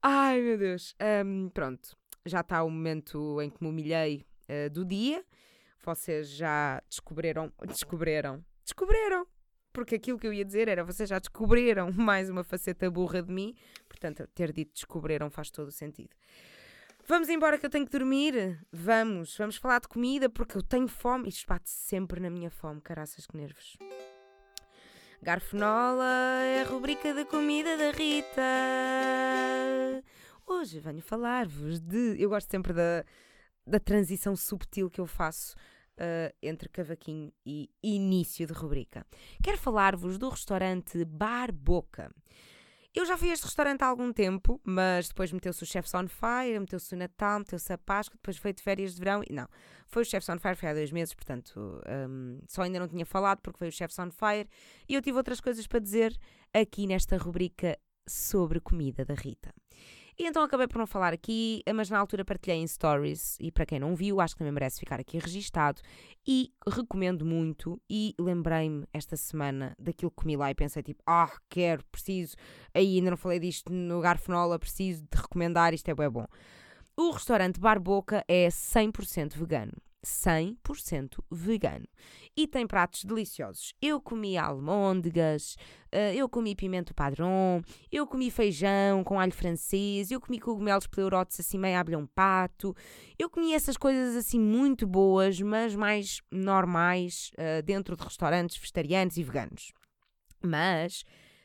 Ai 0.00 0.40
meu 0.40 0.56
Deus. 0.56 0.94
Um, 1.24 1.48
pronto, 1.48 1.96
já 2.24 2.40
está 2.40 2.62
o 2.62 2.70
momento 2.70 3.40
em 3.42 3.50
que 3.50 3.62
me 3.62 3.68
humilhei 3.68 4.24
uh, 4.48 4.70
do 4.70 4.84
dia. 4.84 5.24
Vocês 5.84 6.28
já 6.28 6.80
descobriram. 6.88 7.52
Descobriram. 7.66 8.44
Descobriram! 8.64 9.31
Porque 9.72 9.94
aquilo 9.94 10.18
que 10.18 10.26
eu 10.26 10.32
ia 10.32 10.44
dizer 10.44 10.68
era: 10.68 10.84
vocês 10.84 11.08
já 11.08 11.18
descobriram 11.18 11.90
mais 11.96 12.28
uma 12.28 12.44
faceta 12.44 12.90
burra 12.90 13.22
de 13.22 13.32
mim. 13.32 13.54
Portanto, 13.88 14.26
ter 14.34 14.52
dito 14.52 14.74
descobriram 14.74 15.30
faz 15.30 15.50
todo 15.50 15.68
o 15.68 15.72
sentido. 15.72 16.10
Vamos 17.06 17.28
embora 17.28 17.58
que 17.58 17.66
eu 17.66 17.70
tenho 17.70 17.84
que 17.84 17.90
dormir? 17.90 18.60
Vamos, 18.70 19.36
vamos 19.36 19.56
falar 19.56 19.80
de 19.80 19.88
comida 19.88 20.30
porque 20.30 20.56
eu 20.56 20.62
tenho 20.62 20.86
fome. 20.86 21.28
Isto 21.28 21.46
bate 21.48 21.68
sempre 21.68 22.20
na 22.20 22.30
minha 22.30 22.50
fome, 22.50 22.80
caraças 22.80 23.26
que 23.26 23.36
nervos. 23.36 23.76
Garfonola 25.20 26.42
é 26.42 26.62
a 26.62 26.64
rubrica 26.64 27.12
da 27.14 27.24
comida 27.24 27.76
da 27.76 27.90
Rita. 27.90 28.42
Hoje 30.46 30.80
venho 30.80 31.00
falar-vos 31.00 31.80
de. 31.80 32.16
Eu 32.20 32.28
gosto 32.28 32.50
sempre 32.50 32.72
da, 32.72 33.04
da 33.66 33.80
transição 33.80 34.36
subtil 34.36 34.90
que 34.90 35.00
eu 35.00 35.06
faço 35.06 35.54
uh, 35.98 36.34
entre 36.42 36.68
cavaquinho 36.68 37.32
e 37.44 37.70
início 37.82 38.46
de 38.46 38.52
rubrica. 38.52 39.06
Quero 39.42 39.58
falar-vos 39.58 40.18
do 40.18 40.28
restaurante 40.28 41.04
Bar 41.04 41.52
Boca. 41.52 42.10
Eu 42.94 43.06
já 43.06 43.16
fui 43.16 43.30
a 43.30 43.32
este 43.32 43.44
restaurante 43.44 43.80
há 43.82 43.86
algum 43.86 44.12
tempo, 44.12 44.60
mas 44.62 45.08
depois 45.08 45.32
meteu-se 45.32 45.62
o 45.62 45.66
Chef's 45.66 45.94
on 45.94 46.08
Fire, 46.08 46.60
meteu-se 46.60 46.94
o 46.94 46.98
Natal, 46.98 47.38
meteu-se 47.38 47.72
a 47.72 47.78
Páscoa, 47.78 48.16
depois 48.16 48.36
foi 48.36 48.52
de 48.52 48.62
férias 48.62 48.94
de 48.94 48.98
verão. 48.98 49.22
Não, 49.30 49.48
foi 49.86 50.02
o 50.02 50.04
Chef's 50.04 50.28
on 50.28 50.38
Fire, 50.38 50.56
foi 50.56 50.68
há 50.68 50.74
dois 50.74 50.92
meses, 50.92 51.14
portanto 51.14 51.80
um, 51.88 52.38
só 52.46 52.60
ainda 52.60 52.78
não 52.78 52.86
tinha 52.86 53.06
falado 53.06 53.40
porque 53.40 53.58
foi 53.58 53.68
o 53.68 53.72
Chef's 53.72 53.98
on 53.98 54.10
Fire. 54.10 54.46
E 54.86 54.94
eu 54.94 55.00
tive 55.00 55.16
outras 55.16 55.40
coisas 55.40 55.66
para 55.66 55.80
dizer 55.80 56.14
aqui 56.52 56.86
nesta 56.86 57.16
rubrica 57.16 57.78
sobre 58.06 58.60
comida 58.60 59.06
da 59.06 59.14
Rita. 59.14 59.54
E 60.22 60.26
então 60.28 60.44
acabei 60.44 60.68
por 60.68 60.78
não 60.78 60.86
falar 60.86 61.12
aqui, 61.12 61.64
mas 61.74 61.90
na 61.90 61.98
altura 61.98 62.24
partilhei 62.24 62.56
em 62.56 62.64
stories 62.64 63.36
e 63.40 63.50
para 63.50 63.66
quem 63.66 63.80
não 63.80 63.96
viu, 63.96 64.20
acho 64.20 64.36
que 64.36 64.38
também 64.38 64.52
merece 64.52 64.78
ficar 64.78 65.00
aqui 65.00 65.18
registado 65.18 65.82
e 66.24 66.52
recomendo 66.64 67.26
muito 67.26 67.82
e 67.90 68.14
lembrei-me 68.16 68.86
esta 68.92 69.16
semana 69.16 69.74
daquilo 69.76 70.12
que 70.12 70.18
comi 70.18 70.36
lá 70.36 70.48
e 70.48 70.54
pensei 70.54 70.80
tipo, 70.80 71.02
ah, 71.04 71.28
quero, 71.48 71.84
preciso, 71.86 72.36
aí 72.72 72.98
ainda 72.98 73.10
não 73.10 73.16
falei 73.16 73.40
disto 73.40 73.72
no 73.72 74.00
Garfonola, 74.00 74.60
preciso 74.60 75.02
de 75.02 75.20
recomendar, 75.20 75.74
isto 75.74 75.88
é 75.88 75.94
bem 75.96 76.08
bom. 76.08 76.26
O 76.96 77.10
restaurante 77.10 77.58
Barboca 77.58 78.24
é 78.28 78.46
100% 78.46 79.36
vegano. 79.36 79.72
100% 80.04 81.22
vegano. 81.30 81.86
E 82.36 82.46
tem 82.46 82.66
pratos 82.66 83.04
deliciosos. 83.04 83.72
Eu 83.80 84.00
comi 84.00 84.36
almôndegas, 84.36 85.56
uh, 85.92 86.14
eu 86.14 86.28
comi 86.28 86.54
pimento 86.54 86.94
padrão, 86.94 87.62
eu 87.90 88.06
comi 88.06 88.30
feijão 88.30 89.04
com 89.04 89.20
alho 89.20 89.32
francês, 89.32 90.10
eu 90.10 90.20
comi 90.20 90.40
cogumelos 90.40 90.86
pleurotes 90.86 91.38
assim 91.40 91.58
meio 91.58 91.78
abelhão 91.78 92.06
pato. 92.06 92.74
Eu 93.18 93.30
comi 93.30 93.54
essas 93.54 93.76
coisas 93.76 94.16
assim 94.16 94.40
muito 94.40 94.86
boas, 94.86 95.40
mas 95.40 95.74
mais 95.74 96.20
normais 96.30 97.30
uh, 97.34 97.62
dentro 97.62 97.96
de 97.96 98.02
restaurantes 98.02 98.56
vegetarianos 98.56 99.16
e 99.16 99.22
veganos. 99.22 99.72
Mas 100.42 101.04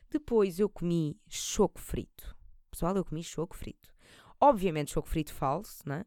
depois 0.09 0.59
eu 0.59 0.69
comi 0.69 1.19
choco 1.27 1.79
frito. 1.79 2.35
Pessoal, 2.71 2.95
eu 2.95 3.05
comi 3.05 3.23
choco 3.23 3.55
frito. 3.55 3.93
Obviamente 4.39 4.91
choco 4.91 5.07
frito 5.07 5.33
falso, 5.33 5.81
né? 5.85 6.05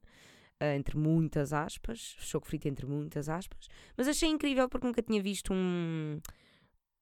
Uh, 0.60 0.76
entre 0.76 0.96
muitas 0.96 1.52
aspas, 1.52 2.16
choco 2.18 2.46
frito 2.46 2.68
entre 2.68 2.86
muitas 2.86 3.28
aspas, 3.28 3.68
mas 3.96 4.08
achei 4.08 4.28
incrível 4.28 4.68
porque 4.68 4.86
nunca 4.86 5.02
tinha 5.02 5.22
visto 5.22 5.52
um, 5.52 6.20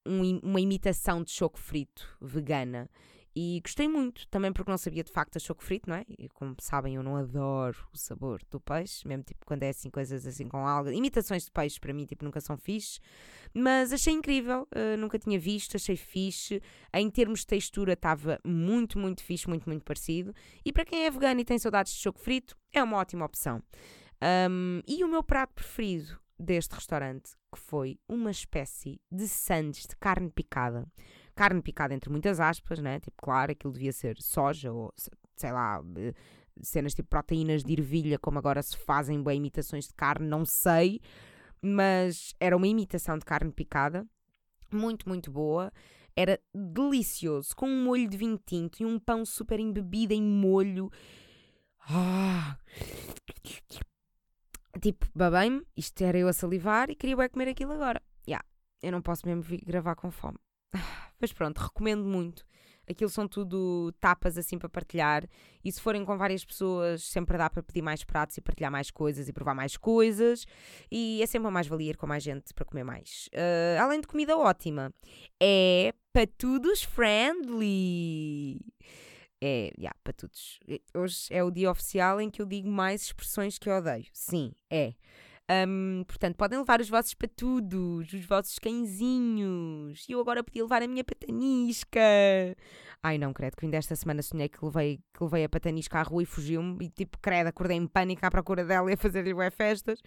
um, 0.06 0.38
uma 0.42 0.60
imitação 0.60 1.22
de 1.22 1.30
choco 1.30 1.58
frito 1.58 2.16
vegana 2.20 2.88
e 3.40 3.60
gostei 3.60 3.86
muito, 3.86 4.26
também 4.26 4.52
porque 4.52 4.68
não 4.68 4.76
sabia 4.76 5.04
de 5.04 5.12
facto 5.12 5.36
a 5.36 5.38
choco 5.38 5.62
frito, 5.62 5.88
não 5.88 5.94
é? 5.94 6.04
E 6.18 6.28
como 6.28 6.56
sabem, 6.58 6.96
eu 6.96 7.04
não 7.04 7.14
adoro 7.14 7.78
o 7.94 7.96
sabor 7.96 8.40
do 8.50 8.58
peixe, 8.58 9.06
mesmo 9.06 9.22
tipo 9.22 9.46
quando 9.46 9.62
é 9.62 9.68
assim 9.68 9.88
coisas 9.90 10.26
assim 10.26 10.48
com 10.48 10.66
alga. 10.66 10.92
Imitações 10.92 11.44
de 11.44 11.52
peixe 11.52 11.78
para 11.78 11.92
mim, 11.92 12.04
tipo, 12.04 12.24
nunca 12.24 12.40
são 12.40 12.56
fixe. 12.56 12.98
Mas 13.54 13.92
achei 13.92 14.12
incrível, 14.12 14.66
uh, 14.74 14.96
nunca 14.98 15.20
tinha 15.20 15.38
visto, 15.38 15.76
achei 15.76 15.94
fixe. 15.94 16.60
Em 16.92 17.08
termos 17.08 17.40
de 17.40 17.46
textura, 17.46 17.92
estava 17.92 18.40
muito, 18.44 18.98
muito 18.98 19.22
fixe, 19.22 19.48
muito, 19.48 19.68
muito 19.68 19.84
parecido. 19.84 20.34
E 20.64 20.72
para 20.72 20.84
quem 20.84 21.04
é 21.04 21.10
vegano 21.10 21.38
e 21.38 21.44
tem 21.44 21.60
saudades 21.60 21.92
de 21.92 22.00
choco 22.00 22.18
frito, 22.18 22.56
é 22.72 22.82
uma 22.82 22.96
ótima 22.96 23.24
opção. 23.24 23.62
Um, 24.50 24.80
e 24.84 25.04
o 25.04 25.08
meu 25.08 25.22
prato 25.22 25.54
preferido 25.54 26.18
deste 26.36 26.74
restaurante, 26.74 27.36
que 27.54 27.60
foi 27.60 28.00
uma 28.08 28.32
espécie 28.32 29.00
de 29.12 29.28
sandes 29.28 29.86
de 29.86 29.94
carne 29.94 30.28
picada 30.28 30.88
carne 31.38 31.62
picada 31.62 31.94
entre 31.94 32.10
muitas 32.10 32.40
aspas, 32.40 32.80
né? 32.80 32.98
Tipo, 32.98 33.22
claro, 33.22 33.52
aquilo 33.52 33.72
devia 33.72 33.92
ser 33.92 34.20
soja 34.20 34.72
ou 34.72 34.92
sei 35.36 35.52
lá, 35.52 35.80
eh, 35.96 36.12
cenas 36.60 36.94
tipo 36.94 37.08
proteínas 37.08 37.62
de 37.62 37.72
ervilha, 37.74 38.18
como 38.18 38.40
agora 38.40 38.60
se 38.60 38.76
fazem 38.76 39.22
bem 39.22 39.38
imitações 39.38 39.86
de 39.86 39.94
carne, 39.94 40.26
não 40.26 40.44
sei, 40.44 41.00
mas 41.62 42.34
era 42.40 42.56
uma 42.56 42.66
imitação 42.66 43.16
de 43.16 43.24
carne 43.24 43.52
picada, 43.52 44.04
muito, 44.72 45.08
muito 45.08 45.30
boa. 45.30 45.72
Era 46.16 46.40
delicioso, 46.52 47.54
com 47.54 47.68
um 47.68 47.84
molho 47.84 48.08
de 48.08 48.16
vinho 48.16 48.40
tinto 48.44 48.82
e 48.82 48.84
um 48.84 48.98
pão 48.98 49.24
super 49.24 49.60
embebido 49.60 50.12
em 50.12 50.20
molho. 50.20 50.90
Ah. 51.88 52.58
Tipo, 54.82 55.06
babei-me, 55.14 55.62
isto 55.76 56.02
era 56.02 56.18
eu 56.18 56.26
a 56.26 56.32
salivar 56.32 56.90
e 56.90 56.96
queria 56.96 57.16
bem 57.16 57.28
comer 57.28 57.48
aquilo 57.48 57.72
agora. 57.72 58.02
Yeah, 58.26 58.44
eu 58.82 58.90
não 58.90 59.00
posso 59.00 59.24
mesmo 59.24 59.44
gravar 59.64 59.94
com 59.94 60.10
fome. 60.10 60.38
Mas 61.20 61.32
pronto, 61.32 61.58
recomendo 61.58 62.04
muito. 62.04 62.46
Aquilo 62.88 63.10
são 63.10 63.28
tudo 63.28 63.92
tapas 64.00 64.38
assim 64.38 64.58
para 64.58 64.68
partilhar. 64.68 65.28
E 65.62 65.70
se 65.70 65.80
forem 65.80 66.04
com 66.04 66.16
várias 66.16 66.44
pessoas, 66.44 67.02
sempre 67.02 67.36
dá 67.36 67.50
para 67.50 67.62
pedir 67.62 67.82
mais 67.82 68.02
pratos 68.02 68.38
e 68.38 68.40
partilhar 68.40 68.72
mais 68.72 68.90
coisas 68.90 69.28
e 69.28 69.32
provar 69.32 69.54
mais 69.54 69.76
coisas. 69.76 70.46
E 70.90 71.20
é 71.22 71.26
sempre 71.26 71.46
uma 71.46 71.50
mais-valia 71.50 71.94
com 71.94 72.06
mais 72.06 72.22
gente 72.22 72.54
para 72.54 72.64
comer 72.64 72.84
mais. 72.84 73.28
Uh, 73.34 73.82
além 73.82 74.00
de 74.00 74.06
comida 74.06 74.38
ótima, 74.38 74.90
é 75.40 75.92
patudos 76.14 76.82
friendly. 76.82 78.60
É, 79.40 79.70
yeah, 79.78 79.96
patudos. 80.02 80.58
Hoje 80.94 81.26
é 81.30 81.44
o 81.44 81.50
dia 81.50 81.70
oficial 81.70 82.20
em 82.20 82.30
que 82.30 82.40
eu 82.40 82.46
digo 82.46 82.68
mais 82.68 83.02
expressões 83.02 83.58
que 83.58 83.68
eu 83.68 83.74
odeio. 83.74 84.06
Sim, 84.12 84.52
é. 84.70 84.94
Um, 85.50 86.04
portanto, 86.06 86.36
podem 86.36 86.58
levar 86.58 86.80
os 86.80 86.90
vossos 86.90 87.14
patudos, 87.14 88.12
os 88.12 88.24
vossos 88.26 88.58
cãezinhos. 88.58 90.04
E 90.08 90.12
eu 90.12 90.20
agora 90.20 90.44
podia 90.44 90.62
levar 90.62 90.82
a 90.82 90.86
minha 90.86 91.02
patanisca. 91.02 92.00
Ai 93.02 93.16
não, 93.16 93.32
credo, 93.32 93.56
que 93.56 93.64
ainda 93.64 93.78
esta 93.78 93.96
semana 93.96 94.22
sonhei 94.22 94.48
que 94.48 94.62
levei, 94.62 95.00
que 95.14 95.24
levei 95.24 95.44
a 95.44 95.48
patanisca 95.48 95.98
à 95.98 96.02
rua 96.02 96.22
e 96.22 96.26
fugiu-me. 96.26 96.84
E 96.84 96.90
tipo, 96.90 97.18
credo, 97.18 97.46
acordei 97.46 97.78
em 97.78 97.86
pânico 97.86 98.26
à 98.26 98.30
procura 98.30 98.64
dela 98.64 98.90
e 98.90 98.94
a 98.94 98.96
fazer-lhe 98.96 99.34
festas. 99.50 100.02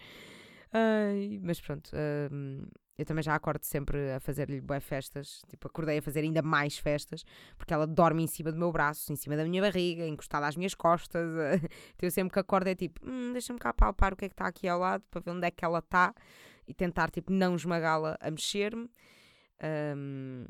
Ai, 0.72 1.38
mas 1.42 1.60
pronto, 1.60 1.90
um, 2.32 2.62
eu 2.96 3.04
também 3.04 3.22
já 3.22 3.34
acordo 3.34 3.64
sempre 3.64 4.12
a 4.12 4.20
fazer-lhe 4.20 4.60
boé 4.60 4.80
festas. 4.80 5.42
Tipo, 5.48 5.66
acordei 5.66 5.98
a 5.98 6.02
fazer 6.02 6.20
ainda 6.20 6.40
mais 6.42 6.78
festas, 6.78 7.24
porque 7.56 7.74
ela 7.74 7.86
dorme 7.86 8.22
em 8.22 8.26
cima 8.26 8.52
do 8.52 8.58
meu 8.58 8.72
braço, 8.72 9.12
em 9.12 9.16
cima 9.16 9.36
da 9.36 9.44
minha 9.44 9.60
barriga, 9.60 10.06
encostada 10.06 10.46
às 10.46 10.56
minhas 10.56 10.74
costas. 10.74 11.22
então 11.94 12.06
eu 12.06 12.10
sempre 12.10 12.32
que 12.32 12.38
acordo 12.38 12.68
é 12.68 12.74
tipo, 12.74 13.00
hum, 13.06 13.32
deixa-me 13.32 13.58
cá 13.58 13.72
palpar 13.72 14.12
o 14.12 14.16
que 14.16 14.26
é 14.26 14.28
que 14.28 14.34
está 14.34 14.46
aqui 14.46 14.68
ao 14.68 14.78
lado, 14.78 15.04
para 15.10 15.20
ver 15.20 15.30
onde 15.30 15.46
é 15.46 15.50
que 15.50 15.64
ela 15.64 15.78
está 15.78 16.14
e 16.66 16.72
tentar, 16.72 17.10
tipo, 17.10 17.32
não 17.32 17.54
esmagá-la 17.54 18.16
a 18.20 18.30
mexer-me. 18.30 18.88
Um, 19.96 20.46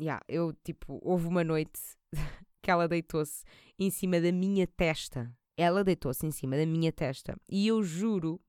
yeah, 0.00 0.22
eu, 0.28 0.52
tipo, 0.64 0.98
houve 1.02 1.26
uma 1.26 1.44
noite 1.44 1.80
que 2.62 2.70
ela 2.70 2.88
deitou-se 2.88 3.44
em 3.78 3.90
cima 3.90 4.20
da 4.20 4.32
minha 4.32 4.66
testa. 4.66 5.32
Ela 5.56 5.84
deitou-se 5.84 6.26
em 6.26 6.30
cima 6.30 6.56
da 6.56 6.66
minha 6.66 6.92
testa. 6.92 7.36
E 7.48 7.68
eu 7.68 7.82
juro, 7.82 8.40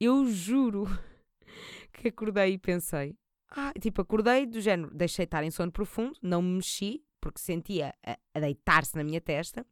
eu 0.00 0.26
juro 0.26 0.86
que 1.92 2.08
acordei 2.08 2.54
e 2.54 2.58
pensei. 2.58 3.16
Ah, 3.50 3.72
tipo, 3.78 4.00
acordei 4.00 4.46
do 4.46 4.60
género, 4.60 4.94
deixei 4.94 5.24
estar 5.24 5.44
em 5.44 5.50
sono 5.50 5.70
profundo, 5.70 6.16
não 6.22 6.40
me 6.40 6.54
mexi, 6.54 7.04
porque 7.20 7.40
sentia 7.40 7.94
a, 8.06 8.16
a 8.34 8.40
deitar-se 8.40 8.96
na 8.96 9.04
minha 9.04 9.20
testa, 9.20 9.66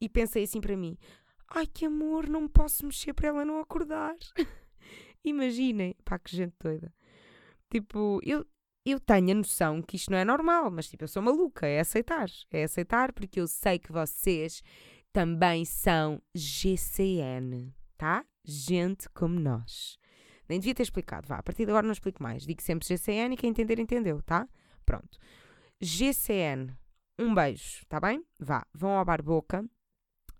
e 0.00 0.08
pensei 0.08 0.44
assim 0.44 0.60
para 0.60 0.76
mim: 0.76 0.98
ai 1.48 1.66
que 1.66 1.86
amor, 1.86 2.28
não 2.28 2.48
posso 2.48 2.84
mexer 2.84 3.14
para 3.14 3.28
ela 3.28 3.44
não 3.44 3.60
acordar. 3.60 4.14
Imaginem, 5.24 5.94
pá, 6.04 6.18
que 6.18 6.34
gente 6.34 6.54
doida. 6.58 6.92
Tipo, 7.70 8.20
eu, 8.24 8.44
eu 8.84 8.98
tenho 8.98 9.30
a 9.30 9.34
noção 9.34 9.82
que 9.82 9.96
isto 9.96 10.10
não 10.10 10.18
é 10.18 10.24
normal, 10.24 10.70
mas 10.70 10.88
tipo, 10.88 11.04
eu 11.04 11.08
sou 11.08 11.22
maluca, 11.22 11.66
é 11.66 11.80
aceitar. 11.80 12.28
É 12.50 12.64
aceitar 12.64 13.12
porque 13.12 13.40
eu 13.40 13.46
sei 13.46 13.78
que 13.78 13.92
vocês 13.92 14.62
também 15.12 15.64
são 15.64 16.20
GCN, 16.34 17.72
tá? 17.96 18.24
Gente 18.44 19.08
como 19.10 19.38
nós. 19.38 19.98
Nem 20.48 20.58
devia 20.58 20.74
ter 20.74 20.82
explicado, 20.82 21.28
vá, 21.28 21.36
a 21.36 21.42
partir 21.42 21.64
de 21.64 21.70
agora 21.70 21.86
não 21.86 21.92
explico 21.92 22.22
mais. 22.22 22.44
Digo 22.44 22.62
sempre 22.62 22.86
GCN 22.86 23.34
e 23.34 23.36
quem 23.36 23.50
entender, 23.50 23.78
entendeu, 23.78 24.20
tá? 24.22 24.48
Pronto. 24.84 25.18
GCN, 25.80 26.76
um 27.18 27.34
beijo, 27.34 27.84
tá 27.88 28.00
bem? 28.00 28.24
Vá, 28.38 28.66
vão 28.74 28.98
ao 28.98 29.04
bar 29.04 29.22
boca 29.22 29.64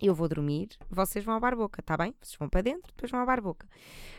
eu 0.00 0.14
vou 0.14 0.26
dormir, 0.28 0.70
vocês 0.88 1.22
vão 1.24 1.34
ao 1.34 1.40
bar 1.40 1.54
boca, 1.54 1.82
tá 1.82 1.94
bem? 1.96 2.14
Vocês 2.22 2.36
vão 2.38 2.48
para 2.48 2.62
dentro, 2.62 2.90
depois 2.94 3.10
vão 3.10 3.20
ao 3.20 3.26
bar 3.26 3.40
boca. 3.42 3.68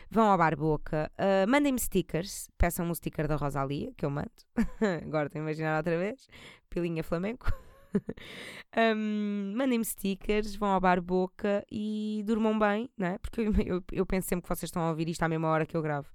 Vão 0.08 0.30
ao 0.30 0.38
bar 0.38 0.56
boca, 0.56 1.10
uh, 1.18 1.50
mandem-me 1.50 1.78
stickers, 1.78 2.48
peçam-me 2.56 2.92
o 2.92 2.94
sticker 2.94 3.26
da 3.26 3.34
Rosalia, 3.34 3.92
que 3.96 4.04
eu 4.04 4.10
mando. 4.10 4.30
Agora 5.04 5.26
estou 5.26 5.40
a 5.40 5.42
imaginar 5.42 5.78
outra 5.78 5.98
vez, 5.98 6.28
pilinha 6.70 7.02
flamenco. 7.02 7.52
um, 8.96 9.54
mandem-me 9.56 9.84
stickers, 9.84 10.54
vão 10.54 10.70
ao 10.70 10.80
bar 10.80 11.00
boca 11.00 11.64
e 11.70 12.22
durmam 12.26 12.58
bem, 12.58 12.90
não 12.96 13.06
é? 13.08 13.18
Porque 13.18 13.40
eu, 13.40 13.52
eu, 13.64 13.84
eu 13.92 14.06
penso 14.06 14.28
sempre 14.28 14.42
que 14.42 14.48
vocês 14.48 14.68
estão 14.68 14.82
a 14.82 14.90
ouvir 14.90 15.08
isto 15.08 15.22
à 15.22 15.28
mesma 15.28 15.48
hora 15.48 15.66
que 15.66 15.76
eu 15.76 15.82
gravo 15.82 16.08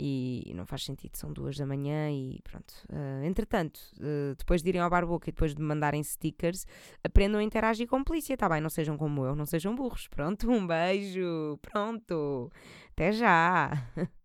e 0.00 0.52
não 0.54 0.64
faz 0.64 0.84
sentido, 0.84 1.16
são 1.16 1.32
duas 1.32 1.56
da 1.56 1.66
manhã 1.66 2.08
e 2.10 2.40
pronto. 2.44 2.72
Uh, 2.88 3.24
entretanto, 3.24 3.80
uh, 3.96 4.34
depois 4.36 4.62
de 4.62 4.68
irem 4.68 4.80
ao 4.80 4.88
barboca 4.88 5.28
e 5.28 5.32
depois 5.32 5.54
de 5.54 5.60
mandarem 5.60 6.02
stickers, 6.04 6.64
aprendam 7.02 7.40
a 7.40 7.42
interagir 7.42 7.88
com 7.88 7.96
a 7.96 8.04
polícia, 8.04 8.36
tá 8.36 8.48
bem? 8.48 8.60
Não 8.60 8.70
sejam 8.70 8.96
como 8.96 9.24
eu, 9.24 9.34
não 9.34 9.44
sejam 9.44 9.74
burros. 9.74 10.06
Pronto, 10.06 10.48
um 10.48 10.64
beijo, 10.64 11.58
pronto, 11.60 12.52
até 12.92 13.10
já. 13.10 13.72